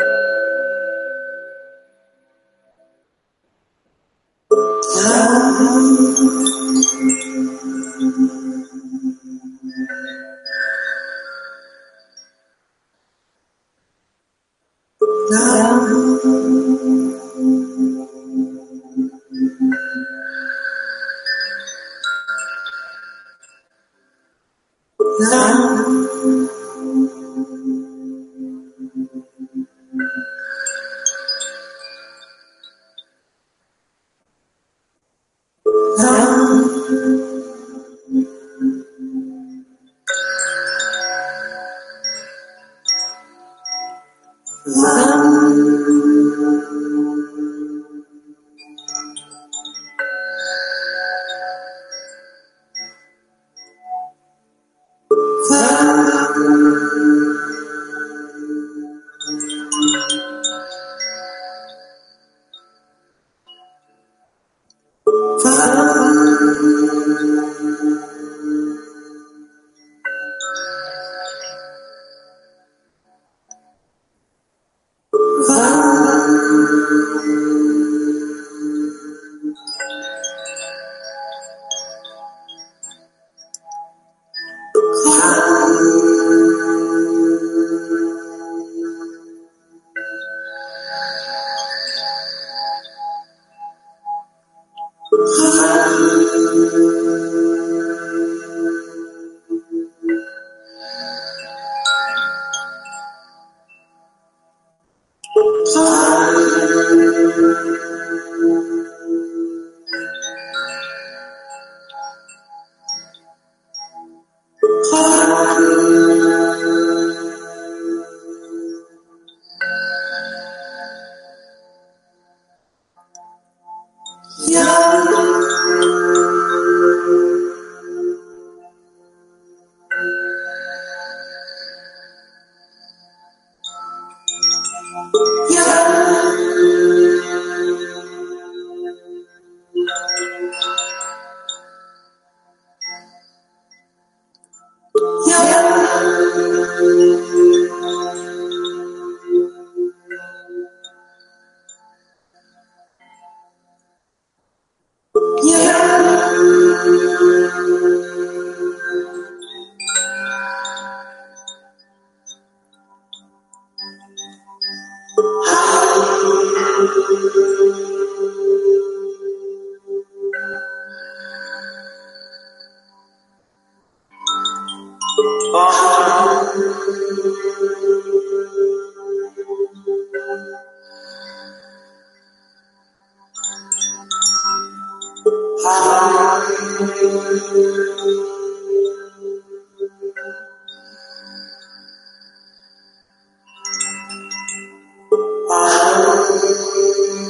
Ah. 4.51 6.58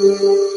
you. 0.08 0.47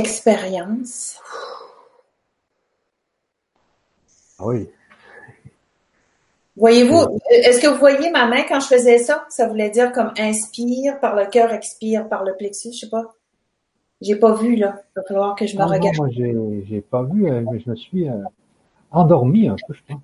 L'expérience. 0.00 1.18
Ah 4.38 4.46
oui. 4.46 4.68
Voyez-vous, 6.56 7.18
est-ce 7.30 7.60
que 7.60 7.66
vous 7.68 7.78
voyez 7.78 8.10
ma 8.10 8.26
main 8.26 8.42
quand 8.48 8.60
je 8.60 8.66
faisais 8.66 8.98
ça? 8.98 9.26
Ça 9.28 9.46
voulait 9.46 9.70
dire 9.70 9.92
comme 9.92 10.12
inspire 10.18 10.98
par 11.00 11.14
le 11.14 11.26
cœur, 11.26 11.52
expire 11.52 12.08
par 12.08 12.24
le 12.24 12.34
plexus, 12.36 12.72
je 12.72 12.80
sais 12.80 12.88
pas. 12.88 13.14
J'ai 14.00 14.16
pas 14.16 14.32
vu, 14.34 14.56
là. 14.56 14.82
Il 14.96 15.00
va 15.00 15.02
falloir 15.06 15.34
que 15.36 15.46
je 15.46 15.56
me 15.56 15.62
Ah 15.62 15.66
regarde. 15.66 15.96
non, 15.96 16.04
moi, 16.04 16.08
j'ai, 16.66 16.80
pas 16.80 17.02
vu, 17.02 17.30
euh, 17.30 17.42
mais 17.50 17.60
je 17.60 17.70
me 17.70 17.76
suis 17.76 18.08
euh, 18.08 18.14
endormi 18.90 19.48
un 19.48 19.56
peu, 19.66 19.74
je 19.74 19.80
pense. 19.86 20.00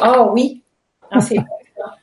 Ah 0.00 0.24
oui. 0.32 0.62
Ah, 1.10 1.20
c'est 1.20 1.36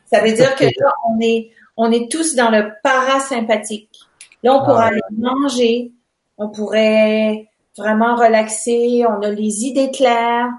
ça 0.06 0.22
veut 0.22 0.34
dire 0.34 0.56
que 0.56 0.66
là, 0.66 0.94
on 1.10 1.20
est, 1.20 1.50
on 1.78 1.92
est 1.92 2.10
tous 2.12 2.36
dans 2.36 2.50
le 2.52 2.72
parasympathique. 2.84 4.00
Là, 4.44 4.56
on 4.56 4.60
pourrait 4.66 4.84
Ah, 4.84 4.88
aller 4.88 5.02
manger, 5.18 5.92
on 6.38 6.50
pourrait 6.50 7.48
vraiment 7.78 8.16
relaxer, 8.16 9.06
on 9.08 9.22
a 9.22 9.30
les 9.30 9.66
idées 9.66 9.92
claires, 9.92 10.50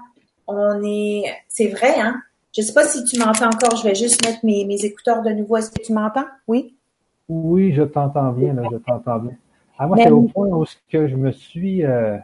on 0.47 0.81
est, 0.83 1.23
c'est 1.47 1.67
vrai, 1.67 1.99
hein? 1.99 2.21
Je 2.55 2.61
sais 2.61 2.73
pas 2.73 2.85
si 2.85 3.03
tu 3.03 3.19
m'entends 3.19 3.47
encore, 3.47 3.75
je 3.77 3.83
vais 3.83 3.95
juste 3.95 4.25
mettre 4.25 4.39
mes, 4.43 4.65
mes 4.65 4.83
écouteurs 4.83 5.21
de 5.21 5.29
nouveau. 5.29 5.57
Est-ce 5.57 5.69
que 5.69 5.81
tu 5.81 5.93
m'entends? 5.93 6.25
Oui? 6.47 6.75
Oui, 7.29 7.73
je 7.73 7.83
t'entends 7.83 8.31
bien, 8.31 8.53
là, 8.53 8.63
je 8.71 8.77
t'entends 8.77 9.19
bien. 9.19 9.33
Ah, 9.77 9.85
moi, 9.85 9.97
c'est 9.97 10.09
au 10.09 10.23
point 10.23 10.47
où 10.47 10.65
ce 10.65 10.75
que 10.89 11.07
je 11.07 11.15
me 11.15 11.31
suis, 11.31 11.85
euh, 11.85 12.17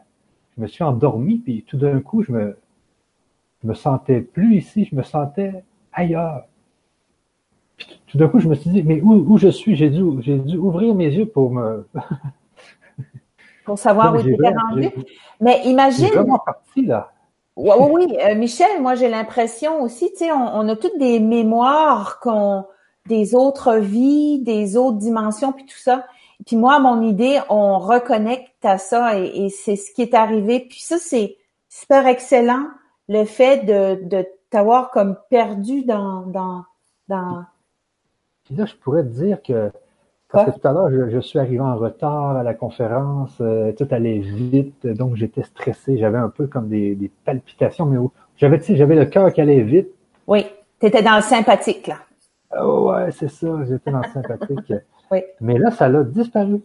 je 0.57 0.63
me 0.63 0.67
suis 0.67 0.83
endormi, 0.83 1.37
puis 1.37 1.63
tout 1.67 1.77
d'un 1.77 1.99
coup, 1.99 2.23
je 2.23 2.31
me, 2.31 2.57
je 3.61 3.67
me 3.67 3.73
sentais 3.75 4.21
plus 4.21 4.55
ici, 4.55 4.87
je 4.89 4.95
me 4.95 5.03
sentais 5.03 5.63
ailleurs. 5.91 6.47
Puis 7.77 7.87
tout 8.07 8.17
d'un 8.17 8.27
coup, 8.27 8.39
je 8.39 8.47
me 8.47 8.55
suis 8.55 8.71
dit, 8.71 8.81
mais 8.81 9.01
où, 9.01 9.13
où 9.13 9.37
je 9.37 9.49
suis? 9.49 9.75
J'ai 9.75 9.89
dû, 9.89 10.03
j'ai 10.21 10.39
dû 10.39 10.57
ouvrir 10.57 10.95
mes 10.95 11.11
yeux 11.13 11.27
pour 11.27 11.51
me. 11.51 11.87
Pour 13.65 13.79
savoir 13.79 14.13
où 14.15 14.21
tu 14.21 14.35
vraiment- 14.35 14.61
rendu. 14.69 14.89
Mais 15.39 15.61
imagine, 15.65 16.07
vraiment 16.09 16.39
parti, 16.39 16.85
là. 16.85 17.11
Oui, 17.55 17.71
oui. 17.91 18.17
Euh, 18.19 18.35
Michel, 18.35 18.81
moi 18.81 18.95
j'ai 18.95 19.09
l'impression 19.09 19.81
aussi, 19.81 20.11
tu 20.11 20.25
sais, 20.25 20.31
on, 20.31 20.55
on 20.55 20.67
a 20.69 20.75
toutes 20.75 20.97
des 20.97 21.19
mémoires 21.19 22.19
qu'on 22.19 22.65
des 23.07 23.35
autres 23.35 23.75
vies, 23.75 24.39
des 24.39 24.75
autres 24.77 24.97
dimensions, 24.97 25.51
puis 25.51 25.65
tout 25.65 25.77
ça. 25.77 26.05
Puis 26.45 26.55
moi, 26.55 26.79
mon 26.79 27.01
idée, 27.01 27.39
on 27.49 27.77
reconnecte 27.79 28.63
à 28.65 28.77
ça 28.77 29.17
et, 29.19 29.45
et 29.45 29.49
c'est 29.49 29.75
ce 29.75 29.91
qui 29.93 30.01
est 30.01 30.13
arrivé. 30.13 30.61
Puis 30.61 30.79
ça, 30.81 30.97
c'est 30.97 31.37
super 31.69 32.07
excellent, 32.07 32.65
le 33.09 33.25
fait 33.25 33.65
de, 33.65 34.03
de 34.07 34.25
t'avoir 34.49 34.89
comme 34.91 35.17
perdu 35.29 35.83
dans 35.83 36.21
dans 36.27 36.63
dans. 37.07 37.43
Puis 38.45 38.55
là, 38.55 38.65
je 38.65 38.75
pourrais 38.75 39.03
te 39.03 39.09
dire 39.09 39.41
que, 39.41 39.71
parce 40.33 40.45
que 40.55 40.59
tout 40.59 40.67
à 40.67 40.73
l'heure, 40.73 40.89
je, 40.91 41.09
je 41.09 41.19
suis 41.19 41.39
arrivé 41.39 41.59
en 41.61 41.75
retard 41.77 42.35
à 42.37 42.43
la 42.43 42.53
conférence, 42.53 43.37
euh, 43.39 43.71
tout 43.71 43.87
allait 43.91 44.19
vite, 44.19 44.85
donc 44.87 45.15
j'étais 45.15 45.43
stressé, 45.43 45.97
j'avais 45.97 46.17
un 46.17 46.29
peu 46.29 46.47
comme 46.47 46.67
des, 46.69 46.95
des 46.95 47.09
palpitations, 47.23 47.85
mais 47.85 47.97
j'avais, 48.37 48.57
tu 48.59 48.65
sais, 48.65 48.75
j'avais 48.75 48.95
le 48.95 49.05
cœur 49.05 49.31
qui 49.31 49.41
allait 49.41 49.61
vite. 49.61 49.89
Oui, 50.27 50.45
t'étais 50.79 51.03
dans 51.03 51.15
le 51.15 51.21
sympathique 51.21 51.87
là. 51.87 51.97
Oh, 52.59 52.91
ouais, 52.91 53.11
c'est 53.11 53.29
ça, 53.29 53.47
j'étais 53.67 53.91
dans 53.91 53.99
le 54.01 54.09
sympathique. 54.13 54.73
Oui. 55.11 55.21
Mais 55.41 55.59
là, 55.59 55.69
ça 55.69 55.89
l'a 55.89 56.03
disparu. 56.03 56.61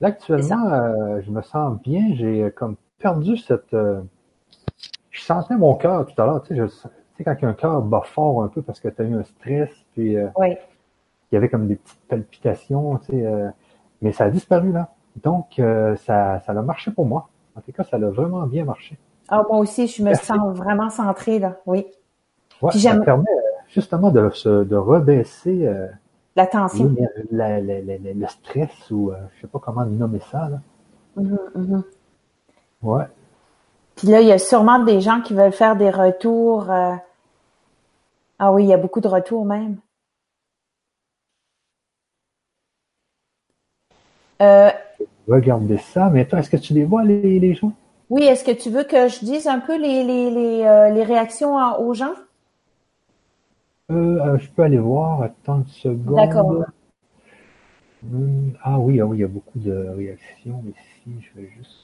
Là, 0.00 0.08
actuellement, 0.08 0.72
euh, 0.72 1.20
je 1.22 1.30
me 1.32 1.42
sens 1.42 1.80
bien, 1.82 2.14
j'ai 2.14 2.44
euh, 2.44 2.50
comme 2.50 2.76
perdu 3.00 3.36
cette... 3.36 3.74
euh, 3.74 4.02
je 5.10 5.20
sentais 5.20 5.56
mon 5.56 5.74
cœur 5.74 6.06
tout 6.06 6.20
à 6.22 6.26
l'heure, 6.26 6.42
tu 6.42 6.54
sais, 6.54 6.56
je- 6.56 6.66
tu 6.66 6.88
sais, 7.18 7.24
quand 7.24 7.36
un 7.42 7.54
cœur 7.54 7.82
bat 7.82 8.02
fort 8.04 8.42
un 8.42 8.48
peu 8.48 8.62
parce 8.62 8.78
que 8.78 8.88
tu 8.88 9.02
as 9.02 9.04
eu 9.04 9.14
un 9.14 9.24
stress, 9.24 9.70
puis... 9.94 10.16
Oui. 10.36 10.56
Il 11.32 11.36
y 11.36 11.38
avait 11.38 11.48
comme 11.48 11.66
des 11.66 11.76
petites 11.76 12.00
palpitations, 12.08 12.98
tu 12.98 13.12
sais, 13.12 13.26
euh, 13.26 13.48
mais 14.02 14.12
ça 14.12 14.24
a 14.24 14.30
disparu 14.30 14.70
là. 14.70 14.88
Donc, 15.22 15.58
euh, 15.58 15.96
ça, 15.96 16.40
ça 16.40 16.52
a 16.52 16.62
marché 16.62 16.90
pour 16.90 17.06
moi. 17.06 17.28
En 17.56 17.60
tout 17.60 17.72
cas, 17.72 17.84
ça 17.84 17.96
a 17.96 18.00
vraiment 18.10 18.46
bien 18.46 18.64
marché. 18.64 18.98
Ah, 19.28 19.42
moi 19.48 19.58
aussi, 19.58 19.86
je 19.86 20.02
me 20.02 20.08
Merci. 20.08 20.26
sens 20.26 20.56
vraiment 20.56 20.90
centrée 20.90 21.38
là. 21.38 21.56
Oui. 21.66 21.86
Ouais, 22.60 22.70
Puis 22.70 22.80
ça 22.80 22.96
permet 22.96 23.24
euh, 23.30 23.40
justement 23.68 24.10
de, 24.10 24.28
se, 24.30 24.64
de 24.64 24.76
rebaisser 24.76 25.66
euh, 25.66 25.88
La 26.36 26.46
tension. 26.46 26.84
l'éner- 26.86 27.08
la- 27.30 27.60
la- 27.60 27.80
la- 27.80 27.98
la- 27.98 28.12
le 28.14 28.26
stress 28.26 28.90
ou 28.90 29.10
euh, 29.10 29.16
je 29.36 29.42
sais 29.42 29.46
pas 29.46 29.58
comment 29.58 29.84
nommer 29.84 30.20
ça. 30.30 30.48
Là. 30.48 30.58
Mhm, 31.16 31.38
mhm. 31.54 31.82
Ouais. 32.82 33.04
Puis 33.96 34.08
là, 34.08 34.20
il 34.20 34.28
y 34.28 34.32
a 34.32 34.38
sûrement 34.38 34.78
des 34.80 35.00
gens 35.00 35.20
qui 35.20 35.34
veulent 35.34 35.52
faire 35.52 35.76
des 35.76 35.90
retours. 35.90 36.70
euh, 36.70 36.94
Ah 38.38 38.52
oui, 38.52 38.64
il 38.64 38.68
y 38.68 38.72
a 38.74 38.78
beaucoup 38.78 39.00
de 39.00 39.08
retours 39.08 39.44
même. 39.44 39.76
Euh, 44.42 44.70
Regardez 45.26 45.78
ça. 45.78 46.10
Mais 46.10 46.26
toi, 46.28 46.38
est-ce 46.38 46.50
que 46.50 46.56
tu 46.56 46.74
les 46.74 46.84
vois, 46.84 47.02
les, 47.04 47.40
les 47.40 47.54
gens? 47.54 47.72
oui, 48.10 48.24
est-ce 48.24 48.44
que 48.44 48.52
tu 48.52 48.70
veux 48.70 48.84
que 48.84 49.08
je 49.08 49.20
dise 49.24 49.48
un 49.48 49.58
peu 49.60 49.76
les, 49.76 50.04
les, 50.04 50.30
les, 50.30 50.64
euh, 50.64 50.90
les 50.90 51.02
réactions 51.02 51.56
aux 51.80 51.94
gens? 51.94 52.14
Euh, 53.92 54.18
euh, 54.20 54.38
je 54.38 54.48
peux 54.50 54.62
aller 54.62 54.78
voir. 54.78 55.22
Attends 55.22 55.58
une 55.58 55.66
seconde. 55.68 56.14
D'accord. 56.16 56.64
Hum, 58.04 58.52
ah 58.62 58.78
oui, 58.78 59.00
ah 59.00 59.06
oui, 59.06 59.18
il 59.18 59.20
y 59.20 59.24
a 59.24 59.28
beaucoup 59.28 59.58
de 59.58 59.72
réactions 59.96 60.62
ici. 60.68 61.20
Je 61.20 61.40
vais 61.40 61.48
juste, 61.56 61.78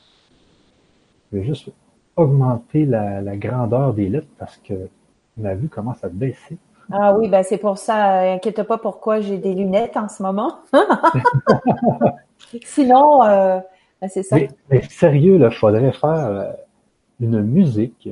je 1.33 1.39
vais 1.39 1.45
juste 1.45 1.71
augmenter 2.17 2.85
la, 2.87 3.21
la 3.21 3.37
grandeur 3.37 3.95
des 3.95 4.09
lettres 4.09 4.29
parce 4.39 4.57
que 4.59 4.89
ma 5.37 5.55
vue 5.55 5.69
commence 5.69 6.03
à 6.05 6.09
baisser. 6.09 6.59
Ah 6.91 7.15
oui, 7.15 7.29
ben 7.29 7.43
c'est 7.43 7.59
pour 7.59 7.79
ça. 7.79 8.23
euh, 8.23 8.35
inquiète 8.37 8.63
pas 8.63 8.79
pourquoi 8.79 9.21
j'ai 9.21 9.39
des 9.39 9.55
lunettes 9.55 9.97
en 9.97 10.09
ce 10.09 10.23
moment. 10.23 10.59
Sinon, 12.65 13.23
euh, 13.25 13.59
ben, 14.01 14.09
c'est 14.09 14.23
ça. 14.23 14.37
Mais, 14.37 14.49
mais 14.71 14.83
sérieux, 14.89 15.39
il 15.41 15.51
faudrait 15.51 15.93
faire 15.93 16.27
euh, 16.27 16.53
une 17.21 17.43
musique 17.43 18.09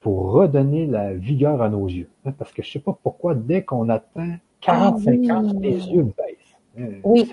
pour 0.00 0.32
redonner 0.32 0.86
la 0.86 1.12
vigueur 1.14 1.62
à 1.62 1.68
nos 1.68 1.86
yeux. 1.88 2.08
hein, 2.26 2.32
Parce 2.36 2.52
que 2.52 2.62
je 2.62 2.72
sais 2.72 2.78
pas 2.80 2.96
pourquoi, 3.02 3.34
dès 3.34 3.62
qu'on 3.62 3.88
atteint 3.88 4.36
40-50, 4.62 5.28
Ah 5.30 5.40
oui. 5.42 5.58
les 5.62 5.86
yeux 5.88 6.02
baissent. 6.02 6.36
Euh, 6.78 7.00
Oui. 7.04 7.30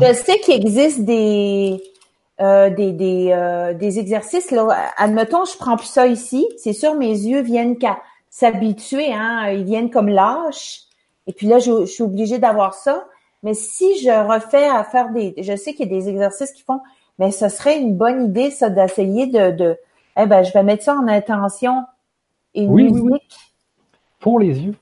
Je 0.00 0.12
sais 0.12 0.38
qu'il 0.38 0.54
existe 0.54 1.04
des 1.04 1.80
euh, 2.40 2.70
des 2.70 2.92
des, 2.92 3.30
euh, 3.32 3.72
des 3.74 3.98
exercices 3.98 4.50
là. 4.50 4.68
Admettons, 4.96 5.44
je 5.44 5.56
prends 5.56 5.76
plus 5.76 5.86
ça 5.86 6.06
ici. 6.06 6.46
C'est 6.58 6.72
sûr, 6.72 6.94
mes 6.94 7.10
yeux 7.10 7.42
viennent 7.42 7.78
qu'à 7.78 7.98
s'habituer. 8.30 9.12
Hein, 9.12 9.50
ils 9.52 9.64
viennent 9.64 9.90
comme 9.90 10.08
lâches. 10.08 10.82
Et 11.26 11.32
puis 11.32 11.46
là, 11.46 11.58
je, 11.58 11.80
je 11.82 11.86
suis 11.86 12.02
obligée 12.02 12.38
d'avoir 12.38 12.74
ça. 12.74 13.04
Mais 13.42 13.54
si 13.54 13.98
je 13.98 14.10
refais 14.10 14.68
à 14.68 14.84
faire 14.84 15.10
des, 15.10 15.34
je 15.38 15.56
sais 15.56 15.72
qu'il 15.74 15.90
y 15.90 15.94
a 15.94 15.98
des 15.98 16.08
exercices 16.08 16.52
qui 16.52 16.62
font, 16.62 16.80
mais 17.18 17.30
ce 17.30 17.48
serait 17.48 17.78
une 17.80 17.96
bonne 17.96 18.24
idée 18.26 18.50
ça 18.50 18.70
d'essayer 18.70 19.26
de 19.26 19.50
de. 19.50 19.76
Eh 20.16 20.26
ben, 20.26 20.42
je 20.42 20.52
vais 20.52 20.62
mettre 20.62 20.84
ça 20.84 20.94
en 20.94 21.08
intention. 21.08 21.82
Et 22.54 22.66
Oui, 22.66 22.84
oui, 22.84 23.02
musique. 23.02 23.10
oui. 23.12 23.18
Pour 24.20 24.38
les 24.38 24.60
yeux. 24.60 24.74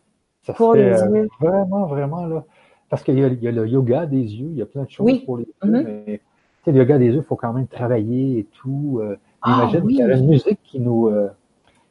Ça 0.43 0.53
Pour 0.53 0.75
les 0.75 0.83
euh, 1.03 1.07
yeux. 1.23 1.29
Vraiment, 1.41 1.87
vraiment, 1.87 2.27
là. 2.27 2.45
Parce 2.89 3.03
qu'il 3.05 3.19
y, 3.19 3.25
a- 3.25 3.29
y 3.29 3.49
a 3.49 3.53
le 3.53 3.67
yoga 3.69 4.05
des 4.07 4.17
yeux, 4.23 4.49
il 4.51 4.57
y 4.57 4.63
a 4.63 4.67
plein 4.67 4.83
de 4.83 4.91
choses 4.91 5.21
pour 5.25 5.37
les 5.39 5.45
yeux, 5.45 5.55
Mhm. 5.63 5.83
mais 5.85 6.03
tu 6.07 6.21
sais, 6.65 6.73
le 6.73 6.79
yoga 6.79 6.99
des 6.99 7.07
yeux, 7.07 7.17
il 7.19 7.23
faut 7.23 7.37
quand 7.37 7.53
même 7.53 7.69
travailler 7.69 8.41
et 8.41 8.45
tout. 8.45 8.99
Euh, 9.01 9.17
Ah, 9.43 9.63
Imagine 9.63 9.87
qu'il 9.89 9.97
y 9.97 10.03
avait 10.03 10.19
une 10.19 10.27
musique 10.29 10.59
qui 10.65 10.81
nous... 10.81 11.09
euh, 11.09 11.31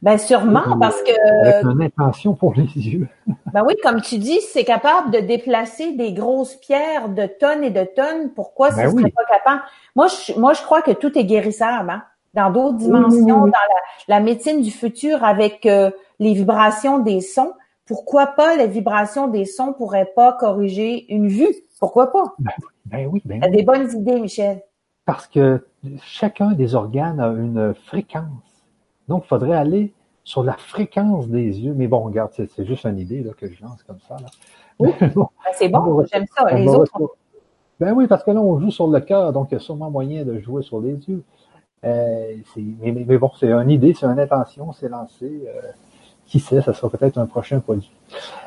Ben 0.02 0.16
sûrement 0.16 0.78
parce 0.80 1.02
que 1.02 1.10
avec 1.42 1.64
une 1.64 1.82
intention 1.82 2.34
pour 2.34 2.54
les 2.54 2.62
yeux. 2.64 3.08
Ben 3.52 3.64
oui, 3.66 3.74
comme 3.82 4.00
tu 4.00 4.18
dis, 4.18 4.40
c'est 4.40 4.64
capable 4.64 5.10
de 5.10 5.18
déplacer 5.18 5.92
des 5.92 6.12
grosses 6.12 6.54
pierres 6.56 7.08
de 7.08 7.26
tonnes 7.26 7.64
et 7.64 7.70
de 7.70 7.84
tonnes. 7.84 8.30
Pourquoi 8.34 8.70
Ben 8.70 8.76
ce 8.76 8.90
serait 8.92 9.02
oui. 9.04 9.10
pas 9.10 9.24
capable? 9.24 9.62
Moi, 9.96 10.06
je, 10.06 10.38
moi, 10.38 10.52
je 10.52 10.62
crois 10.62 10.82
que 10.82 10.92
tout 10.92 11.18
est 11.18 11.24
guérissable, 11.24 11.90
hein? 11.90 12.04
Dans 12.34 12.50
d'autres 12.50 12.76
dimensions, 12.76 13.42
oui, 13.42 13.50
dans 13.50 13.66
la, 14.08 14.16
la 14.16 14.20
médecine 14.20 14.62
du 14.62 14.70
futur 14.70 15.24
avec 15.24 15.66
euh, 15.66 15.90
les 16.20 16.32
vibrations 16.32 17.00
des 17.00 17.20
sons. 17.20 17.52
Pourquoi 17.86 18.28
pas 18.28 18.54
les 18.54 18.68
vibrations 18.68 19.26
des 19.26 19.44
sons 19.44 19.72
pourraient 19.72 20.12
pas 20.14 20.32
corriger 20.34 21.12
une 21.12 21.26
vue? 21.26 21.52
Pourquoi 21.80 22.12
pas? 22.12 22.36
Ben 22.86 23.08
oui, 23.10 23.20
ben 23.24 23.40
T'as 23.40 23.48
oui. 23.48 23.56
des 23.56 23.62
bonnes 23.64 23.90
idées, 23.90 24.20
Michel. 24.20 24.62
Parce 25.06 25.26
que 25.26 25.66
chacun 26.04 26.52
des 26.52 26.76
organes 26.76 27.18
a 27.18 27.28
une 27.28 27.74
fréquence. 27.86 28.24
Donc, 29.10 29.24
il 29.26 29.28
faudrait 29.28 29.56
aller 29.56 29.92
sur 30.24 30.42
la 30.42 30.54
fréquence 30.54 31.28
des 31.28 31.60
yeux. 31.60 31.74
Mais 31.76 31.86
bon, 31.88 32.00
regarde, 32.00 32.30
c'est 32.32 32.64
juste 32.64 32.84
une 32.86 32.98
idée 32.98 33.22
là, 33.22 33.32
que 33.36 33.46
je 33.52 33.62
lance 33.62 33.82
comme 33.82 34.00
ça. 34.08 34.16
Là. 34.16 34.26
Oui. 34.78 34.90
Bon, 35.14 35.28
Ben, 35.44 35.50
c'est 35.54 35.74
On 35.74 35.80
bon, 35.82 36.04
j'aime 36.10 36.24
ça. 36.34 36.50
Les 36.56 36.68
autres, 36.68 36.92
Ben 37.78 37.92
oui, 37.92 38.06
parce 38.06 38.22
que 38.24 38.30
là, 38.30 38.40
on 38.40 38.58
joue 38.60 38.70
sur 38.70 38.86
le 38.88 39.00
cœur, 39.00 39.32
donc 39.32 39.48
il 39.50 39.54
y 39.54 39.56
a 39.56 39.60
sûrement 39.60 39.90
moyen 39.90 40.24
de 40.24 40.38
jouer 40.38 40.62
sur 40.62 40.80
les 40.80 40.92
yeux. 41.08 41.22
Euh, 41.84 42.34
mais, 42.56 43.18
bon, 43.18 43.30
c'est 43.38 43.50
une 43.50 43.70
idée, 43.70 43.94
c'est 43.94 44.06
une 44.06 44.18
intention, 44.18 44.72
c'est 44.72 44.88
lancé. 44.88 45.42
euh, 45.48 45.60
qui 46.26 46.38
sait, 46.38 46.60
ça 46.62 46.72
sera 46.72 46.88
peut-être 46.90 47.18
un 47.18 47.26
prochain 47.26 47.58
produit. 47.58 47.90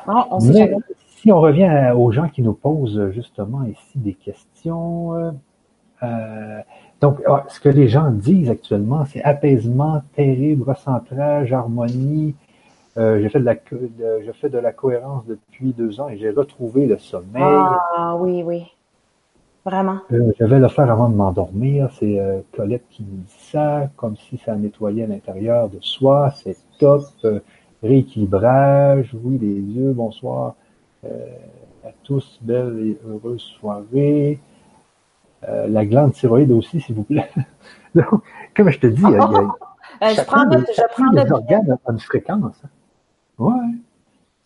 non, 0.08 0.24
on 0.30 0.38
Mais 0.46 0.72
si 1.18 1.30
on 1.30 1.38
revient 1.40 1.64
à- 1.64 1.94
aux 1.94 2.10
gens 2.12 2.28
qui 2.30 2.40
nous 2.40 2.54
posent 2.54 3.10
justement 3.10 3.62
ici 3.64 3.98
des 3.98 4.14
questions, 4.14 5.12
euh, 6.02 6.60
donc 7.04 7.20
ah, 7.26 7.44
ce 7.48 7.60
que 7.60 7.68
les 7.68 7.86
gens 7.86 8.10
disent 8.10 8.48
actuellement, 8.48 9.04
c'est 9.04 9.22
apaisement, 9.22 10.00
terrible, 10.16 10.62
recentrage, 10.70 11.52
harmonie. 11.52 12.34
Euh, 12.96 13.20
j'ai 13.20 13.28
fait 13.28 13.40
de 13.40 13.44
la 13.44 13.54
de- 13.54 14.22
je 14.26 14.32
fais 14.32 14.48
de 14.48 14.56
la 14.56 14.72
cohérence 14.72 15.26
depuis 15.26 15.74
deux 15.74 16.00
ans 16.00 16.08
et 16.08 16.16
j'ai 16.16 16.30
retrouvé 16.30 16.86
le 16.86 16.96
sommeil. 16.96 17.42
Ah 17.42 18.16
oui, 18.18 18.42
oui. 18.42 18.62
Vraiment. 19.66 19.98
Euh, 20.12 20.32
je 20.40 20.46
vais 20.46 20.58
le 20.58 20.68
faire 20.68 20.90
avant 20.90 21.10
de 21.10 21.14
m'endormir. 21.14 21.90
C'est 21.98 22.18
euh, 22.18 22.40
Colette 22.56 22.86
qui 22.88 23.02
me 23.02 23.18
dit 23.18 23.38
ça, 23.52 23.90
comme 23.96 24.16
si 24.16 24.38
ça 24.38 24.54
nettoyait 24.54 25.06
l'intérieur 25.06 25.68
de 25.68 25.78
soi. 25.82 26.30
C'est 26.42 26.56
top. 26.78 27.04
Rééquilibrage. 27.82 29.14
Oui, 29.22 29.36
les 29.38 29.60
yeux. 29.76 29.92
Bonsoir 29.92 30.54
à 31.04 31.90
tous. 32.02 32.38
Belle 32.40 32.78
et 32.82 32.98
heureuse 33.06 33.42
soirée. 33.60 34.38
La 35.68 35.84
glande 35.86 36.12
thyroïde 36.12 36.52
aussi, 36.52 36.80
s'il 36.80 36.94
vous 36.94 37.04
plaît. 37.04 37.30
Donc, 37.94 38.22
comme 38.56 38.70
je 38.70 38.78
te 38.78 38.86
dis, 38.86 39.02
il 39.02 39.10
y 39.10 39.16
a, 39.16 40.10
je 40.14 40.22
prends 40.22 40.46
note, 40.46 40.66
je 40.76 40.82
prends 40.92 41.12
note. 41.12 41.30
organes 41.30 41.76
une 41.88 41.98
fréquence. 42.00 42.62
Ouais. 43.38 43.52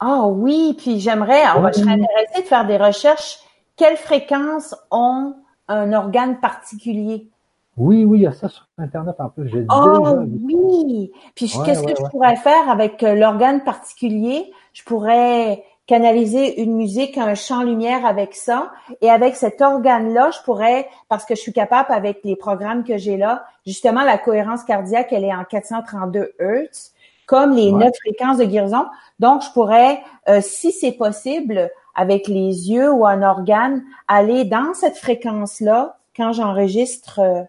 Ah 0.00 0.26
oui, 0.26 0.74
puis 0.78 1.00
j'aimerais, 1.00 1.42
je 1.74 1.80
serais 1.80 1.92
intéressée 1.92 2.42
de 2.42 2.46
faire 2.46 2.66
des 2.66 2.76
recherches 2.76 3.38
quelles 3.78 3.96
fréquences 3.96 4.76
ont 4.90 5.36
un 5.68 5.92
organe 5.92 6.40
particulier? 6.40 7.30
Oui, 7.76 8.04
oui, 8.04 8.18
il 8.18 8.22
y 8.22 8.26
a 8.26 8.32
ça 8.32 8.48
sur 8.48 8.66
Internet 8.76 9.14
en 9.20 9.28
plus. 9.28 9.50
oh 9.70 10.16
oui! 10.42 11.12
Puis 11.36 11.52
qu'est-ce 11.64 11.84
que 11.84 11.94
je 11.96 12.10
pourrais 12.10 12.36
faire 12.36 12.68
avec 12.68 13.02
euh, 13.04 13.14
l'organe 13.14 13.62
particulier? 13.62 14.52
Je 14.72 14.82
pourrais 14.82 15.64
canaliser 15.88 16.62
une 16.62 16.76
musique, 16.76 17.18
un 17.18 17.34
champ 17.34 17.62
lumière 17.62 18.06
avec 18.06 18.34
ça. 18.34 18.70
Et 19.00 19.10
avec 19.10 19.34
cet 19.34 19.60
organe-là, 19.60 20.30
je 20.30 20.38
pourrais, 20.44 20.86
parce 21.08 21.24
que 21.24 21.34
je 21.34 21.40
suis 21.40 21.52
capable 21.52 21.90
avec 21.90 22.20
les 22.22 22.36
programmes 22.36 22.84
que 22.84 22.96
j'ai 22.98 23.16
là, 23.16 23.44
justement, 23.66 24.04
la 24.04 24.18
cohérence 24.18 24.62
cardiaque, 24.62 25.12
elle 25.12 25.24
est 25.24 25.34
en 25.34 25.42
432 25.44 26.34
Hz, 26.38 26.92
comme 27.26 27.56
les 27.56 27.72
neuf 27.72 27.92
fréquences 28.04 28.36
de 28.36 28.44
guérison. 28.44 28.84
Donc, 29.18 29.42
je 29.42 29.50
pourrais, 29.52 30.00
euh, 30.28 30.40
si 30.42 30.72
c'est 30.72 30.92
possible, 30.92 31.70
avec 31.94 32.28
les 32.28 32.70
yeux 32.70 32.92
ou 32.92 33.06
un 33.06 33.22
organe, 33.22 33.82
aller 34.08 34.44
dans 34.44 34.74
cette 34.74 34.98
fréquence-là 34.98 35.96
quand 36.14 36.32
j'enregistre. 36.32 37.18
Euh, 37.18 37.42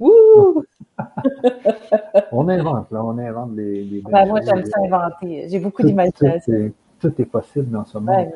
on 2.32 2.48
invente, 2.48 2.90
là, 2.90 3.04
on 3.04 3.18
invente 3.18 3.50
les. 3.56 4.02
ben, 4.10 4.26
moi, 4.26 4.40
j'aime 4.40 4.64
ça 4.64 4.78
inventer. 4.82 5.48
J'ai 5.50 5.58
beaucoup 5.58 5.82
d'imagination. 5.82 6.72
Tout, 7.10 7.22
est 7.22 7.26
possible 7.26 7.70
dans 7.70 7.84
ce 7.84 7.98
monde. 7.98 8.28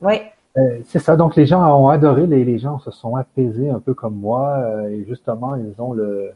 oui. 0.00 0.14
Euh, 0.56 0.78
c'est 0.86 1.00
ça. 1.00 1.16
Donc, 1.16 1.34
les 1.34 1.46
gens 1.46 1.80
ont 1.80 1.88
adoré, 1.88 2.28
les, 2.28 2.44
les 2.44 2.58
gens 2.58 2.78
se 2.78 2.92
sont 2.92 3.16
apaisés 3.16 3.70
un 3.70 3.80
peu 3.80 3.92
comme 3.92 4.14
moi. 4.14 4.50
Euh, 4.58 4.88
et 4.88 5.04
justement, 5.08 5.56
ils 5.56 5.74
ont 5.80 5.92
le, 5.92 6.30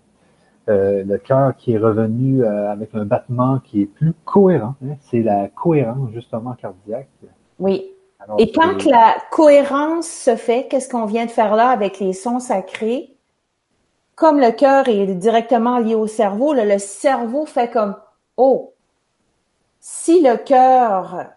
le 0.66 1.16
cœur 1.18 1.54
qui 1.56 1.74
est 1.74 1.78
revenu 1.78 2.44
avec 2.44 2.94
un 2.94 3.04
battement 3.04 3.60
qui 3.60 3.82
est 3.82 3.86
plus 3.86 4.12
cohérent. 4.24 4.74
Hein. 4.84 4.96
C'est 5.02 5.22
la 5.22 5.48
cohérence, 5.48 6.10
justement, 6.12 6.54
cardiaque. 6.54 7.08
Oui. 7.60 7.92
Et 8.38 8.52
quand 8.52 8.84
la 8.84 9.16
cohérence 9.30 10.08
se 10.08 10.36
fait, 10.36 10.66
qu'est-ce 10.68 10.88
qu'on 10.88 11.06
vient 11.06 11.26
de 11.26 11.30
faire 11.30 11.54
là 11.54 11.70
avec 11.70 12.00
les 12.00 12.12
sons 12.12 12.40
sacrés? 12.40 13.14
Comme 14.16 14.40
le 14.40 14.50
cœur 14.50 14.88
est 14.88 15.06
directement 15.14 15.78
lié 15.78 15.94
au 15.94 16.08
cerveau, 16.08 16.52
le 16.52 16.78
cerveau 16.78 17.46
fait 17.46 17.70
comme 17.70 17.94
Oh, 18.36 18.74
si 19.80 20.22
le 20.22 20.36
cœur 20.36 21.30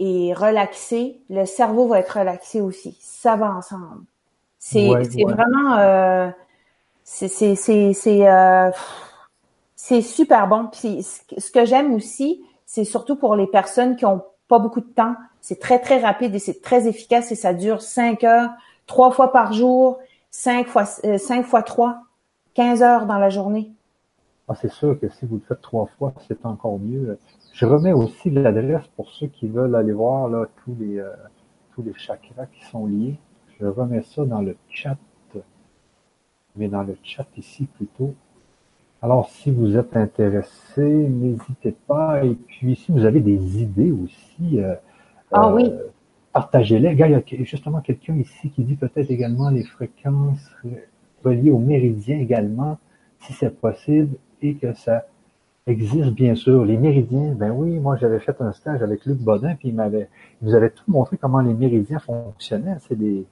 est 0.00 0.32
relaxé, 0.32 1.20
le 1.28 1.44
cerveau 1.44 1.86
va 1.86 2.00
être 2.00 2.18
relaxé 2.18 2.60
aussi. 2.60 2.96
Ça 3.00 3.36
va 3.36 3.54
ensemble. 3.54 4.02
C'est 4.58 4.88
vraiment 4.88 5.76
euh, 5.78 6.28
c'est 7.04 8.28
euh, 8.28 8.70
super 10.02 10.48
bon. 10.48 10.68
Puis 10.72 11.02
ce 11.02 11.50
que 11.50 11.64
j'aime 11.64 11.94
aussi, 11.94 12.42
c'est 12.66 12.84
surtout 12.84 13.16
pour 13.16 13.36
les 13.36 13.46
personnes 13.46 13.96
qui 13.96 14.06
ont 14.06 14.22
pas 14.48 14.58
beaucoup 14.58 14.80
de 14.80 14.86
temps. 14.86 15.14
C'est 15.40 15.58
très, 15.58 15.78
très 15.78 16.00
rapide 16.00 16.34
et 16.34 16.38
c'est 16.38 16.60
très 16.60 16.86
efficace 16.86 17.32
et 17.32 17.34
ça 17.34 17.54
dure 17.54 17.80
cinq 17.80 18.24
heures, 18.24 18.50
trois 18.86 19.10
fois 19.10 19.32
par 19.32 19.52
jour, 19.52 19.98
cinq 20.30 20.66
fois, 20.66 20.84
euh, 21.04 21.18
cinq 21.18 21.46
fois 21.46 21.62
trois, 21.62 22.02
quinze 22.54 22.82
heures 22.82 23.06
dans 23.06 23.18
la 23.18 23.30
journée. 23.30 23.72
Ah, 24.48 24.54
c'est 24.60 24.70
sûr 24.72 24.98
que 25.00 25.08
si 25.08 25.26
vous 25.26 25.36
le 25.36 25.42
faites 25.46 25.60
trois 25.60 25.88
fois, 25.98 26.12
c'est 26.28 26.44
encore 26.44 26.78
mieux. 26.78 27.18
Je 27.52 27.66
remets 27.66 27.92
aussi 27.92 28.30
l'adresse 28.30 28.86
pour 28.96 29.10
ceux 29.10 29.26
qui 29.26 29.48
veulent 29.48 29.74
aller 29.74 29.92
voir 29.92 30.28
là, 30.28 30.46
tous 30.64 30.74
les 30.78 30.98
euh, 30.98 31.10
tous 31.74 31.82
les 31.82 31.94
chakras 31.94 32.46
qui 32.46 32.64
sont 32.66 32.86
liés. 32.86 33.16
Je 33.60 33.66
remets 33.66 34.02
ça 34.02 34.24
dans 34.24 34.40
le 34.40 34.56
chat, 34.68 34.96
mais 36.56 36.68
dans 36.68 36.82
le 36.82 36.96
chat 37.02 37.26
ici 37.36 37.66
plutôt. 37.66 38.14
Alors, 39.02 39.30
si 39.30 39.50
vous 39.50 39.76
êtes 39.78 39.96
intéressé, 39.96 40.82
n'hésitez 40.82 41.74
pas. 41.86 42.22
Et 42.24 42.34
puis, 42.34 42.76
si 42.76 42.92
vous 42.92 43.04
avez 43.04 43.20
des 43.20 43.62
idées 43.62 43.92
aussi, 43.92 44.60
euh, 44.60 44.74
ah, 45.32 45.52
oui. 45.54 45.64
Euh, 45.64 45.88
partagez-les. 46.32 46.92
il 46.92 46.98
y 46.98 47.02
a 47.02 47.22
justement 47.44 47.80
quelqu'un 47.80 48.16
ici 48.16 48.50
qui 48.50 48.62
dit 48.62 48.76
peut-être 48.76 49.10
également 49.10 49.50
les 49.50 49.64
fréquences 49.64 50.54
reliées 51.24 51.50
aux 51.50 51.58
méridiens 51.58 52.18
également, 52.18 52.78
si 53.20 53.32
c'est 53.32 53.58
possible, 53.58 54.16
et 54.42 54.54
que 54.54 54.72
ça 54.74 55.06
existe 55.70 56.10
bien 56.10 56.34
sûr. 56.34 56.64
Les 56.64 56.76
méridiens, 56.76 57.34
ben 57.34 57.50
oui, 57.50 57.78
moi 57.78 57.96
j'avais 57.96 58.18
fait 58.18 58.40
un 58.40 58.52
stage 58.52 58.82
avec 58.82 59.04
Luc 59.06 59.18
Bodin, 59.18 59.54
puis 59.54 59.68
il 59.68 59.74
m'avait, 59.74 60.08
il 60.40 60.48
nous 60.48 60.54
avait 60.54 60.70
tout 60.70 60.84
montré 60.88 61.16
comment 61.16 61.40
les 61.40 61.54
méridiens 61.54 61.98
fonctionnaient. 61.98 62.76
C'est 62.88 62.98
des, 62.98 63.26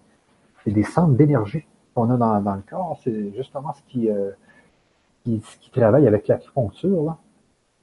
c'est 0.64 0.70
des 0.70 0.84
centres 0.84 1.14
d'énergie 1.14 1.64
qu'on 1.94 2.10
a 2.10 2.16
dans, 2.16 2.40
dans 2.40 2.54
le 2.54 2.62
corps. 2.68 2.98
C'est 3.02 3.32
justement 3.36 3.72
ce 3.74 3.82
qui, 3.92 4.08
euh, 4.08 4.30
qui, 5.24 5.42
qui 5.60 5.70
travaille 5.70 6.06
avec 6.06 6.28
l'acupuncture. 6.28 7.16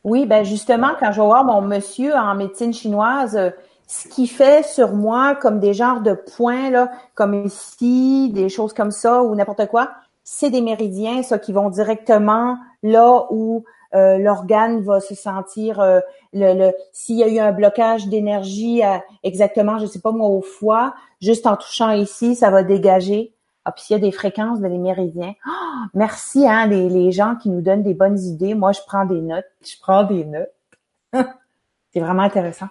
Oui, 0.03 0.25
ben 0.25 0.43
justement, 0.43 0.91
quand 0.99 1.11
je 1.11 1.19
vais 1.19 1.27
voir 1.27 1.45
mon 1.45 1.61
monsieur 1.61 2.15
en 2.15 2.35
médecine 2.35 2.73
chinoise, 2.73 3.35
euh, 3.35 3.49
ce 3.87 4.07
qui 4.07 4.27
fait 4.27 4.63
sur 4.65 4.93
moi 4.93 5.35
comme 5.35 5.59
des 5.59 5.73
genres 5.73 6.01
de 6.01 6.13
points, 6.13 6.69
là, 6.69 6.91
comme 7.13 7.33
ici, 7.33 8.31
des 8.31 8.49
choses 8.49 8.73
comme 8.73 8.91
ça, 8.91 9.23
ou 9.23 9.35
n'importe 9.35 9.67
quoi, 9.67 9.89
c'est 10.23 10.49
des 10.49 10.61
méridiens, 10.61 11.21
ça, 11.21 11.37
qui 11.37 11.53
vont 11.53 11.69
directement 11.69 12.57
là 12.81 13.25
où 13.29 13.63
euh, 13.95 14.17
l'organe 14.17 14.81
va 14.81 14.99
se 14.99 15.15
sentir 15.15 15.79
euh, 15.79 15.99
le, 16.33 16.71
s'il 16.91 17.17
y 17.17 17.23
a 17.23 17.27
eu 17.27 17.39
un 17.39 17.51
blocage 17.51 18.07
d'énergie 18.07 18.81
exactement, 19.23 19.77
je 19.79 19.85
sais 19.85 20.01
pas 20.01 20.11
moi, 20.11 20.27
au 20.27 20.41
foie, 20.41 20.93
juste 21.21 21.47
en 21.47 21.55
touchant 21.55 21.91
ici, 21.91 22.35
ça 22.35 22.49
va 22.51 22.63
dégager. 22.63 23.33
Ah, 23.63 23.71
puis 23.71 23.83
s'il 23.83 23.95
y 23.95 23.99
a 23.99 24.01
des 24.01 24.11
fréquences, 24.11 24.61
de 24.61 24.67
les 24.67 24.77
méridiens. 24.77 25.33
Ah, 25.43 25.85
merci, 25.95 26.47
hein, 26.47 26.67
les, 26.67 26.87
les 26.87 27.11
gens 27.11 27.35
qui 27.35 27.49
nous 27.49 27.61
donnent 27.61 27.81
des 27.81 27.95
bonnes 27.95 28.19
idées. 28.19 28.53
Moi, 28.53 28.73
je 28.73 28.81
prends 28.85 29.05
des 29.05 29.21
notes. 29.21 29.45
Je 29.63 29.73
prends 29.81 30.03
des 30.03 30.23
notes. 30.23 30.53
c'est 31.91 31.99
vraiment 31.99 32.23
intéressant. 32.23 32.67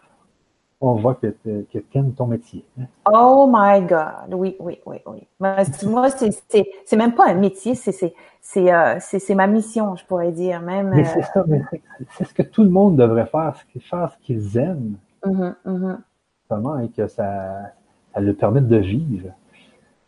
On 0.81 0.95
voit 0.95 1.15
que, 1.15 1.35
tu 1.71 1.85
aimes 1.95 2.13
ton 2.13 2.27
métier. 2.27 2.65
Hein. 2.79 2.85
Oh 3.11 3.51
my 3.51 3.81
God. 3.83 4.35
Oui, 4.35 4.57
oui, 4.59 4.81
oui, 4.85 4.97
oui. 5.07 5.27
Moi, 5.41 5.57
c'est 5.65 6.97
même 6.97 7.15
pas 7.15 7.29
un 7.29 7.35
métier, 7.35 7.73
euh, 7.73 8.97
c'est 9.01 9.35
ma 9.35 9.47
mission, 9.47 9.97
je 9.97 10.05
pourrais 10.05 10.33
dire. 10.33 10.61
Même, 10.61 10.91
mais 10.95 11.05
c'est 11.05 11.21
euh, 11.21 11.23
ça, 11.33 11.45
c'est 12.11 12.25
ce 12.25 12.35
que 12.35 12.43
tout 12.43 12.65
le 12.65 12.71
monde 12.71 12.97
devrait 12.97 13.27
faire, 13.27 13.57
faire 13.81 14.13
ce 14.13 14.27
qu'ils 14.27 14.59
aiment. 14.59 14.97
Mm-hmm, 15.25 15.55
mm-hmm. 15.65 15.97
Comment, 16.49 16.79
et 16.79 16.89
que 16.89 17.07
ça, 17.07 17.73
ça 18.13 18.21
le 18.21 18.35
permette 18.35 18.69
de 18.69 18.77
vivre? 18.77 19.31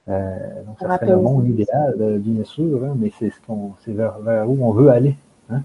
Euh, 0.09 0.63
donc, 0.65 0.79
ça 0.79 0.97
serait 0.97 1.07
le 1.07 1.17
monde 1.17 1.49
idéal, 1.49 2.19
bien 2.21 2.45
sûr, 2.45 2.85
hein, 2.85 2.95
mais 2.97 3.11
c'est 3.19 3.31
ce 3.31 3.41
qu'on, 3.41 3.73
c'est 3.85 3.93
vers, 3.93 4.19
où 4.47 4.65
on 4.65 4.73
veut 4.73 4.91
aller. 4.91 5.17
Hein. 5.51 5.63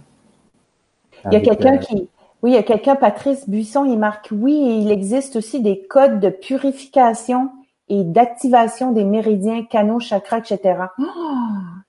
il 1.26 1.34
y 1.34 1.36
a 1.36 1.42
quelqu'un 1.42 1.76
euh, 1.76 1.78
qui, 1.78 2.10
oui, 2.42 2.52
il 2.52 2.54
y 2.54 2.58
a 2.58 2.64
quelqu'un, 2.64 2.96
Patrice 2.96 3.48
Buisson, 3.48 3.86
il 3.86 4.00
marque 4.00 4.30
oui, 4.32 4.82
il 4.82 4.92
existe 4.92 5.36
aussi 5.36 5.62
des 5.62 5.86
codes 5.88 6.20
de 6.20 6.30
purification 6.30 7.52
et 7.88 8.04
d'activation 8.04 8.92
des 8.92 9.04
méridiens, 9.04 9.64
canaux, 9.64 10.00
chakras, 10.00 10.40
etc. 10.40 10.60
il 10.98 11.06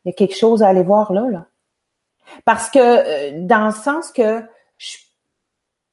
y 0.07 0.09
a 0.11 0.13
quelque 0.13 0.37
chose 0.37 0.63
à 0.63 0.69
aller 0.69 0.83
voir 0.83 1.13
là, 1.13 1.29
là. 1.31 1.47
Parce 2.45 2.71
que, 2.71 3.41
dans 3.47 3.67
le 3.67 3.73
sens 3.73 4.11
que 4.11 4.43
je 4.79 4.97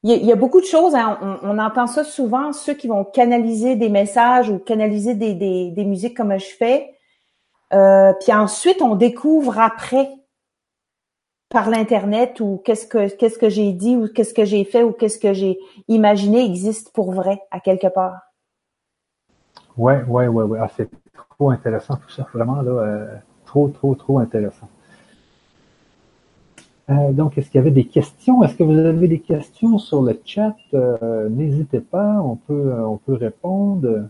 il 0.04 0.26
y, 0.26 0.32
a, 0.32 0.36
beaucoup 0.36 0.62
de 0.62 0.66
choses, 0.66 0.96
hein. 0.96 1.40
on, 1.44 1.58
entend 1.60 1.86
ça 1.86 2.06
souvent, 2.06 2.54
ceux 2.54 2.74
qui 2.74 2.88
vont 2.88 3.04
canaliser 3.04 3.76
des 3.76 3.90
messages 3.90 4.50
ou 4.50 4.58
canaliser 4.58 5.14
des, 5.14 5.34
des, 5.34 5.72
des 5.72 5.84
musiques 5.84 6.16
comme 6.16 6.40
je 6.40 6.46
fais. 6.46 6.96
Euh, 7.74 8.14
puis 8.22 8.32
ensuite, 8.32 8.82
on 8.82 8.96
découvre 8.96 9.60
après 9.60 10.10
par 11.50 11.70
l'internet 11.70 12.40
ou 12.40 12.62
qu'est-ce 12.64 12.86
que 12.86 13.10
qu'est-ce 13.16 13.40
que 13.40 13.50
j'ai 13.50 13.74
dit 13.74 13.96
ou 13.96 14.08
qu'est-ce 14.08 14.34
que 14.34 14.46
j'ai 14.46 14.64
fait 14.64 14.84
ou 14.84 14.92
qu'est-ce 14.92 15.20
que 15.20 15.34
j'ai 15.34 15.60
imaginé 15.88 16.46
existe 16.46 16.94
pour 16.94 17.12
vrai 17.12 17.42
à 17.52 17.60
quelque 17.60 17.88
part? 17.88 18.18
Ouais, 19.78 20.04
ouais, 20.04 20.28
ouais, 20.28 20.44
ouais. 20.44 20.60
Ah, 20.62 20.70
c'est 20.76 20.90
trop 21.38 21.50
intéressant 21.50 21.96
tout 21.96 22.10
ça, 22.10 22.28
vraiment 22.34 22.62
là, 22.62 22.72
euh, 22.72 23.16
trop, 23.46 23.68
trop, 23.70 23.96
trop 23.96 24.20
intéressant. 24.20 24.68
Euh, 26.90 27.12
donc, 27.12 27.38
est-ce 27.38 27.50
qu'il 27.50 27.60
y 27.60 27.62
avait 27.62 27.72
des 27.72 27.86
questions? 27.86 28.44
Est-ce 28.44 28.56
que 28.56 28.64
vous 28.64 28.78
avez 28.78 29.08
des 29.08 29.20
questions 29.20 29.78
sur 29.78 30.02
le 30.02 30.20
chat? 30.26 30.56
Euh, 30.74 31.30
n'hésitez 31.30 31.82
pas, 31.82 32.20
on 32.22 32.36
peut, 32.36 32.74
on 32.84 32.98
peut 32.98 33.14
répondre. 33.14 34.10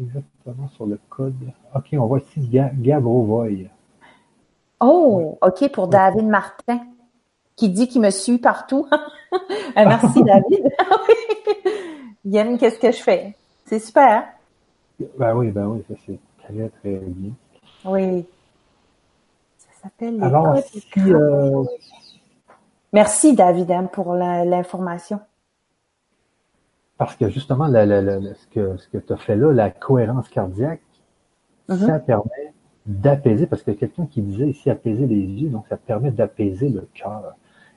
Exactement 0.00 0.68
sur 0.68 0.86
le 0.86 0.98
code. 1.08 1.34
OK, 1.74 1.86
on 1.92 2.06
voit 2.06 2.18
ici 2.18 2.48
Gabrovoy. 2.50 3.68
Oh, 4.86 5.38
OK, 5.40 5.72
pour 5.72 5.88
David 5.88 6.26
Martin, 6.26 6.80
qui 7.56 7.70
dit 7.70 7.88
qu'il 7.88 8.02
me 8.02 8.10
suit 8.10 8.38
partout. 8.38 8.86
Euh, 8.92 9.36
merci, 9.76 10.22
David. 10.22 10.68
Yann, 12.26 12.58
qu'est-ce 12.58 12.78
que 12.78 12.92
je 12.92 13.02
fais? 13.02 13.34
C'est 13.64 13.78
super. 13.78 14.24
Ben 15.18 15.34
oui, 15.34 15.50
ben 15.50 15.66
oui, 15.66 15.82
ça 15.88 15.94
c'est 16.04 16.18
Très, 16.44 16.68
très 16.68 16.96
bien. 16.96 17.32
Oui. 17.86 18.26
Ça 19.56 19.68
s'appelle 19.82 20.16
les 20.18 20.22
Alors, 20.22 20.58
si, 20.58 20.84
euh, 20.98 21.64
Merci, 22.92 23.34
David, 23.34 23.70
hein, 23.70 23.88
pour 23.90 24.14
l'information. 24.14 25.20
Parce 26.98 27.16
que 27.16 27.30
justement, 27.30 27.68
ce 27.68 28.46
que, 28.52 28.76
ce 28.76 28.88
que 28.88 28.98
tu 28.98 29.12
as 29.14 29.16
fait 29.16 29.36
là, 29.36 29.52
la 29.52 29.70
cohérence 29.70 30.28
cardiaque, 30.28 30.82
mm-hmm. 31.70 31.86
ça 31.86 31.98
permet 31.98 32.43
d'apaiser, 32.86 33.46
parce 33.46 33.62
que 33.62 33.70
quelqu'un 33.70 34.06
qui 34.06 34.20
disait 34.20 34.48
ici 34.48 34.70
apaiser 34.70 35.06
les 35.06 35.22
yeux, 35.22 35.48
donc 35.48 35.66
ça 35.68 35.76
permet 35.76 36.10
d'apaiser 36.10 36.68
le 36.68 36.86
cœur. 36.94 37.34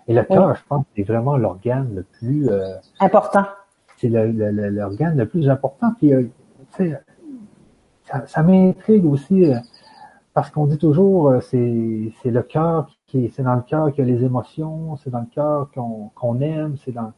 Et 0.07 0.13
le 0.13 0.23
cœur, 0.23 0.55
je 0.55 0.61
pense, 0.67 0.85
c'est 0.95 1.03
vraiment 1.03 1.37
l'organe 1.37 1.93
le 1.95 2.03
plus 2.03 2.49
euh, 2.49 2.75
important. 2.99 3.45
C'est 3.97 4.09
l'organe 4.09 5.17
le, 5.17 5.27
plus 5.27 5.49
important. 5.49 5.93
Puis, 5.97 6.13
euh, 6.13 6.29
ça, 8.05 8.25
ça 8.25 8.43
m'intrigue 8.43 9.05
aussi 9.05 9.45
euh, 9.45 9.57
parce 10.33 10.49
qu'on 10.49 10.65
dit 10.65 10.77
toujours 10.77 11.33
c'est 11.41 12.11
c'est 12.21 12.29
le 12.29 12.41
cœur 12.43 12.89
qui 13.07 13.29
c'est 13.35 13.43
dans 13.43 13.55
le 13.55 13.63
cœur 13.63 13.91
qu'il 13.91 14.07
y 14.07 14.11
a 14.11 14.15
les 14.15 14.23
émotions, 14.23 14.95
c'est 14.97 15.09
dans 15.09 15.21
le 15.21 15.33
cœur 15.33 15.69
qu'on 15.73 16.09
qu'on 16.15 16.39
aime, 16.39 16.77
c'est 16.85 16.91
dans 16.91 17.11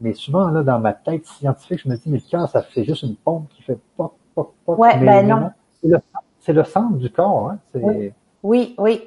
mais 0.00 0.14
souvent 0.14 0.48
là 0.48 0.62
dans 0.62 0.78
ma 0.78 0.92
tête 0.92 1.26
scientifique, 1.26 1.80
je 1.84 1.88
me 1.88 1.96
dis 1.96 2.08
mais 2.08 2.18
le 2.18 2.30
cœur 2.30 2.48
ça 2.48 2.62
fait 2.62 2.84
juste 2.84 3.02
une 3.02 3.16
pompe 3.16 3.48
qui 3.50 3.62
fait 3.62 3.78
pop 3.96 4.14
pop 4.34 4.54
pop. 4.64 4.78
Ouais, 4.78 4.96
ben 4.98 5.26
non. 5.26 5.50
C'est 5.82 5.88
le, 5.88 5.98
centre 6.64 6.96
du 6.96 7.10
corps, 7.10 7.50
hein. 7.50 7.58
Oui, 8.42 8.74
oui. 8.78 9.02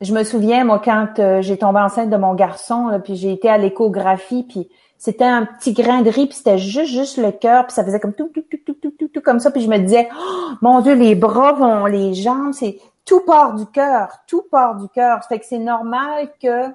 Je 0.00 0.12
me 0.12 0.24
souviens, 0.24 0.64
moi, 0.64 0.80
quand 0.84 1.18
euh, 1.20 1.42
j'ai 1.42 1.56
tombé 1.56 1.78
enceinte 1.78 2.10
de 2.10 2.16
mon 2.16 2.34
garçon, 2.34 3.00
puis 3.04 3.14
j'ai 3.14 3.32
été 3.32 3.48
à 3.48 3.56
l'échographie, 3.56 4.42
puis 4.42 4.68
c'était 4.98 5.24
un 5.24 5.44
petit 5.44 5.72
grain 5.72 6.02
de 6.02 6.10
riz, 6.10 6.26
puis 6.26 6.36
c'était 6.36 6.58
juste, 6.58 6.92
juste 6.92 7.18
le 7.18 7.30
cœur, 7.30 7.66
puis 7.66 7.74
ça 7.74 7.84
faisait 7.84 8.00
comme 8.00 8.12
tout, 8.12 8.28
tout, 8.34 8.42
tout, 8.42 8.74
tout, 8.74 8.90
tout, 8.90 9.08
tout, 9.08 9.20
comme 9.20 9.38
ça, 9.38 9.52
puis 9.52 9.62
je 9.62 9.68
me 9.68 9.78
disais, 9.78 10.08
oh, 10.12 10.50
mon 10.60 10.80
Dieu, 10.80 10.94
les 10.94 11.14
bras 11.14 11.52
vont, 11.52 11.86
les 11.86 12.14
jambes, 12.14 12.52
c'est 12.52 12.78
tout 13.04 13.20
part 13.20 13.54
du 13.54 13.66
cœur, 13.66 14.18
tout 14.26 14.42
part 14.50 14.76
du 14.76 14.88
cœur. 14.88 15.22
Ça 15.22 15.28
fait 15.28 15.38
que 15.38 15.46
c'est 15.46 15.58
normal 15.58 16.28
que 16.42 16.72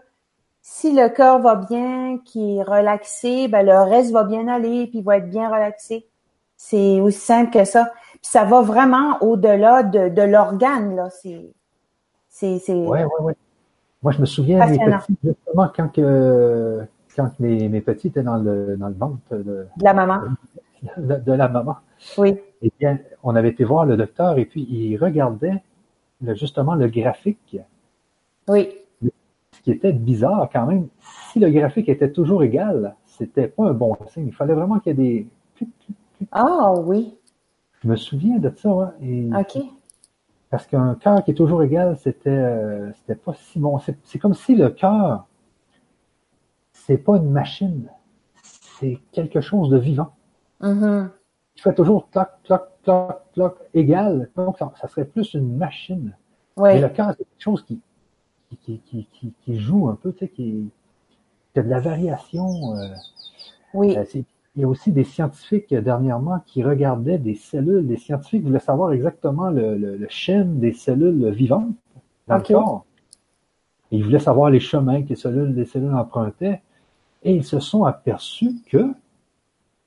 si 0.61 0.91
le 0.91 1.09
cœur 1.09 1.39
va 1.39 1.55
bien, 1.55 2.19
qui 2.25 2.57
est 2.57 2.63
relaxé, 2.63 3.47
ben 3.47 3.65
le 3.65 3.77
reste 3.89 4.11
va 4.11 4.23
bien 4.23 4.47
aller, 4.47 4.87
puis 4.87 4.99
il 4.99 5.03
va 5.03 5.17
être 5.17 5.29
bien 5.29 5.47
relaxé. 5.47 6.05
C'est 6.57 6.99
aussi 6.99 7.19
simple 7.19 7.51
que 7.51 7.63
ça. 7.63 7.91
Puis 8.21 8.31
ça 8.31 8.43
va 8.45 8.61
vraiment 8.61 9.21
au-delà 9.21 9.83
de, 9.83 10.09
de 10.09 10.21
l'organe, 10.21 10.95
là. 10.95 11.09
C'est 11.09 11.53
c'est, 12.29 12.59
c'est... 12.59 12.75
Ouais, 12.75 13.03
ouais, 13.03 13.21
ouais. 13.21 13.33
Moi, 14.03 14.11
je 14.11 14.21
me 14.21 14.25
souviens, 14.25 14.63
mes 14.67 14.77
petits, 14.77 15.17
justement, 15.23 15.71
quand, 15.75 15.87
que, 15.89 16.83
quand 17.15 17.31
mes, 17.39 17.67
mes 17.67 17.81
petits 17.81 18.09
étaient 18.09 18.21
dans 18.21 18.37
le, 18.37 18.77
dans 18.77 18.89
le 18.89 18.93
ventre 18.93 19.19
de, 19.31 19.65
de 19.75 19.83
la 19.83 19.93
maman. 19.93 20.21
De, 20.97 21.31
la 21.31 21.47
maman. 21.47 21.77
Oui. 22.17 22.39
Eh 22.61 22.71
bien, 22.79 22.99
on 23.23 23.35
avait 23.35 23.49
été 23.49 23.63
voir 23.63 23.87
le 23.87 23.97
docteur 23.97 24.37
et 24.37 24.45
puis 24.45 24.67
il 24.69 24.97
regardait 24.97 25.63
le, 26.21 26.35
justement 26.35 26.75
le 26.75 26.87
graphique. 26.87 27.57
Oui. 28.47 28.69
Ce 29.01 29.61
qui 29.63 29.71
était 29.71 29.93
bizarre 29.93 30.47
quand 30.53 30.67
même, 30.67 30.87
si 31.31 31.39
le 31.39 31.49
graphique 31.49 31.89
était 31.89 32.11
toujours 32.11 32.43
égal, 32.43 32.95
c'était 33.05 33.47
pas 33.47 33.63
un 33.63 33.73
bon 33.73 33.97
signe. 34.09 34.27
Il 34.27 34.33
fallait 34.33 34.53
vraiment 34.53 34.79
qu'il 34.79 34.91
y 34.91 35.01
ait 35.01 35.25
des. 35.25 35.27
Ah 36.31 36.73
oui. 36.73 37.16
Je 37.83 37.87
me 37.87 37.95
souviens 37.95 38.37
de 38.37 38.51
ça. 38.55 38.69
Hein, 38.69 38.93
et 39.01 39.29
OK. 39.33 39.63
Parce 40.49 40.65
qu'un 40.65 40.95
cœur 40.95 41.23
qui 41.23 41.31
est 41.31 41.35
toujours 41.35 41.61
égal, 41.61 41.97
c'était 41.97 42.29
euh, 42.29 42.91
c'était 42.93 43.15
pas 43.15 43.33
si 43.33 43.59
bon. 43.59 43.79
C'est 43.79 44.19
comme 44.19 44.33
si 44.33 44.55
le 44.55 44.69
cœur, 44.69 45.27
c'est 46.71 46.97
pas 46.97 47.17
une 47.17 47.31
machine, 47.31 47.89
c'est 48.79 48.99
quelque 49.11 49.41
chose 49.41 49.69
de 49.69 49.77
vivant. 49.77 50.13
Mm-hmm. 50.61 51.09
Il 51.57 51.61
fait 51.61 51.73
toujours 51.73 52.09
cloc, 52.11 52.29
cloc, 52.43 52.61
cloc, 52.83 53.21
cloc, 53.33 53.57
égal. 53.73 54.29
Donc, 54.35 54.57
ça, 54.59 54.87
serait 54.87 55.05
plus 55.05 55.33
une 55.33 55.57
machine. 55.57 56.15
Mais 56.55 56.79
le 56.79 56.89
cœur, 56.89 57.13
c'est 57.17 57.25
quelque 57.25 57.43
chose 57.43 57.63
qui, 57.63 57.81
qui, 58.61 58.79
qui, 58.79 59.07
qui, 59.11 59.33
qui 59.43 59.59
joue 59.59 59.89
un 59.89 59.95
peu, 59.95 60.13
tu 60.13 60.19
sais, 60.19 60.29
qui, 60.29 60.69
qui 61.53 61.59
a 61.59 61.63
de 61.63 61.69
la 61.69 61.79
variation. 61.79 62.75
Euh, 62.75 62.87
oui. 63.73 63.97
Euh, 63.97 64.05
il 64.57 64.61
y 64.61 64.63
a 64.63 64.67
aussi 64.67 64.91
des 64.91 65.03
scientifiques 65.03 65.71
euh, 65.71 65.81
dernièrement 65.81 66.39
qui 66.47 66.63
regardaient 66.63 67.19
des 67.19 67.35
cellules. 67.35 67.85
Des 67.85 67.97
scientifiques 67.97 68.43
voulaient 68.43 68.59
savoir 68.59 68.91
exactement 68.91 69.51
le, 69.51 69.77
le, 69.77 70.45
des 70.45 70.73
cellules 70.73 71.29
vivantes 71.29 71.75
dans 72.27 72.37
le 72.37 72.41
corps. 72.41 72.85
ils 73.91 74.03
voulaient 74.03 74.19
savoir 74.19 74.49
les 74.49 74.59
chemins 74.59 75.03
que 75.03 75.09
les 75.09 75.15
cellules, 75.15 75.53
les 75.53 75.65
cellules 75.65 75.93
empruntaient. 75.93 76.61
Et 77.23 77.35
ils 77.35 77.43
se 77.43 77.59
sont 77.59 77.83
aperçus 77.85 78.55
que 78.65 78.83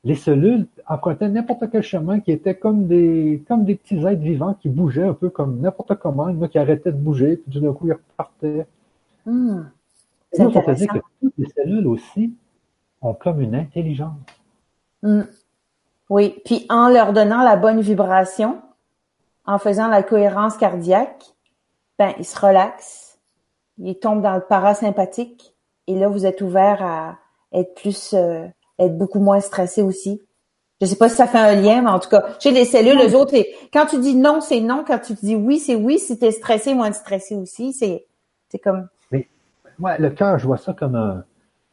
les 0.04 0.14
cellules 0.14 0.66
empruntaient 0.86 1.28
n'importe 1.28 1.64
quel 1.70 1.82
chemin 1.82 2.20
qui 2.20 2.30
était 2.30 2.54
comme 2.54 2.86
des, 2.86 3.42
comme 3.48 3.64
des 3.64 3.74
petits 3.74 3.98
êtres 3.98 4.22
vivants 4.22 4.54
qui 4.54 4.68
bougeaient 4.68 5.02
un 5.02 5.14
peu 5.14 5.30
comme 5.30 5.58
n'importe 5.58 5.96
comment. 5.96 6.28
Il 6.28 6.36
y 6.36 6.38
en 6.38 6.42
a 6.42 6.48
qui 6.48 6.58
arrêtaient 6.58 6.92
de 6.92 6.96
bouger, 6.96 7.36
puis 7.36 7.60
d'un 7.60 7.72
coup, 7.72 7.88
ils 7.88 7.94
repartaient. 7.94 8.66
Hmm. 9.26 9.62
Et 10.32 10.38
là, 10.38 10.52
ça 10.52 10.62
faisait 10.62 10.86
que 10.86 10.98
toutes 11.20 11.34
les 11.36 11.48
cellules 11.48 11.88
aussi 11.88 12.32
ont 13.02 13.14
comme 13.14 13.40
une 13.40 13.56
intelligence. 13.56 14.14
Mm. 15.02 15.22
Oui, 16.08 16.40
puis 16.44 16.66
en 16.68 16.88
leur 16.88 17.12
donnant 17.12 17.42
la 17.42 17.56
bonne 17.56 17.80
vibration, 17.80 18.60
en 19.46 19.58
faisant 19.58 19.88
la 19.88 20.02
cohérence 20.02 20.56
cardiaque, 20.56 21.24
ben 21.98 22.12
ils 22.18 22.24
se 22.24 22.38
relaxent, 22.38 23.18
ils 23.78 23.98
tombent 23.98 24.22
dans 24.22 24.34
le 24.34 24.40
parasympathique 24.40 25.54
et 25.86 25.98
là 25.98 26.08
vous 26.08 26.26
êtes 26.26 26.40
ouvert 26.40 26.82
à 26.82 27.18
être 27.52 27.74
plus, 27.74 28.14
euh, 28.14 28.46
être 28.78 28.98
beaucoup 28.98 29.20
moins 29.20 29.40
stressé 29.40 29.82
aussi. 29.82 30.20
Je 30.80 30.86
sais 30.86 30.96
pas 30.96 31.08
si 31.08 31.16
ça 31.16 31.26
fait 31.26 31.38
un 31.38 31.54
lien, 31.54 31.82
mais 31.82 31.90
en 31.90 31.98
tout 31.98 32.08
cas, 32.08 32.24
chez 32.38 32.52
les 32.52 32.64
cellules, 32.64 32.96
les 32.96 33.14
autres, 33.14 33.34
quand 33.72 33.86
tu 33.86 33.98
dis 34.00 34.16
non, 34.16 34.40
c'est 34.40 34.60
non. 34.60 34.82
Quand 34.86 34.98
tu 34.98 35.12
dis 35.12 35.36
oui, 35.36 35.58
c'est 35.58 35.74
oui. 35.74 35.98
Si 35.98 36.18
tu 36.18 36.24
es 36.24 36.30
stressé, 36.30 36.74
moins 36.74 36.90
stressé 36.92 37.34
aussi, 37.34 37.74
c'est, 37.74 38.06
c'est 38.48 38.58
comme. 38.58 38.88
Mais 39.10 39.28
moi, 39.78 39.98
le 39.98 40.08
cœur, 40.08 40.38
je 40.38 40.46
vois 40.46 40.56
ça 40.56 40.72
comme 40.72 40.94
un, 40.94 41.24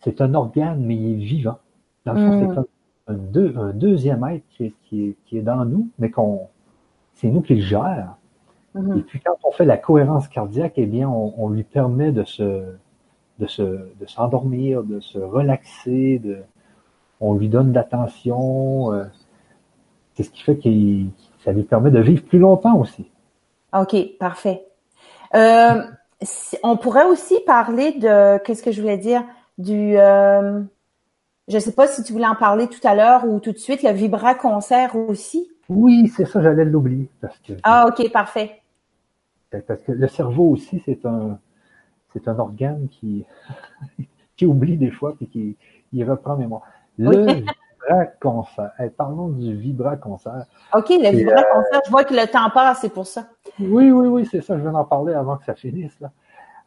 c'est 0.03 0.19
un 0.19 0.33
organe, 0.33 0.83
mais 0.83 0.95
il 0.95 1.13
est 1.13 1.25
vivant. 1.25 1.57
Dans 2.05 2.13
le 2.13 2.53
fond, 2.53 2.67
comme 3.07 3.53
un, 3.55 3.71
deuxième 3.71 4.23
être 4.25 4.43
qui 4.83 5.15
est, 5.31 5.41
dans 5.41 5.65
nous, 5.65 5.89
mais 5.97 6.11
qu'on 6.11 6.47
c'est 7.15 7.29
nous 7.29 7.41
qui 7.41 7.55
le 7.55 7.61
gère. 7.61 8.15
Mm-hmm. 8.75 8.99
Et 8.99 9.01
puis 9.01 9.19
quand 9.19 9.37
on 9.43 9.51
fait 9.51 9.65
la 9.65 9.77
cohérence 9.77 10.27
cardiaque, 10.27 10.73
eh 10.75 10.85
bien, 10.85 11.09
on, 11.09 11.49
lui 11.49 11.63
permet 11.63 12.11
de 12.11 12.23
se 12.23 12.63
de 13.39 13.47
se 13.47 13.61
de 13.61 14.05
s'endormir, 14.05 14.83
de 14.83 14.99
se 14.99 15.17
relaxer, 15.17 16.19
de 16.19 16.39
on 17.19 17.33
lui 17.33 17.49
donne 17.49 17.71
de 17.71 17.75
l'attention. 17.75 18.93
Euh, 18.93 19.05
c'est 20.13 20.23
ce 20.23 20.29
qui 20.31 20.43
fait 20.43 20.57
que 20.57 20.69
ça 21.43 21.51
lui 21.51 21.63
permet 21.63 21.91
de 21.91 21.99
vivre 21.99 22.23
plus 22.23 22.39
longtemps 22.39 22.77
aussi. 22.77 23.09
Ok, 23.73 23.95
parfait. 24.19 24.65
Euh, 25.35 25.81
on 26.63 26.77
pourrait 26.77 27.05
aussi 27.05 27.39
parler 27.45 27.93
de 27.93 28.37
qu'est-ce 28.39 28.63
que 28.63 28.71
je 28.71 28.81
voulais 28.81 28.97
dire 28.97 29.23
du 29.57 29.97
euh, 29.97 30.61
je 31.47 31.55
ne 31.55 31.59
sais 31.59 31.71
pas 31.71 31.87
si 31.87 32.03
tu 32.03 32.13
voulais 32.13 32.27
en 32.27 32.35
parler 32.35 32.67
tout 32.67 32.85
à 32.85 32.93
l'heure 32.93 33.25
ou 33.25 33.39
tout 33.39 33.51
de 33.51 33.57
suite, 33.57 33.83
le 33.83 33.91
Vibra 33.91 34.35
Concert 34.35 34.95
aussi. 34.95 35.49
Oui, 35.69 36.07
c'est 36.15 36.25
ça, 36.25 36.41
j'allais 36.41 36.65
l'oublier. 36.65 37.09
ah, 37.63 37.87
ok, 37.87 38.11
parfait. 38.11 38.61
Parce 39.65 39.81
que 39.81 39.93
le 39.93 40.07
cerveau 40.07 40.49
aussi, 40.49 40.81
c'est 40.85 41.05
un, 41.05 41.39
c'est 42.13 42.27
un 42.27 42.37
organe 42.37 42.87
qui, 42.89 43.25
qui 44.35 44.45
oublie 44.45 44.77
des 44.77 44.91
fois 44.91 45.15
et 45.21 45.27
qui 45.27 45.55
il 45.93 46.09
reprend 46.09 46.35
mémoire. 46.35 46.63
Le 46.97 47.25
Vibra 47.25 48.05
Concert. 48.19 48.71
parlons 48.97 49.29
du 49.29 49.55
Vibra 49.55 49.95
Concert. 49.95 50.45
OK, 50.73 50.89
le 50.89 51.15
Vibra 51.15 51.43
Concert, 51.43 51.81
je 51.85 51.91
vois 51.91 52.03
que 52.03 52.13
le 52.13 52.27
temps 52.29 52.49
passe, 52.53 52.79
c'est 52.81 52.93
pour 52.93 53.07
ça. 53.07 53.27
Oui, 53.59 53.89
oui, 53.91 54.07
oui, 54.07 54.27
c'est 54.29 54.41
ça. 54.41 54.57
Je 54.57 54.63
viens 54.63 54.73
d'en 54.73 54.83
parler 54.83 55.13
avant 55.13 55.37
que 55.37 55.45
ça 55.45 55.55
finisse. 55.55 55.97
Là. 56.01 56.11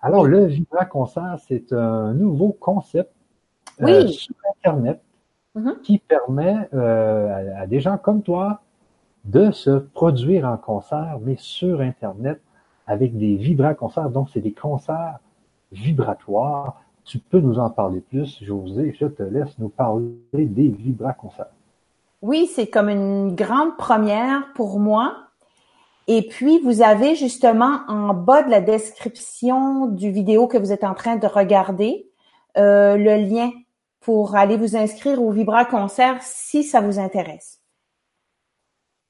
Alors, 0.00 0.24
le 0.24 0.46
Vibra 0.46 0.86
Concert, 0.86 1.36
c'est 1.46 1.72
un 1.74 2.14
nouveau 2.14 2.56
concept 2.58 3.12
euh, 3.82 4.06
sur 4.08 4.34
Internet 4.56 5.00
mm-hmm. 5.56 5.80
qui 5.82 5.98
permet 5.98 6.68
euh, 6.74 7.62
à, 7.62 7.66
des 7.66 7.80
gens 7.80 7.98
comme 7.98 8.22
toi 8.22 8.60
de 9.24 9.50
se 9.50 9.70
produire 9.70 10.46
en 10.46 10.56
concert, 10.56 11.18
mais 11.22 11.36
sur 11.38 11.80
Internet 11.80 12.40
avec 12.86 13.16
des 13.16 13.36
vibra-concerts. 13.36 14.10
Donc, 14.10 14.28
c'est 14.32 14.40
des 14.40 14.52
concerts 14.52 15.18
vibratoires. 15.72 16.80
Tu 17.04 17.18
peux 17.18 17.40
nous 17.40 17.58
en 17.58 17.70
parler 17.70 18.00
plus, 18.00 18.42
José. 18.42 18.96
Je 18.98 19.06
te 19.06 19.22
laisse 19.22 19.58
nous 19.58 19.68
parler 19.68 20.12
des 20.32 20.68
vibra-concerts. 20.68 21.52
Oui, 22.22 22.46
c'est 22.46 22.66
comme 22.66 22.88
une 22.88 23.34
grande 23.34 23.76
première 23.76 24.52
pour 24.54 24.78
moi. 24.78 25.16
Et 26.06 26.22
puis, 26.22 26.60
vous 26.60 26.82
avez 26.82 27.14
justement 27.14 27.80
en 27.88 28.14
bas 28.14 28.42
de 28.42 28.50
la 28.50 28.60
description 28.60 29.86
du 29.86 30.10
vidéo 30.10 30.48
que 30.48 30.58
vous 30.58 30.72
êtes 30.72 30.84
en 30.84 30.94
train 30.94 31.16
de 31.16 31.26
regarder, 31.26 32.10
euh, 32.56 32.96
le 32.96 33.16
lien 33.16 33.50
pour 34.00 34.34
aller 34.34 34.56
vous 34.56 34.76
inscrire 34.76 35.22
au 35.22 35.30
Vibra 35.30 35.64
Concert 35.64 36.18
si 36.22 36.64
ça 36.64 36.80
vous 36.80 36.98
intéresse. 36.98 37.60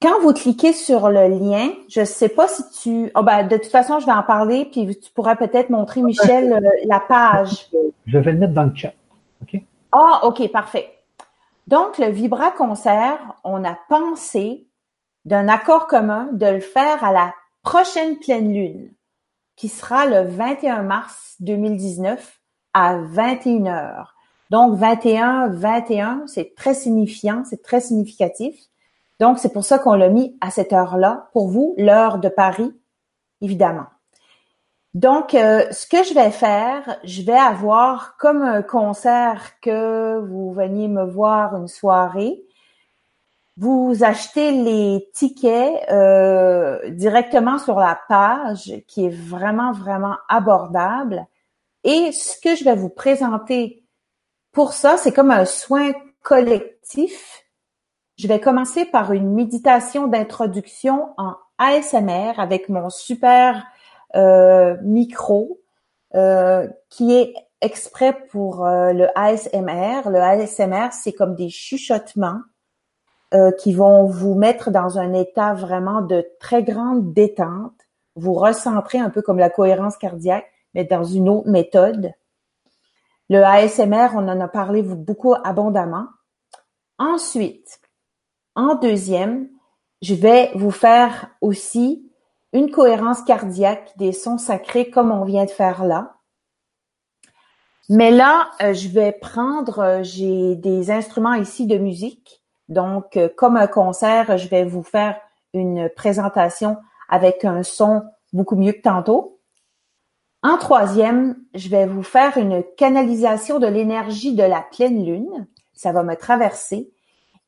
Quand 0.01 0.19
vous 0.21 0.33
cliquez 0.33 0.73
sur 0.73 1.09
le 1.09 1.27
lien, 1.27 1.69
je 1.87 2.01
ne 2.01 2.05
sais 2.05 2.29
pas 2.29 2.47
si 2.47 2.63
tu... 2.81 3.11
Oh 3.15 3.21
ben, 3.21 3.47
de 3.47 3.57
toute 3.57 3.67
façon, 3.67 3.99
je 3.99 4.05
vais 4.07 4.11
en 4.11 4.23
parler, 4.23 4.65
puis 4.65 4.99
tu 4.99 5.11
pourras 5.11 5.35
peut-être 5.35 5.69
montrer, 5.69 6.01
Michel, 6.01 6.51
euh, 6.53 6.59
la 6.85 6.99
page. 6.99 7.69
Je 8.07 8.17
vais 8.17 8.31
le 8.31 8.39
mettre 8.39 8.53
dans 8.53 8.63
le 8.63 8.75
chat. 8.75 8.93
OK? 9.43 9.61
Ah, 9.91 10.21
OK, 10.23 10.51
parfait. 10.51 10.91
Donc, 11.67 11.99
le 11.99 12.07
Vibra 12.07 12.49
Concert, 12.51 13.19
on 13.43 13.63
a 13.63 13.77
pensé 13.89 14.67
d'un 15.25 15.47
accord 15.47 15.85
commun 15.85 16.29
de 16.31 16.47
le 16.47 16.59
faire 16.61 17.03
à 17.03 17.11
la 17.11 17.33
prochaine 17.61 18.17
pleine 18.17 18.51
lune, 18.51 18.91
qui 19.55 19.69
sera 19.69 20.07
le 20.07 20.27
21 20.27 20.81
mars 20.81 21.35
2019 21.41 22.39
à 22.73 22.97
21 22.97 23.67
heures. 23.67 24.15
Donc 24.51 24.75
21, 24.75 25.47
21, 25.47 26.23
c'est 26.27 26.53
très 26.55 26.73
signifiant, 26.73 27.43
c'est 27.45 27.63
très 27.63 27.79
significatif. 27.79 28.53
Donc 29.17 29.39
c'est 29.39 29.53
pour 29.53 29.63
ça 29.63 29.79
qu'on 29.79 29.93
l'a 29.93 30.09
mis 30.09 30.37
à 30.41 30.51
cette 30.51 30.73
heure-là. 30.73 31.29
Pour 31.31 31.47
vous, 31.47 31.73
l'heure 31.77 32.19
de 32.19 32.27
Paris, 32.27 32.73
évidemment. 33.39 33.85
Donc, 34.93 35.35
euh, 35.35 35.63
ce 35.71 35.87
que 35.87 36.03
je 36.03 36.13
vais 36.13 36.31
faire, 36.31 36.97
je 37.05 37.21
vais 37.21 37.31
avoir 37.31 38.17
comme 38.17 38.41
un 38.41 38.61
concert 38.61 39.57
que 39.61 40.19
vous 40.19 40.51
veniez 40.51 40.89
me 40.89 41.05
voir 41.05 41.55
une 41.55 41.69
soirée. 41.69 42.43
Vous 43.55 43.99
achetez 44.01 44.51
les 44.51 45.09
tickets 45.13 45.89
euh, 45.89 46.89
directement 46.89 47.57
sur 47.57 47.79
la 47.79 47.97
page 48.09 48.73
qui 48.85 49.05
est 49.05 49.15
vraiment, 49.15 49.71
vraiment 49.71 50.17
abordable. 50.27 51.25
Et 51.85 52.11
ce 52.11 52.37
que 52.37 52.57
je 52.57 52.65
vais 52.65 52.75
vous 52.75 52.89
présenter 52.89 53.80
pour 54.51 54.73
ça, 54.73 54.97
c'est 54.97 55.13
comme 55.13 55.31
un 55.31 55.45
soin 55.45 55.93
collectif. 56.21 57.43
Je 58.17 58.27
vais 58.27 58.39
commencer 58.39 58.85
par 58.85 59.13
une 59.13 59.33
méditation 59.33 60.07
d'introduction 60.07 61.13
en 61.17 61.35
ASMR 61.57 62.33
avec 62.37 62.69
mon 62.69 62.89
super 62.89 63.63
euh, 64.15 64.75
micro 64.81 65.59
euh, 66.15 66.67
qui 66.89 67.15
est 67.15 67.33
exprès 67.61 68.17
pour 68.29 68.65
euh, 68.65 68.91
le 68.91 69.07
ASMR. 69.17 70.09
Le 70.09 70.19
ASMR, 70.19 70.89
c'est 70.91 71.13
comme 71.13 71.35
des 71.35 71.49
chuchotements 71.49 72.41
qui 73.59 73.73
vont 73.73 74.07
vous 74.07 74.35
mettre 74.35 74.71
dans 74.71 74.99
un 74.99 75.13
état 75.13 75.53
vraiment 75.53 76.01
de 76.01 76.27
très 76.41 76.63
grande 76.63 77.13
détente, 77.13 77.71
vous 78.17 78.33
recentrer 78.33 78.97
un 78.97 79.09
peu 79.09 79.21
comme 79.21 79.39
la 79.39 79.49
cohérence 79.49 79.95
cardiaque, 79.95 80.51
mais 80.73 80.83
dans 80.83 81.05
une 81.05 81.29
autre 81.29 81.47
méthode. 81.47 82.11
Le 83.31 83.45
ASMR, 83.45 84.09
on 84.13 84.27
en 84.27 84.41
a 84.41 84.49
parlé 84.49 84.81
beaucoup 84.81 85.35
abondamment. 85.41 86.07
Ensuite, 86.99 87.79
en 88.55 88.75
deuxième, 88.75 89.47
je 90.01 90.15
vais 90.15 90.51
vous 90.53 90.69
faire 90.69 91.29
aussi 91.39 92.11
une 92.51 92.71
cohérence 92.71 93.21
cardiaque 93.21 93.93
des 93.95 94.11
sons 94.11 94.37
sacrés 94.37 94.89
comme 94.89 95.13
on 95.13 95.23
vient 95.23 95.45
de 95.45 95.49
faire 95.49 95.85
là. 95.85 96.17
Mais 97.87 98.11
là, 98.11 98.51
euh, 98.61 98.73
je 98.73 98.89
vais 98.89 99.13
prendre, 99.13 99.79
euh, 99.79 100.03
j'ai 100.03 100.57
des 100.57 100.91
instruments 100.91 101.35
ici 101.35 101.67
de 101.67 101.77
musique. 101.77 102.43
Donc, 102.67 103.15
euh, 103.15 103.29
comme 103.37 103.55
un 103.55 103.67
concert, 103.67 104.37
je 104.37 104.49
vais 104.49 104.65
vous 104.65 104.83
faire 104.83 105.15
une 105.53 105.89
présentation 105.95 106.75
avec 107.07 107.45
un 107.45 107.63
son 107.63 108.03
beaucoup 108.33 108.57
mieux 108.57 108.73
que 108.73 108.81
tantôt. 108.81 109.39
En 110.43 110.57
troisième, 110.57 111.35
je 111.53 111.69
vais 111.69 111.85
vous 111.85 112.01
faire 112.01 112.37
une 112.37 112.63
canalisation 112.75 113.59
de 113.59 113.67
l'énergie 113.67 114.33
de 114.33 114.43
la 114.43 114.61
pleine 114.61 115.05
lune. 115.05 115.47
Ça 115.73 115.91
va 115.91 116.01
me 116.01 116.15
traverser. 116.15 116.91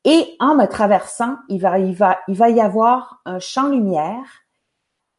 Et 0.06 0.36
en 0.40 0.56
me 0.56 0.66
traversant, 0.66 1.38
il 1.50 1.60
va, 1.60 2.50
y 2.50 2.62
avoir 2.62 3.22
un 3.26 3.40
champ 3.40 3.70
lumière 3.70 4.44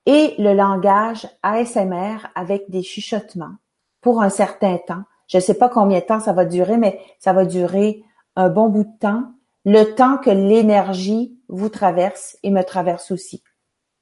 et 0.07 0.35
le 0.39 0.53
langage 0.53 1.27
ASMR 1.43 2.19
avec 2.35 2.71
des 2.71 2.83
chuchotements 2.83 3.55
pour 4.03 4.23
un 4.23 4.29
certain 4.29 4.77
temps. 4.79 5.03
Je 5.27 5.39
ne 5.39 5.43
sais 5.43 5.55
pas 5.55 5.71
combien 5.71 6.01
de 6.01 6.05
temps 6.05 6.21
ça 6.21 6.35
va 6.35 6.45
durer, 6.45 6.77
mais 6.77 7.01
ça 7.19 7.33
va 7.33 7.45
durer 7.45 8.05
un 8.37 8.51
bon 8.51 8.69
bout 8.69 8.85
de 8.85 8.99
temps, 9.01 9.25
le 9.65 9.95
temps 9.95 10.19
que 10.19 10.31
l'énergie 10.31 11.39
vous 11.49 11.71
traverse 11.71 12.37
et 12.43 12.51
me 12.51 12.63
traverse 12.63 13.11
aussi. 13.11 13.43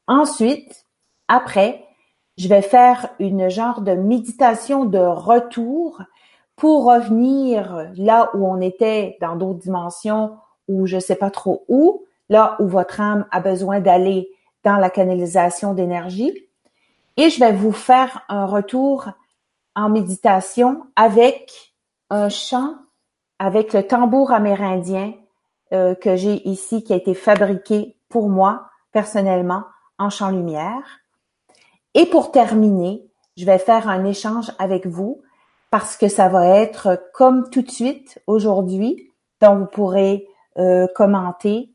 Ensuite, 0.08 0.84
après, 1.28 1.86
je 2.38 2.48
vais 2.48 2.62
faire 2.62 3.10
une 3.18 3.48
genre 3.48 3.82
de 3.82 3.92
méditation 3.92 4.84
de 4.84 4.98
retour 4.98 6.02
pour 6.56 6.84
revenir 6.84 7.90
là 7.96 8.30
où 8.34 8.46
on 8.46 8.60
était 8.60 9.16
dans 9.20 9.36
d'autres 9.36 9.58
dimensions 9.58 10.36
ou 10.68 10.86
je 10.86 10.98
sais 10.98 11.16
pas 11.16 11.30
trop 11.30 11.64
où, 11.68 12.04
là 12.28 12.56
où 12.60 12.68
votre 12.68 13.00
âme 13.00 13.26
a 13.30 13.40
besoin 13.40 13.80
d'aller 13.80 14.28
dans 14.64 14.76
la 14.76 14.90
canalisation 14.90 15.74
d'énergie. 15.74 16.32
Et 17.16 17.30
je 17.30 17.40
vais 17.40 17.52
vous 17.52 17.72
faire 17.72 18.24
un 18.28 18.46
retour 18.46 19.08
en 19.74 19.88
méditation 19.88 20.86
avec 20.96 21.74
un 22.10 22.28
chant, 22.28 22.76
avec 23.38 23.72
le 23.72 23.86
tambour 23.86 24.32
amérindien 24.32 25.14
euh, 25.72 25.94
que 25.94 26.16
j'ai 26.16 26.46
ici, 26.48 26.84
qui 26.84 26.92
a 26.92 26.96
été 26.96 27.14
fabriqué 27.14 27.96
pour 28.08 28.28
moi 28.28 28.66
personnellement 28.92 29.64
en 29.98 30.10
chant 30.10 30.30
lumière. 30.30 31.01
Et 31.94 32.06
pour 32.06 32.32
terminer, 32.32 33.06
je 33.36 33.44
vais 33.44 33.58
faire 33.58 33.88
un 33.88 34.04
échange 34.04 34.52
avec 34.58 34.86
vous 34.86 35.22
parce 35.70 35.96
que 35.96 36.08
ça 36.08 36.28
va 36.28 36.46
être 36.46 37.02
comme 37.14 37.48
tout 37.50 37.62
de 37.62 37.70
suite 37.70 38.20
aujourd'hui, 38.26 39.10
dont 39.40 39.56
vous 39.56 39.66
pourrez 39.66 40.26
euh, 40.58 40.86
commenter 40.94 41.72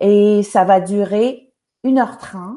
et 0.00 0.42
ça 0.42 0.64
va 0.64 0.80
durer 0.80 1.52
1h30. 1.84 2.56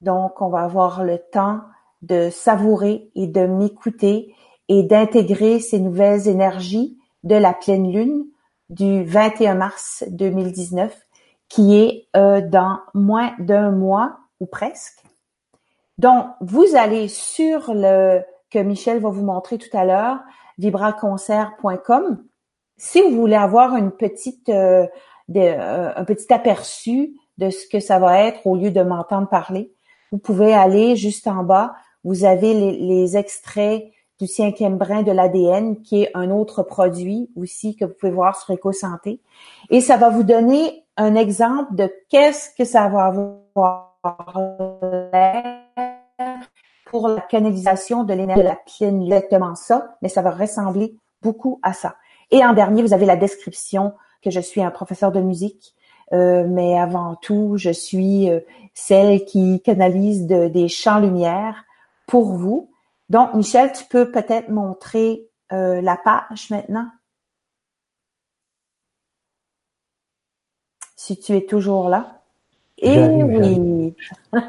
Donc, 0.00 0.40
on 0.40 0.48
va 0.48 0.60
avoir 0.60 1.04
le 1.04 1.18
temps 1.18 1.60
de 2.02 2.30
savourer 2.30 3.10
et 3.14 3.26
de 3.26 3.46
m'écouter 3.46 4.34
et 4.68 4.82
d'intégrer 4.82 5.60
ces 5.60 5.80
nouvelles 5.80 6.28
énergies 6.28 6.98
de 7.24 7.34
la 7.34 7.52
pleine 7.52 7.92
lune 7.92 8.24
du 8.70 9.04
21 9.04 9.54
mars 9.54 10.04
2019 10.08 10.96
qui 11.48 11.76
est 11.76 12.06
euh, 12.16 12.40
dans 12.40 12.78
moins 12.94 13.32
d'un 13.38 13.70
mois 13.70 14.16
ou 14.38 14.46
presque. 14.46 15.02
Donc, 16.00 16.28
vous 16.40 16.76
allez 16.76 17.08
sur 17.08 17.74
le 17.74 18.22
que 18.50 18.58
Michel 18.58 19.00
va 19.00 19.10
vous 19.10 19.22
montrer 19.22 19.58
tout 19.58 19.76
à 19.76 19.84
l'heure, 19.84 20.18
vibraconcert.com. 20.56 22.24
Si 22.78 23.02
vous 23.02 23.10
voulez 23.10 23.36
avoir 23.36 23.76
une 23.76 23.90
petite, 23.90 24.48
euh, 24.48 24.86
euh, 25.36 25.92
un 25.94 26.04
petit 26.04 26.32
aperçu 26.32 27.12
de 27.36 27.50
ce 27.50 27.66
que 27.68 27.80
ça 27.80 27.98
va 27.98 28.22
être 28.22 28.46
au 28.46 28.56
lieu 28.56 28.70
de 28.70 28.80
m'entendre 28.80 29.28
parler. 29.28 29.74
Vous 30.10 30.16
pouvez 30.16 30.54
aller 30.54 30.96
juste 30.96 31.26
en 31.26 31.44
bas. 31.44 31.74
Vous 32.02 32.24
avez 32.24 32.54
les, 32.54 33.18
extraits 33.18 33.84
du 34.18 34.26
cinquième 34.26 34.78
brin 34.78 35.02
de 35.02 35.12
l'ADN, 35.12 35.82
qui 35.82 36.04
est 36.04 36.10
un 36.14 36.30
autre 36.30 36.62
produit 36.62 37.28
aussi 37.36 37.76
que 37.76 37.84
vous 37.84 37.92
pouvez 37.92 38.12
voir 38.12 38.40
sur 38.40 38.54
EcoSanté. 38.54 39.20
Et 39.68 39.82
ça 39.82 39.98
va 39.98 40.08
vous 40.08 40.24
donner 40.24 40.82
un 40.96 41.14
exemple 41.14 41.74
de 41.74 41.92
qu'est-ce 42.08 42.54
que 42.56 42.64
ça 42.64 42.88
va 42.88 43.04
avoir 43.04 43.89
pour 46.86 47.08
la 47.08 47.20
canalisation 47.20 48.04
de 48.04 48.14
l'énergie 48.14 48.42
de 48.42 48.48
la 48.48 48.56
pleine, 48.56 49.02
exactement 49.02 49.54
ça, 49.54 49.96
mais 50.02 50.08
ça 50.08 50.22
va 50.22 50.30
ressembler 50.30 50.96
beaucoup 51.22 51.60
à 51.62 51.72
ça. 51.72 51.96
Et 52.30 52.44
en 52.44 52.52
dernier, 52.52 52.82
vous 52.82 52.94
avez 52.94 53.06
la 53.06 53.16
description 53.16 53.94
que 54.22 54.30
je 54.30 54.40
suis 54.40 54.62
un 54.62 54.70
professeur 54.70 55.12
de 55.12 55.20
musique 55.20 55.74
euh, 56.12 56.44
mais 56.46 56.78
avant 56.78 57.14
tout, 57.16 57.54
je 57.56 57.70
suis 57.70 58.30
euh, 58.30 58.40
celle 58.74 59.24
qui 59.24 59.62
canalise 59.62 60.26
des 60.26 60.68
champs-lumière 60.68 61.64
pour 62.06 62.32
vous. 62.32 62.72
Donc, 63.08 63.34
Michel, 63.34 63.72
tu 63.72 63.84
peux 63.84 64.10
peut-être 64.10 64.48
montrer 64.48 65.28
euh, 65.52 65.80
la 65.80 65.96
page 65.96 66.50
maintenant? 66.50 66.88
Si 70.96 71.18
tu 71.18 71.36
es 71.36 71.46
toujours 71.46 71.88
là. 71.88 72.19
Et 72.80 72.94
eh 72.94 73.22
oui. 73.22 73.94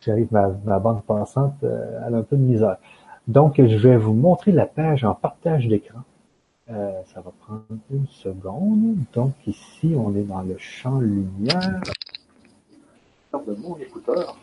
J'arrive, 0.00 0.28
ma, 0.30 0.48
ma 0.64 0.78
bande 0.78 1.02
passante, 1.02 1.56
elle 1.62 2.14
a 2.14 2.18
un 2.18 2.22
peu 2.22 2.36
de 2.36 2.42
misère. 2.42 2.76
Donc, 3.28 3.56
je 3.56 3.76
vais 3.76 3.96
vous 3.96 4.14
montrer 4.14 4.52
la 4.52 4.66
page 4.66 5.04
en 5.04 5.14
partage 5.14 5.68
d'écran. 5.68 6.00
Euh, 6.72 7.02
ça 7.12 7.20
va 7.20 7.32
prendre 7.40 7.64
une 7.90 8.06
seconde. 8.06 8.96
Donc 9.12 9.34
ici, 9.46 9.92
on 9.96 10.14
est 10.14 10.22
dans 10.22 10.42
le 10.42 10.56
champ 10.58 11.00
lumière. 11.00 11.80
de 13.32 13.54
mon 13.56 13.76
écouteur. 13.78 14.36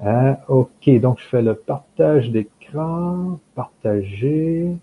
Euh, 0.00 0.34
ok, 0.48 1.00
donc 1.00 1.20
je 1.20 1.28
fais 1.28 1.42
le 1.42 1.54
partage 1.54 2.30
d'écran, 2.30 3.38
partager. 3.54 4.76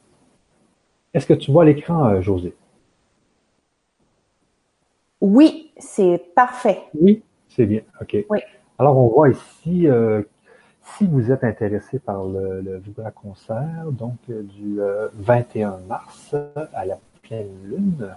Est-ce 1.13 1.25
que 1.25 1.33
tu 1.33 1.51
vois 1.51 1.65
l'écran, 1.65 2.07
euh, 2.07 2.21
José? 2.21 2.53
Oui, 5.19 5.71
c'est 5.77 6.21
parfait. 6.35 6.81
Oui, 6.99 7.21
c'est 7.49 7.65
bien. 7.65 7.81
OK. 8.01 8.17
Oui. 8.29 8.39
Alors, 8.79 8.97
on 8.97 9.07
voit 9.09 9.29
ici 9.29 9.87
si 10.97 11.05
vous 11.05 11.31
êtes 11.31 11.43
intéressé 11.43 11.99
par 11.99 12.23
le, 12.25 12.61
le 12.61 12.81
Concert, 13.15 13.85
donc 13.91 14.17
euh, 14.29 14.43
du 14.43 14.79
21 15.19 15.69
euh, 15.69 15.77
mars 15.87 16.35
à 16.73 16.85
la 16.85 16.97
pleine 17.23 17.49
lune, 17.65 18.07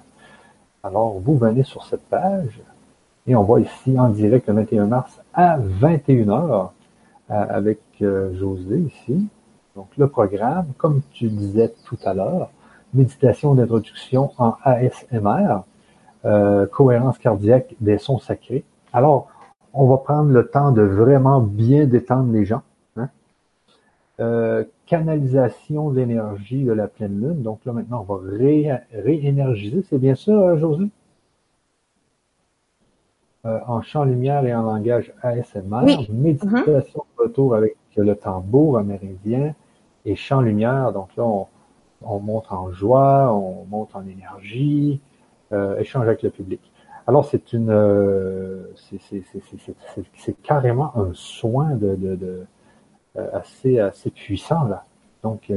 alors 0.83 1.19
vous 1.19 1.37
venez 1.37 1.63
sur 1.63 1.85
cette 1.85 2.05
page 2.09 2.61
et 3.27 3.35
on 3.35 3.43
voit 3.43 3.61
ici 3.61 3.99
en 3.99 4.09
direct 4.09 4.49
le 4.49 4.55
21 4.55 4.87
mars 4.87 5.21
à 5.33 5.59
21h 5.59 6.71
euh, 7.31 7.35
avec 7.49 7.81
José 8.01 8.79
ici. 8.81 9.27
Donc 9.77 9.89
le 9.97 10.09
programme, 10.09 10.67
comme 10.77 11.01
tu 11.13 11.29
disais 11.29 11.73
tout 11.87 11.99
à 12.05 12.15
l'heure, 12.15 12.51
méditation 12.95 13.55
d'introduction 13.55 14.33
en 14.39 14.57
ASMR, 14.63 15.63
euh, 16.25 16.67
cohérence 16.67 17.19
cardiaque 17.19 17.75
des 17.81 17.99
sons 17.99 18.19
sacrés. 18.19 18.65
Alors, 18.93 19.29
on 19.73 19.87
va 19.87 19.99
prendre 19.99 20.31
le 20.31 20.47
temps 20.47 20.71
de 20.71 20.83
vraiment 20.83 21.41
bien 21.41 21.87
détendre 21.87 22.33
les 22.33 22.45
gens. 22.45 22.63
Hein. 22.97 23.09
Euh, 24.21 24.65
canalisation 24.87 25.91
de 25.91 25.97
l'énergie 25.97 26.65
de 26.65 26.73
la 26.73 26.87
pleine 26.87 27.21
lune. 27.21 27.43
Donc 27.43 27.61
là, 27.65 27.73
maintenant, 27.73 28.07
on 28.09 28.15
va 28.15 28.21
réénergiser. 28.93 29.83
C'est 29.89 29.99
bien 29.99 30.15
ça, 30.15 30.57
José? 30.57 30.85
Euh, 33.47 33.59
en 33.67 33.83
chant 33.83 34.05
lumière 34.05 34.47
et 34.47 34.55
en 34.55 34.63
langage 34.63 35.13
ASMR, 35.21 36.09
méditation 36.11 37.05
de 37.19 37.23
retour 37.25 37.55
avec 37.55 37.77
le 37.95 38.15
tambour 38.15 38.79
amérindien 38.79 39.55
et 40.07 40.17
chant 40.17 40.41
lumière. 40.41 40.93
Donc 40.93 41.09
là, 41.17 41.25
on, 41.25 41.47
monte 42.19 42.51
en 42.51 42.71
joie, 42.73 43.33
on 43.33 43.65
monte 43.65 43.95
en 43.95 44.07
énergie, 44.07 45.01
euh, 45.53 45.79
échange 45.79 46.07
avec 46.07 46.23
le 46.23 46.31
public. 46.31 46.61
Alors 47.07 47.25
c'est 47.27 47.53
une, 47.53 47.71
euh, 47.71 48.73
c'est 50.17 50.43
carrément 50.43 50.97
un 50.97 51.11
soin 51.13 51.75
de, 51.75 51.97
de, 51.97 52.47
assez 53.33 53.79
assez 53.79 54.11
puissant 54.11 54.65
là. 54.65 54.85
Donc 55.23 55.53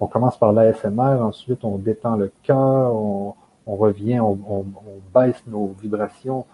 on 0.00 0.06
commence 0.06 0.38
par 0.38 0.52
l'ASMR, 0.52 1.20
ensuite 1.22 1.64
on 1.64 1.78
détend 1.78 2.16
le 2.16 2.30
cœur, 2.42 2.94
on, 2.94 3.34
revient, 3.66 4.20
on, 4.20 4.38
on, 4.48 4.64
baisse 5.12 5.42
nos 5.46 5.74
vibrations 5.80 6.44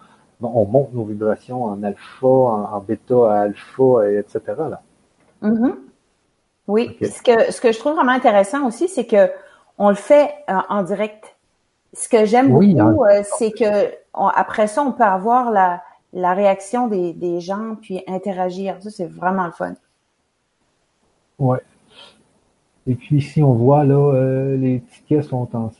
on 0.41 0.65
monte 0.65 0.93
nos 0.93 1.05
vibrations 1.05 1.65
en 1.65 1.83
alpha, 1.83 2.27
en, 2.27 2.79
bêta 2.79 3.31
à 3.31 3.41
alpha, 3.41 4.09
et 4.09 4.17
etc. 4.17 4.41
Oui. 6.67 6.97
Ce, 7.01 7.21
que, 7.21 7.51
ce 7.51 7.59
que 7.59 7.71
je 7.71 7.79
trouve 7.79 7.95
vraiment 7.95 8.11
intéressant 8.11 8.65
aussi, 8.65 8.87
c'est 8.87 9.05
que 9.05 9.29
on 9.77 9.89
le 9.89 9.95
fait 9.95 10.31
euh, 10.49 10.53
en 10.69 10.83
direct. 10.83 11.35
Ce 11.93 12.07
que 12.09 12.25
j'aime 12.25 12.51
beaucoup, 12.51 13.03
euh, 13.05 13.21
c'est 13.37 13.51
que 13.51 13.93
après 14.13 14.67
ça, 14.67 14.81
on 14.81 14.91
peut 14.91 15.03
avoir 15.03 15.51
la, 15.51 15.83
la 16.13 16.33
réaction 16.33 16.87
des, 16.87 17.13
des 17.13 17.39
gens 17.39 17.75
puis 17.81 18.03
interagir. 18.07 18.81
Ça, 18.81 18.89
c'est 18.89 19.05
vraiment 19.05 19.45
le 19.45 19.51
fun. 19.51 19.73
Ouais. 21.39 21.59
Et 22.85 22.95
puis 22.95 23.17
ici, 23.17 23.41
on 23.41 23.53
voit 23.53 23.85
là, 23.85 23.95
euh, 23.95 24.57
les 24.57 24.81
tickets 24.81 25.23
sont 25.23 25.55
en 25.55 25.71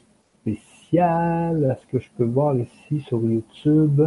spécial. 0.41 1.71
Est-ce 1.71 1.86
que 1.91 1.99
je 1.99 2.09
peux 2.17 2.23
voir 2.25 2.55
ici 2.55 3.01
sur 3.01 3.21
YouTube? 3.21 4.01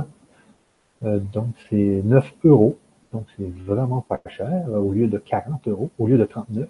Euh, 1.05 1.18
donc, 1.33 1.49
c'est 1.68 2.03
9 2.05 2.33
euros. 2.45 2.79
Donc, 3.17 3.25
c'est 3.39 3.51
vraiment 3.64 4.03
pas 4.03 4.21
cher 4.27 4.67
euh, 4.69 4.77
au 4.77 4.93
lieu 4.93 5.09
de 5.09 5.17
40 5.17 5.69
euros, 5.69 5.89
au 5.99 6.07
lieu 6.07 6.19
de 6.19 6.27
39. 6.27 6.69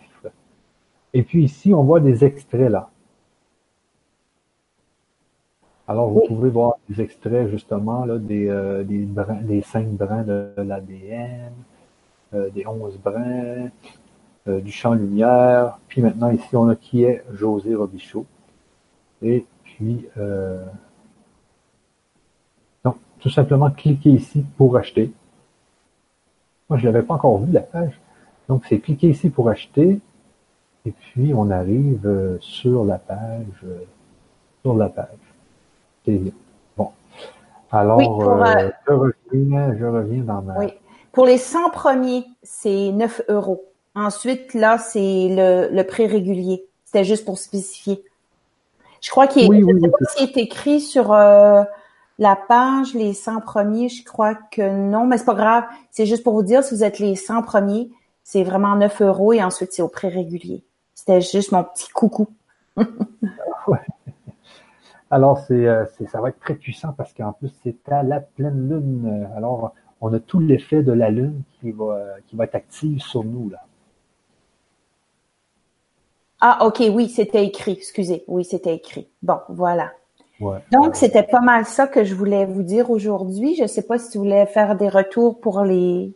Et 1.12 1.24
puis 1.24 1.42
ici, 1.42 1.74
on 1.74 1.82
voit 1.82 1.98
des 1.98 2.24
extraits 2.24 2.70
là. 2.70 2.88
Alors, 5.88 6.08
vous 6.10 6.22
pouvez 6.28 6.50
voir 6.50 6.74
des 6.88 7.00
extraits 7.00 7.48
justement 7.48 8.04
là, 8.04 8.18
des, 8.18 8.48
euh, 8.48 8.84
des, 8.84 9.04
brins, 9.04 9.42
des 9.42 9.60
5 9.60 9.88
brins 9.88 10.22
de 10.22 10.52
l'ADN, 10.58 11.52
des 12.32 12.64
11 12.64 12.98
brins, 12.98 13.70
du 14.46 14.70
champ 14.70 14.94
lumière. 14.94 15.80
Puis 15.88 16.02
maintenant, 16.02 16.30
ici, 16.30 16.54
on 16.54 16.68
a 16.68 16.76
qui 16.76 17.02
est 17.02 17.24
José 17.32 17.74
Robichaud. 17.74 18.24
Et 19.22 19.46
puis, 19.64 20.06
tout 23.20 23.30
simplement 23.30 23.70
cliquer 23.70 24.10
ici 24.10 24.44
pour 24.56 24.76
acheter. 24.76 25.12
Moi, 26.68 26.78
je 26.78 26.86
l'avais 26.86 27.02
pas 27.02 27.14
encore 27.14 27.38
vu 27.38 27.52
la 27.52 27.60
page. 27.60 28.00
Donc, 28.48 28.62
c'est 28.68 28.78
cliquer 28.78 29.10
ici 29.10 29.30
pour 29.30 29.48
acheter. 29.48 30.00
Et 30.84 30.90
puis, 30.90 31.32
on 31.34 31.50
arrive 31.50 32.06
euh, 32.06 32.38
sur 32.40 32.84
la 32.84 32.98
page. 32.98 33.46
Euh, 33.64 33.84
sur 34.62 34.74
la 34.74 34.88
page. 34.88 35.06
C'est 36.04 36.20
Bon. 36.76 36.90
Alors, 37.70 38.22
euh, 38.22 38.70
je, 38.86 38.92
reviens, 38.92 39.76
je 39.76 39.84
reviens 39.84 40.22
dans 40.22 40.42
ma... 40.42 40.58
Oui. 40.58 40.72
Pour 41.12 41.26
les 41.26 41.38
100 41.38 41.70
premiers, 41.70 42.24
c'est 42.42 42.92
9 42.92 43.22
euros. 43.28 43.64
Ensuite, 43.94 44.54
là, 44.54 44.78
c'est 44.78 45.28
le, 45.30 45.68
le 45.74 45.82
prix 45.84 46.06
régulier. 46.06 46.64
C'était 46.84 47.04
juste 47.04 47.24
pour 47.24 47.38
spécifier. 47.38 48.04
Je 49.00 49.10
crois 49.10 49.26
qu'il 49.26 49.52
est, 50.18 50.36
écrit 50.36 50.80
sur 50.80 51.12
la 52.18 52.36
page, 52.36 52.94
les 52.94 53.12
100 53.12 53.40
premiers, 53.40 53.88
je 53.88 54.04
crois 54.04 54.34
que 54.34 54.62
non, 54.68 55.06
mais 55.06 55.18
c'est 55.18 55.26
pas 55.26 55.34
grave. 55.34 55.64
C'est 55.90 56.06
juste 56.06 56.24
pour 56.24 56.32
vous 56.32 56.42
dire, 56.42 56.64
si 56.64 56.74
vous 56.74 56.82
êtes 56.84 56.98
les 56.98 57.14
100 57.14 57.42
premiers, 57.42 57.90
c'est 58.22 58.42
vraiment 58.42 58.74
9 58.76 59.02
euros 59.02 59.32
et 59.32 59.42
ensuite 59.42 59.72
c'est 59.72 59.82
au 59.82 59.88
prix 59.88 60.08
régulier. 60.08 60.64
C'était 60.94 61.20
juste 61.20 61.52
mon 61.52 61.62
petit 61.64 61.88
coucou. 61.90 62.28
Alors, 65.10 65.44
euh, 65.50 65.84
c'est, 65.96 66.06
ça 66.08 66.20
va 66.20 66.30
être 66.30 66.40
très 66.40 66.54
puissant 66.54 66.92
parce 66.92 67.12
qu'en 67.12 67.32
plus, 67.32 67.52
c'est 67.62 67.88
à 67.92 68.02
la 68.02 68.18
pleine 68.20 68.68
lune. 68.68 69.28
Alors, 69.36 69.72
on 70.00 70.12
a 70.12 70.18
tout 70.18 70.40
l'effet 70.40 70.82
de 70.82 70.92
la 70.92 71.10
lune 71.10 71.42
qui 71.60 71.70
va, 71.70 72.16
qui 72.26 72.34
va 72.34 72.44
être 72.44 72.56
active 72.56 72.98
sur 72.98 73.22
nous, 73.22 73.50
là. 73.50 73.62
Ah, 76.40 76.66
ok, 76.66 76.82
oui, 76.92 77.08
c'était 77.08 77.44
écrit. 77.46 77.72
Excusez. 77.72 78.24
Oui, 78.26 78.44
c'était 78.44 78.74
écrit. 78.74 79.08
Bon, 79.22 79.38
voilà. 79.48 79.92
Donc, 80.40 80.96
c'était 80.96 81.22
pas 81.22 81.40
mal 81.40 81.64
ça 81.64 81.86
que 81.86 82.04
je 82.04 82.14
voulais 82.14 82.44
vous 82.44 82.62
dire 82.62 82.90
aujourd'hui. 82.90 83.54
Je 83.56 83.62
ne 83.62 83.68
sais 83.68 83.82
pas 83.82 83.98
si 83.98 84.18
vous 84.18 84.24
voulez 84.24 84.46
faire 84.46 84.76
des 84.76 84.88
retours 84.88 85.40
pour 85.40 85.62
les... 85.62 86.12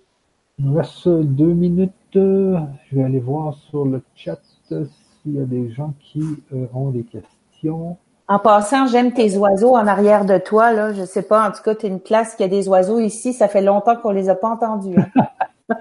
Il 0.58 0.66
nous 0.66 0.74
reste 0.74 1.08
deux 1.08 1.52
minutes. 1.54 1.92
Je 2.12 2.58
vais 2.92 3.02
aller 3.02 3.20
voir 3.20 3.54
sur 3.54 3.84
le 3.84 4.02
chat 4.14 4.38
s'il 4.68 5.34
y 5.34 5.40
a 5.40 5.44
des 5.44 5.70
gens 5.70 5.94
qui 6.00 6.22
euh, 6.52 6.66
ont 6.74 6.90
des 6.90 7.04
questions. 7.04 7.96
En 8.28 8.38
passant, 8.38 8.86
j'aime 8.86 9.12
tes 9.12 9.36
oiseaux 9.38 9.74
en 9.74 9.86
arrière 9.86 10.24
de 10.24 10.38
toi. 10.38 10.72
Là. 10.72 10.92
Je 10.92 11.04
sais 11.04 11.22
pas, 11.22 11.48
en 11.48 11.50
tout 11.50 11.62
cas, 11.62 11.74
tu 11.74 11.86
es 11.86 11.88
une 11.88 12.00
classe 12.00 12.34
qui 12.34 12.44
a 12.44 12.48
des 12.48 12.68
oiseaux 12.68 13.00
ici. 13.00 13.32
Ça 13.32 13.48
fait 13.48 13.62
longtemps 13.62 13.96
qu'on 13.96 14.10
les 14.10 14.28
a 14.28 14.34
pas 14.34 14.50
entendus. 14.50 14.96
Hein. 14.98 15.26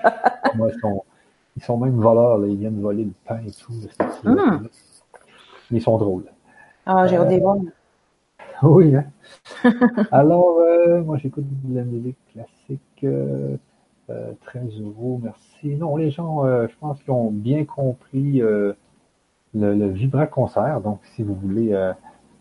ils, 1.56 1.64
sont, 1.64 1.78
même 1.78 2.00
voleurs. 2.00 2.44
Ils 2.46 2.58
viennent 2.58 2.82
voler 2.82 3.04
le 3.04 3.14
pain 3.28 3.40
et 3.46 3.52
tout. 3.52 3.74
Hmm. 4.24 4.68
Ils 5.72 5.82
sont 5.82 5.98
drôles. 5.98 6.26
Ah, 6.86 7.06
j'ai 7.06 7.18
euh, 7.18 7.38
voir. 7.40 7.58
Oui. 8.64 8.94
Hein? 8.96 9.06
Alors, 10.12 10.60
euh, 10.60 11.02
moi, 11.04 11.18
j'écoute 11.18 11.46
de 11.48 11.76
la 11.76 11.84
musique 11.84 12.18
classique. 12.34 13.04
Euh, 13.04 13.58
13 14.42 14.64
euh, 14.64 14.86
euros, 14.86 15.20
merci. 15.24 15.76
Non, 15.76 15.96
les 15.96 16.12
gens, 16.12 16.46
euh, 16.46 16.68
je 16.68 16.76
pense 16.80 17.02
qu'ils 17.02 17.12
ont 17.12 17.32
bien 17.32 17.64
compris 17.64 18.40
le, 18.40 18.76
le 19.54 20.26
Concert. 20.26 20.82
Donc, 20.82 21.00
si 21.16 21.24
vous 21.24 21.36
voulez 21.36 21.74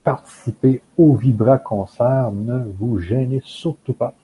participer 0.03 0.83
au 0.97 1.15
Vibra 1.15 1.59
Concert, 1.59 2.33
ne 2.33 2.65
vous 2.79 2.99
gênez 2.99 3.41
surtout 3.45 3.93
pas. 3.93 4.15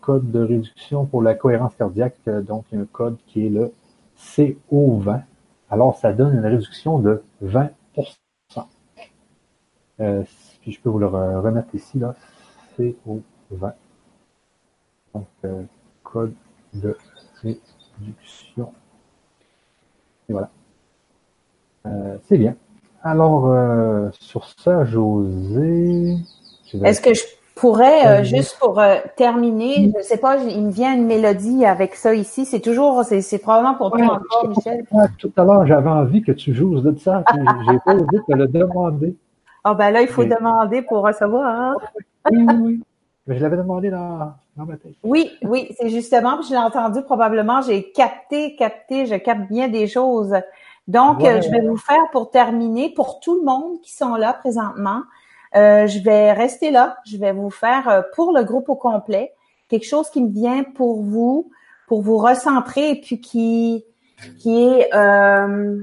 code 0.00 0.30
de 0.30 0.40
réduction 0.40 1.06
pour 1.06 1.22
la 1.22 1.34
cohérence 1.34 1.74
cardiaque, 1.76 2.16
donc 2.26 2.64
un 2.72 2.86
code 2.86 3.18
qui 3.26 3.46
est 3.46 3.50
le 3.50 3.72
CO20. 4.18 5.22
Alors, 5.70 5.96
ça 5.96 6.12
donne 6.12 6.34
une 6.34 6.46
réduction 6.46 6.98
de 6.98 7.22
20 7.40 7.70
euh, 7.98 8.02
puis 9.98 10.72
je 10.72 10.80
peux 10.80 10.90
vous 10.90 10.98
le 10.98 11.06
remettre 11.06 11.74
ici, 11.74 11.98
là, 11.98 12.14
CO20. 12.78 13.72
Donc, 15.14 15.26
euh, 15.44 15.62
code 16.02 16.34
de 16.74 16.96
réduction. 17.42 18.72
Et 20.28 20.32
voilà. 20.32 20.50
Euh, 21.86 22.16
c'est 22.28 22.36
bien. 22.36 22.54
Alors, 23.02 23.46
euh, 23.46 24.10
sur 24.20 24.46
ça, 24.58 24.84
José... 24.84 26.16
Est-ce 26.82 27.00
que 27.00 27.14
je 27.14 27.22
pourrais, 27.54 28.24
juste 28.24 28.58
pour 28.58 28.82
terminer, 29.16 29.92
je 29.96 30.02
sais 30.02 30.18
pas, 30.18 30.36
il 30.36 30.66
me 30.66 30.70
vient 30.70 30.94
une 30.94 31.06
mélodie 31.06 31.64
avec 31.64 31.94
ça 31.94 32.12
ici. 32.14 32.44
C'est 32.44 32.60
toujours, 32.60 33.04
c'est 33.04 33.38
probablement 33.38 33.76
pour 33.76 33.92
toi 33.92 34.20
encore, 34.20 34.48
Michel. 34.48 34.84
Tout 35.16 35.32
à 35.36 35.44
l'heure, 35.44 35.64
j'avais 35.64 35.88
envie 35.88 36.20
que 36.22 36.32
tu 36.32 36.52
joues 36.52 36.80
de 36.80 36.98
ça. 36.98 37.22
J'ai 37.70 37.78
pas 37.84 37.94
osé 37.94 38.18
te 38.28 38.34
le 38.34 38.48
demander. 38.48 39.16
Ah 39.68 39.74
ben 39.74 39.90
là, 39.90 40.00
il 40.00 40.06
faut 40.06 40.22
demander 40.24 40.80
pour 40.82 41.02
recevoir. 41.02 41.74
Oui, 42.30 42.46
oui, 42.48 42.54
oui. 42.60 42.82
Mais 43.26 43.36
je 43.36 43.42
l'avais 43.42 43.56
demandé 43.56 43.90
dans, 43.90 44.32
dans 44.56 44.64
ma 44.64 44.76
tête. 44.76 44.94
Oui, 45.02 45.32
oui, 45.42 45.74
c'est 45.76 45.88
justement, 45.88 46.40
je 46.40 46.50
l'ai 46.50 46.56
entendu 46.56 47.02
probablement, 47.02 47.62
j'ai 47.62 47.90
capté, 47.90 48.54
capté, 48.54 49.06
je 49.06 49.16
capte 49.16 49.50
bien 49.50 49.66
des 49.66 49.88
choses. 49.88 50.36
Donc, 50.86 51.18
je 51.20 51.50
vais 51.50 51.66
vous 51.66 51.76
faire 51.76 52.08
pour 52.12 52.30
terminer, 52.30 52.90
pour 52.94 53.18
tout 53.18 53.34
le 53.34 53.42
monde 53.42 53.80
qui 53.82 53.92
sont 53.92 54.14
là 54.14 54.34
présentement, 54.34 55.02
euh, 55.56 55.88
je 55.88 55.98
vais 55.98 56.32
rester 56.32 56.70
là. 56.70 56.98
Je 57.04 57.16
vais 57.16 57.32
vous 57.32 57.50
faire 57.50 57.88
euh, 57.88 58.02
pour 58.14 58.32
le 58.32 58.44
groupe 58.44 58.68
au 58.68 58.76
complet 58.76 59.32
quelque 59.68 59.86
chose 59.86 60.10
qui 60.10 60.22
me 60.22 60.30
vient 60.30 60.62
pour 60.62 61.02
vous, 61.02 61.50
pour 61.88 62.02
vous 62.02 62.18
recentrer 62.18 62.90
et 62.90 63.00
puis 63.00 63.20
qui 63.20 63.84
qui 64.38 64.62
est 64.62 64.94
euh, 64.94 65.82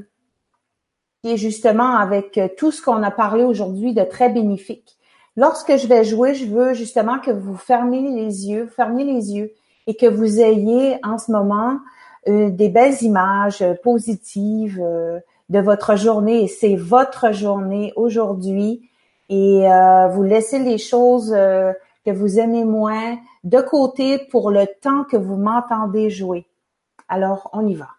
qui 1.23 1.31
est 1.31 1.37
justement 1.37 1.95
avec 1.95 2.37
euh, 2.37 2.49
tout 2.57 2.71
ce 2.71 2.81
qu'on 2.81 3.01
a 3.01 3.11
parlé 3.11 3.43
aujourd'hui 3.43 3.93
de 3.93 4.03
très 4.03 4.29
bénéfique. 4.29 4.97
Lorsque 5.37 5.77
je 5.77 5.87
vais 5.87 6.03
jouer, 6.03 6.35
je 6.35 6.45
veux 6.45 6.73
justement 6.73 7.17
que 7.17 7.31
vous 7.31 7.55
fermiez 7.55 8.09
les 8.09 8.49
yeux, 8.49 8.67
fermiez 8.67 9.05
les 9.05 9.33
yeux 9.33 9.53
et 9.87 9.95
que 9.95 10.05
vous 10.05 10.41
ayez 10.41 10.97
en 11.01 11.17
ce 11.17 11.31
moment 11.31 11.79
euh, 12.27 12.49
des 12.49 12.67
belles 12.67 13.01
images 13.01 13.61
euh, 13.61 13.73
positives, 13.81 14.83
de 15.49 15.59
votre 15.59 15.95
journée. 15.95 16.47
C'est 16.47 16.75
votre 16.75 17.31
journée 17.33 17.93
aujourd'hui 17.95 18.89
et 19.29 19.67
vous 20.11 20.23
laissez 20.23 20.57
les 20.57 20.77
choses 20.77 21.31
que 21.31 22.11
vous 22.11 22.39
aimez 22.39 22.63
moins 22.63 23.17
de 23.43 23.59
côté 23.59 24.19
pour 24.31 24.51
le 24.51 24.65
temps 24.81 25.03
que 25.03 25.17
vous 25.17 25.35
m'entendez 25.35 26.09
jouer. 26.09 26.47
Alors, 27.07 27.49
on 27.53 27.67
y 27.67 27.75
va. 27.75 27.89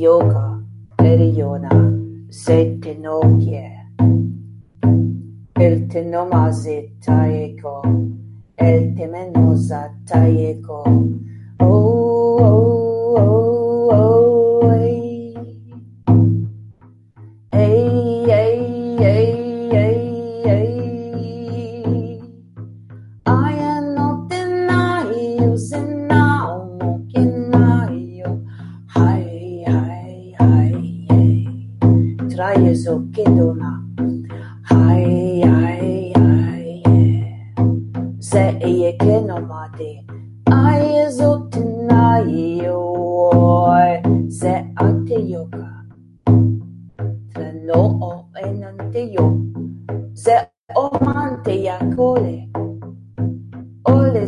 Yoga 0.00 0.58
periona 0.96 1.68
se 2.30 2.78
te 2.80 2.94
no 2.94 3.20
kie 3.38 3.68
el 5.60 5.88
te 5.88 6.02
no 6.04 6.24
maze 6.24 6.76
taeko 7.04 7.82
el 8.56 8.94
te 8.94 9.06
menosa 9.06 9.82
taeko 10.06 10.78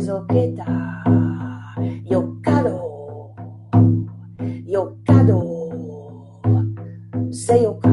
ole 0.03 0.19
zoketa 0.19 0.65
yokado. 2.09 2.79
Yokado. 4.65 5.39
Seyoka. 7.31 7.89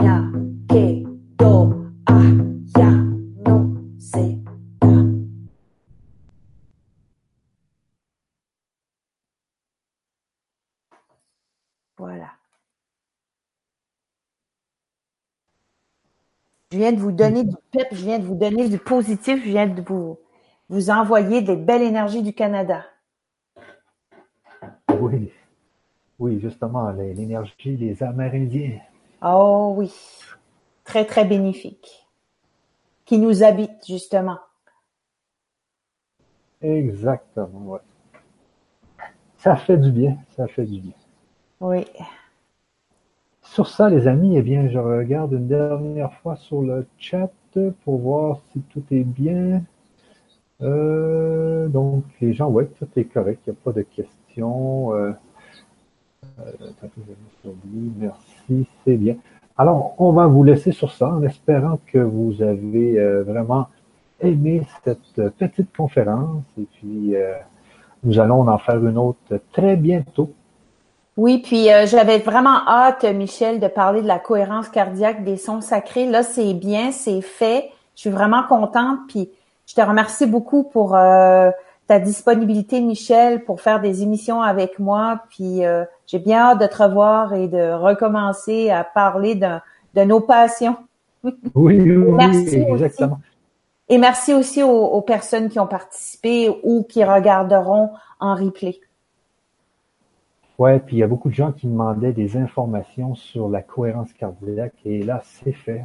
Nya 0.00 0.32
ke 0.68 1.04
do 1.38 1.52
a 2.06 2.18
ya 2.76 2.90
no 3.44 3.56
se 3.98 4.38
voilà. 11.98 12.32
Je 16.70 16.76
viens 16.78 16.92
de 16.92 16.98
vous 17.00 17.12
donner 17.12 17.44
du 17.44 17.56
pep 17.72 17.88
je 17.92 17.96
viens 18.04 18.18
de 18.18 18.24
vous 18.24 18.34
donner 18.34 18.68
du 18.68 18.78
positif 18.78 19.42
je 19.44 19.48
viens 19.50 19.66
de 19.66 19.82
vous 19.82 20.18
vous 20.68 20.90
envoyer 20.90 21.42
des 21.42 21.56
belles 21.56 21.82
énergies 21.82 22.22
du 22.22 22.32
Canada 22.32 22.84
Oui, 25.00 25.32
oui, 26.18 26.40
justement, 26.40 26.90
l'énergie 26.90 27.76
des 27.76 28.02
Amérindiens. 28.02 28.80
Oh 29.22 29.74
oui, 29.76 29.92
très 30.84 31.04
très 31.04 31.24
bénéfique, 31.24 32.08
qui 33.04 33.18
nous 33.18 33.42
habite 33.42 33.86
justement. 33.86 34.38
Exactement, 36.60 37.72
ouais. 37.72 37.80
Ça 39.38 39.56
fait 39.56 39.76
du 39.76 39.92
bien, 39.92 40.18
ça 40.36 40.48
fait 40.48 40.64
du 40.64 40.80
bien. 40.80 40.92
Oui. 41.60 41.86
Sur 43.42 43.68
ça, 43.68 43.88
les 43.88 44.06
amis, 44.06 44.36
eh 44.36 44.42
bien, 44.42 44.68
je 44.68 44.78
regarde 44.78 45.32
une 45.32 45.48
dernière 45.48 46.12
fois 46.14 46.36
sur 46.36 46.62
le 46.62 46.86
chat 46.98 47.30
pour 47.84 47.98
voir 47.98 48.40
si 48.52 48.60
tout 48.60 48.82
est 48.90 49.04
bien. 49.04 49.62
Euh, 50.62 51.68
donc, 51.68 52.04
les 52.20 52.32
gens, 52.32 52.48
ouais, 52.48 52.66
tout 52.78 52.88
est 52.96 53.04
correct, 53.04 53.40
il 53.46 53.50
n'y 53.50 53.56
a 53.56 53.60
pas 53.64 53.72
de 53.72 53.82
questions. 53.82 54.92
Euh, 54.94 55.12
euh. 56.40 57.52
Merci, 57.98 58.66
c'est 58.84 58.96
bien. 58.96 59.16
Alors, 59.56 59.94
on 59.98 60.12
va 60.12 60.26
vous 60.26 60.44
laisser 60.44 60.72
sur 60.72 60.92
ça 60.92 61.08
en 61.08 61.22
espérant 61.22 61.78
que 61.86 61.98
vous 61.98 62.42
avez 62.42 63.22
vraiment 63.22 63.68
aimé 64.20 64.62
cette 64.84 65.32
petite 65.36 65.76
conférence 65.76 66.44
et 66.60 66.66
puis 66.74 67.14
nous 68.04 68.20
allons 68.20 68.46
en 68.48 68.58
faire 68.58 68.84
une 68.84 68.98
autre 68.98 69.40
très 69.52 69.76
bientôt. 69.76 70.32
Oui, 71.16 71.38
puis 71.38 71.66
j'avais 71.86 72.18
vraiment 72.18 72.64
hâte, 72.68 73.04
Michel, 73.04 73.58
de 73.58 73.66
parler 73.66 74.00
de 74.00 74.06
la 74.06 74.20
cohérence 74.20 74.68
cardiaque 74.68 75.24
des 75.24 75.36
sons 75.36 75.60
sacrés. 75.60 76.06
Là, 76.06 76.22
c'est 76.22 76.54
bien, 76.54 76.92
c'est 76.92 77.20
fait. 77.20 77.70
Je 77.96 78.02
suis 78.02 78.10
vraiment 78.10 78.44
contente. 78.44 79.00
Puis 79.08 79.28
je 79.68 79.74
te 79.74 79.82
remercie 79.82 80.26
beaucoup 80.26 80.64
pour 80.64 80.96
euh, 80.96 81.50
ta 81.86 82.00
disponibilité, 82.00 82.80
Michel, 82.80 83.44
pour 83.44 83.60
faire 83.60 83.80
des 83.80 84.02
émissions 84.02 84.40
avec 84.40 84.78
moi. 84.78 85.22
Puis 85.28 85.64
euh, 85.64 85.84
j'ai 86.06 86.18
bien 86.18 86.38
hâte 86.38 86.60
de 86.62 86.66
te 86.66 86.82
revoir 86.82 87.34
et 87.34 87.48
de 87.48 87.72
recommencer 87.72 88.70
à 88.70 88.82
parler 88.82 89.34
de, 89.34 89.58
de 89.94 90.04
nos 90.04 90.20
passions. 90.20 90.76
Oui, 91.22 91.34
oui, 91.54 91.96
Merci 91.96 92.56
exactement. 92.56 93.20
Et 93.90 93.98
merci 93.98 94.34
aussi 94.34 94.62
aux, 94.62 94.68
aux 94.68 95.02
personnes 95.02 95.50
qui 95.50 95.60
ont 95.60 95.66
participé 95.66 96.50
ou 96.62 96.82
qui 96.82 97.04
regarderont 97.04 97.90
en 98.20 98.34
replay. 98.34 98.80
Ouais, 100.58 100.78
puis 100.80 100.96
il 100.96 100.98
y 101.00 101.02
a 101.02 101.06
beaucoup 101.06 101.28
de 101.28 101.34
gens 101.34 101.52
qui 101.52 101.66
demandaient 101.66 102.12
des 102.12 102.36
informations 102.36 103.14
sur 103.14 103.48
la 103.48 103.62
cohérence 103.62 104.12
cardiaque 104.14 104.74
et 104.84 105.02
là, 105.02 105.20
c'est 105.24 105.52
fait. 105.52 105.84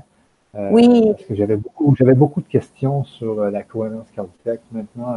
Euh, 0.55 0.69
Oui. 0.71 1.11
Parce 1.11 1.25
que 1.25 1.35
j'avais 1.35 1.57
beaucoup, 1.57 1.95
j'avais 1.95 2.13
beaucoup 2.13 2.41
de 2.41 2.47
questions 2.47 3.03
sur 3.03 3.39
euh, 3.39 3.49
la 3.49 3.63
cohérence 3.63 4.09
cardiaque. 4.15 4.61
Maintenant, 4.71 5.15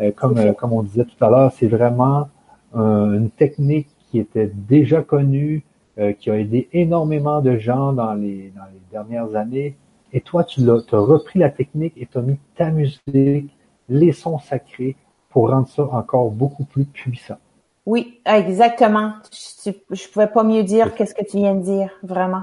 euh, 0.00 0.10
comme, 0.12 0.54
comme 0.54 0.72
on 0.72 0.82
disait 0.82 1.04
tout 1.04 1.24
à 1.24 1.30
l'heure, 1.30 1.52
c'est 1.52 1.68
vraiment 1.68 2.28
une 2.74 3.30
technique 3.30 3.88
qui 4.10 4.18
était 4.18 4.50
déjà 4.52 5.02
connue, 5.02 5.64
euh, 5.98 6.12
qui 6.12 6.28
a 6.28 6.36
aidé 6.38 6.68
énormément 6.72 7.40
de 7.40 7.56
gens 7.56 7.92
dans 7.92 8.14
les, 8.14 8.52
dans 8.56 8.64
les 8.72 8.80
dernières 8.90 9.36
années. 9.36 9.76
Et 10.12 10.20
toi, 10.20 10.42
tu 10.42 10.60
l'as, 10.60 10.82
as 10.92 10.98
repris 10.98 11.38
la 11.38 11.50
technique 11.50 11.94
et 11.96 12.06
tu 12.06 12.18
as 12.18 12.22
mis 12.22 12.36
ta 12.56 12.70
musique, 12.70 13.56
les 13.88 14.12
sons 14.12 14.38
sacrés 14.38 14.96
pour 15.30 15.50
rendre 15.50 15.68
ça 15.68 15.84
encore 15.84 16.30
beaucoup 16.30 16.64
plus 16.64 16.84
puissant. 16.84 17.36
Oui, 17.86 18.20
exactement. 18.24 19.12
Je, 19.32 19.70
je 19.90 20.08
pouvais 20.08 20.26
pas 20.26 20.42
mieux 20.42 20.64
dire 20.64 20.94
qu'est-ce 20.94 21.14
que 21.14 21.24
tu 21.24 21.36
viens 21.36 21.54
de 21.54 21.62
dire, 21.62 21.90
vraiment. 22.02 22.42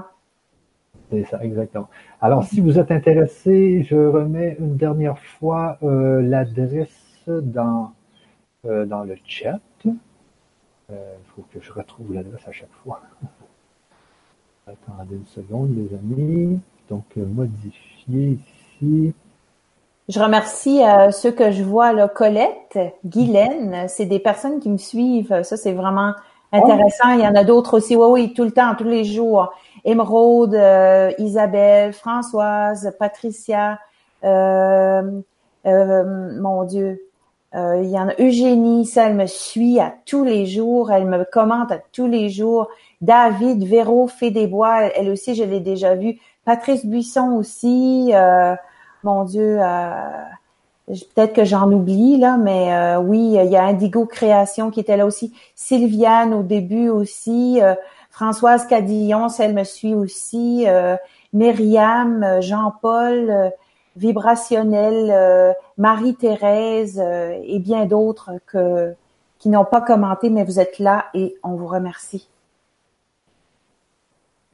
C'est 1.12 1.24
ça, 1.24 1.44
exactement. 1.44 1.88
Alors, 2.22 2.42
si 2.42 2.62
vous 2.62 2.78
êtes 2.78 2.90
intéressé, 2.90 3.82
je 3.82 3.96
remets 3.96 4.56
une 4.58 4.76
dernière 4.76 5.18
fois 5.18 5.76
euh, 5.82 6.22
l'adresse 6.22 7.28
dans, 7.28 7.92
euh, 8.64 8.86
dans 8.86 9.04
le 9.04 9.14
chat. 9.26 9.60
Il 9.84 9.94
faut 11.36 11.42
que 11.52 11.60
je 11.60 11.70
retrouve 11.70 12.14
l'adresse 12.14 12.48
à 12.48 12.52
chaque 12.52 12.72
fois. 12.82 13.02
Attendez 14.66 15.16
une 15.16 15.26
seconde, 15.26 15.76
les 15.76 15.94
amis. 15.94 16.60
Donc, 16.88 17.04
euh, 17.18 17.26
modifier 17.26 18.38
ici. 18.80 19.12
Je 20.08 20.18
remercie 20.18 20.82
euh, 20.82 21.10
ceux 21.10 21.32
que 21.32 21.50
je 21.50 21.62
vois 21.62 21.92
là, 21.92 22.08
Colette, 22.08 22.78
Guylaine, 23.04 23.86
c'est 23.88 24.06
des 24.06 24.18
personnes 24.18 24.60
qui 24.60 24.70
me 24.70 24.78
suivent. 24.78 25.42
Ça, 25.42 25.58
c'est 25.58 25.72
vraiment 25.72 26.14
intéressant. 26.52 27.12
Il 27.12 27.20
y 27.20 27.26
en 27.26 27.34
a 27.34 27.44
d'autres 27.44 27.78
aussi. 27.78 27.96
Oui, 27.96 28.06
oui, 28.10 28.32
tout 28.34 28.44
le 28.44 28.52
temps, 28.52 28.74
tous 28.76 28.84
les 28.84 29.04
jours. 29.04 29.52
Émeraude, 29.84 30.54
euh, 30.54 31.10
Isabelle, 31.18 31.92
Françoise, 31.92 32.94
Patricia, 32.98 33.78
euh, 34.24 35.20
euh, 35.66 36.40
mon 36.40 36.64
Dieu. 36.64 37.00
Euh, 37.54 37.82
il 37.82 37.90
y 37.90 37.98
en 37.98 38.08
a 38.08 38.14
Eugénie, 38.18 38.86
ça, 38.86 39.08
elle 39.08 39.14
me 39.14 39.26
suit 39.26 39.78
à 39.78 39.92
tous 40.06 40.24
les 40.24 40.46
jours, 40.46 40.90
elle 40.90 41.04
me 41.04 41.24
commente 41.30 41.70
à 41.70 41.78
tous 41.92 42.06
les 42.06 42.30
jours. 42.30 42.68
David, 43.02 43.64
Véro, 43.64 44.06
Fée 44.06 44.30
des 44.30 44.46
Bois, 44.46 44.84
elle 44.96 45.10
aussi, 45.10 45.34
je 45.34 45.44
l'ai 45.44 45.60
déjà 45.60 45.94
vue. 45.94 46.18
Patrice 46.46 46.86
Buisson 46.86 47.32
aussi, 47.32 48.10
euh, 48.14 48.54
mon 49.02 49.24
Dieu, 49.24 49.58
euh, 49.60 50.24
peut-être 50.86 51.32
que 51.32 51.44
j'en 51.44 51.70
oublie 51.70 52.16
là, 52.18 52.36
mais 52.36 52.74
euh, 52.74 53.00
oui, 53.00 53.36
il 53.42 53.50
y 53.50 53.56
a 53.56 53.64
Indigo 53.64 54.06
Création 54.06 54.70
qui 54.70 54.80
était 54.80 54.96
là 54.96 55.06
aussi. 55.06 55.32
Sylviane 55.54 56.34
au 56.34 56.42
début 56.42 56.88
aussi. 56.88 57.60
Euh, 57.62 57.74
Françoise 58.10 58.66
Cadillon, 58.66 59.28
elle 59.38 59.54
me 59.54 59.64
suit 59.64 59.94
aussi. 59.94 60.64
Euh, 60.68 60.96
Myriam, 61.32 62.40
Jean-Paul, 62.40 63.52
Vibrationnel, 63.96 65.56
Marie-Thérèse 65.78 66.98
et 67.00 67.58
bien 67.58 67.86
d'autres 67.86 68.32
que 68.46 68.94
qui 69.42 69.48
n'ont 69.48 69.64
pas 69.64 69.80
commenté, 69.80 70.30
mais 70.30 70.44
vous 70.44 70.60
êtes 70.60 70.78
là 70.78 71.06
et 71.14 71.34
on 71.42 71.56
vous 71.56 71.66
remercie. 71.66 72.28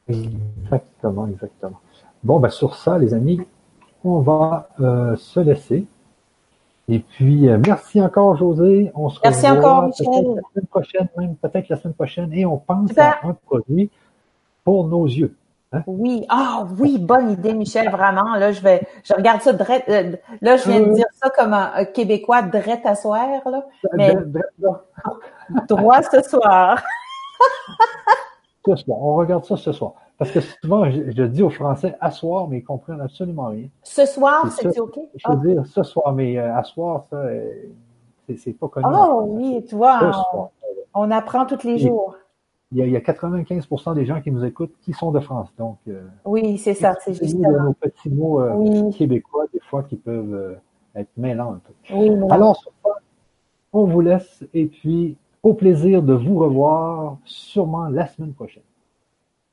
Exactement, 0.09 1.26
exactement. 1.26 1.80
Bon, 2.24 2.40
ben 2.40 2.48
sur 2.48 2.74
ça, 2.74 2.96
les 2.96 3.12
amis, 3.12 3.38
on 4.02 4.20
va 4.20 4.70
euh, 4.80 5.14
se 5.16 5.40
laisser. 5.40 5.86
Et 6.89 7.01
puis, 7.01 7.48
euh, 7.48 7.59
merci 7.66 8.01
encore, 8.01 8.36
José. 8.36 8.90
On 8.94 9.10
se 9.10 9.20
merci 9.23 9.47
encore, 9.47 9.86
Michel. 9.86 10.06
La 10.06 10.43
semaine 10.55 10.66
prochaine, 10.70 11.09
même 11.19 11.36
peut-être 11.36 11.69
la 11.69 11.77
semaine 11.77 11.94
prochaine, 11.94 12.32
et 12.32 12.47
on 12.47 12.56
pense 12.56 12.97
à 12.97 13.19
un 13.24 13.35
produit 13.35 13.90
pour 14.65 14.89
nos 14.89 15.06
yeux. 15.06 15.36
Hein? 15.73 15.82
Oui, 15.86 16.24
ah 16.31 16.66
oui, 16.78 16.98
bonne 16.98 17.31
idée, 17.32 17.52
Michel, 17.52 17.90
vraiment. 17.90 18.36
Là, 18.36 18.52
je 18.52 18.62
vais, 18.62 18.81
je 19.05 19.12
regarde 19.12 19.43
ça 19.43 19.51
euh, 19.51 20.16
là, 20.40 20.56
je 20.56 20.70
viens 20.70 20.81
de 20.81 20.94
dire 20.94 21.06
ça 21.12 21.28
comme 21.28 21.52
un, 21.52 21.85
Québécois 21.85 22.40
drette 22.40 22.86
à 22.86 22.94
soir, 22.94 23.28
là. 23.44 23.66
Mais 23.93 24.15
droit 25.69 26.01
ce 26.02 26.23
soir. 26.23 26.82
ce 28.66 28.77
soir. 28.77 28.98
On 28.98 29.15
regarde 29.16 29.44
ça 29.44 29.59
ce 29.59 29.73
soir. 29.73 29.93
Parce 30.19 30.32
que 30.32 30.40
souvent, 30.40 30.90
je, 30.90 31.23
dis 31.23 31.45
aux 31.45 31.51
Français 31.51 31.95
asseoir, 32.01 32.49
mais 32.49 32.59
ils 32.59 32.65
comprennent 32.65 33.01
absolument 33.01 33.47
rien. 33.47 33.69
Ce 33.85 34.05
soir, 34.05 34.51
c'est 34.51 34.81
OK? 34.81 34.99
Je 35.15 35.32
veux 35.32 35.55
dire 35.55 35.65
ce 35.65 35.85
soir, 35.85 36.12
mais 36.12 36.36
euh, 36.36 36.57
asseoir, 36.57 37.05
ça, 37.09 37.16
euh, 37.16 37.49
c'est 38.36 38.53
pas 38.53 38.66
connu. 38.66 38.86
Oh 38.90 39.23
oui, 39.28 39.65
tu 39.69 39.77
vois, 39.77 40.11
on, 40.93 41.11
apprend 41.12 41.47
tous 41.47 41.62
les 41.65 41.78
jours. 41.78 42.16
Il 42.73 42.86
y, 42.86 42.97
a, 42.97 43.01
95% 43.01 43.95
des 43.95 44.05
gens 44.05 44.20
qui 44.20 44.31
nous 44.31 44.45
écoutent 44.45 44.74
qui 44.82 44.93
sont 44.93 45.11
de 45.12 45.20
France. 45.20 45.49
Donc, 45.57 45.78
euh, 45.89 46.03
oui, 46.27 46.59
c'est 46.59 46.74
ça, 46.74 46.95
c'est 47.03 47.15
juste. 47.15 47.39
nos 47.39 47.73
petits 47.73 48.11
mots 48.11 48.43
québécois, 48.90 49.45
des 49.55 49.61
fois, 49.61 49.85
qui 49.85 49.97
peuvent 49.97 50.59
être 50.97 51.11
mêlants 51.16 51.53
un 51.53 51.61
peu. 51.61 51.95
Oui, 51.95 52.11
Alors, 52.28 52.61
on 53.73 53.85
vous 53.85 54.01
laisse 54.01 54.45
et 54.53 54.66
puis 54.66 55.16
au 55.45 55.55
plaisir 55.55 56.03
de 56.03 56.12
vous 56.12 56.39
revoir 56.39 57.19
sûrement 57.24 57.89
la 57.89 58.09
semaine 58.09 58.32
prochaine. 58.32 58.62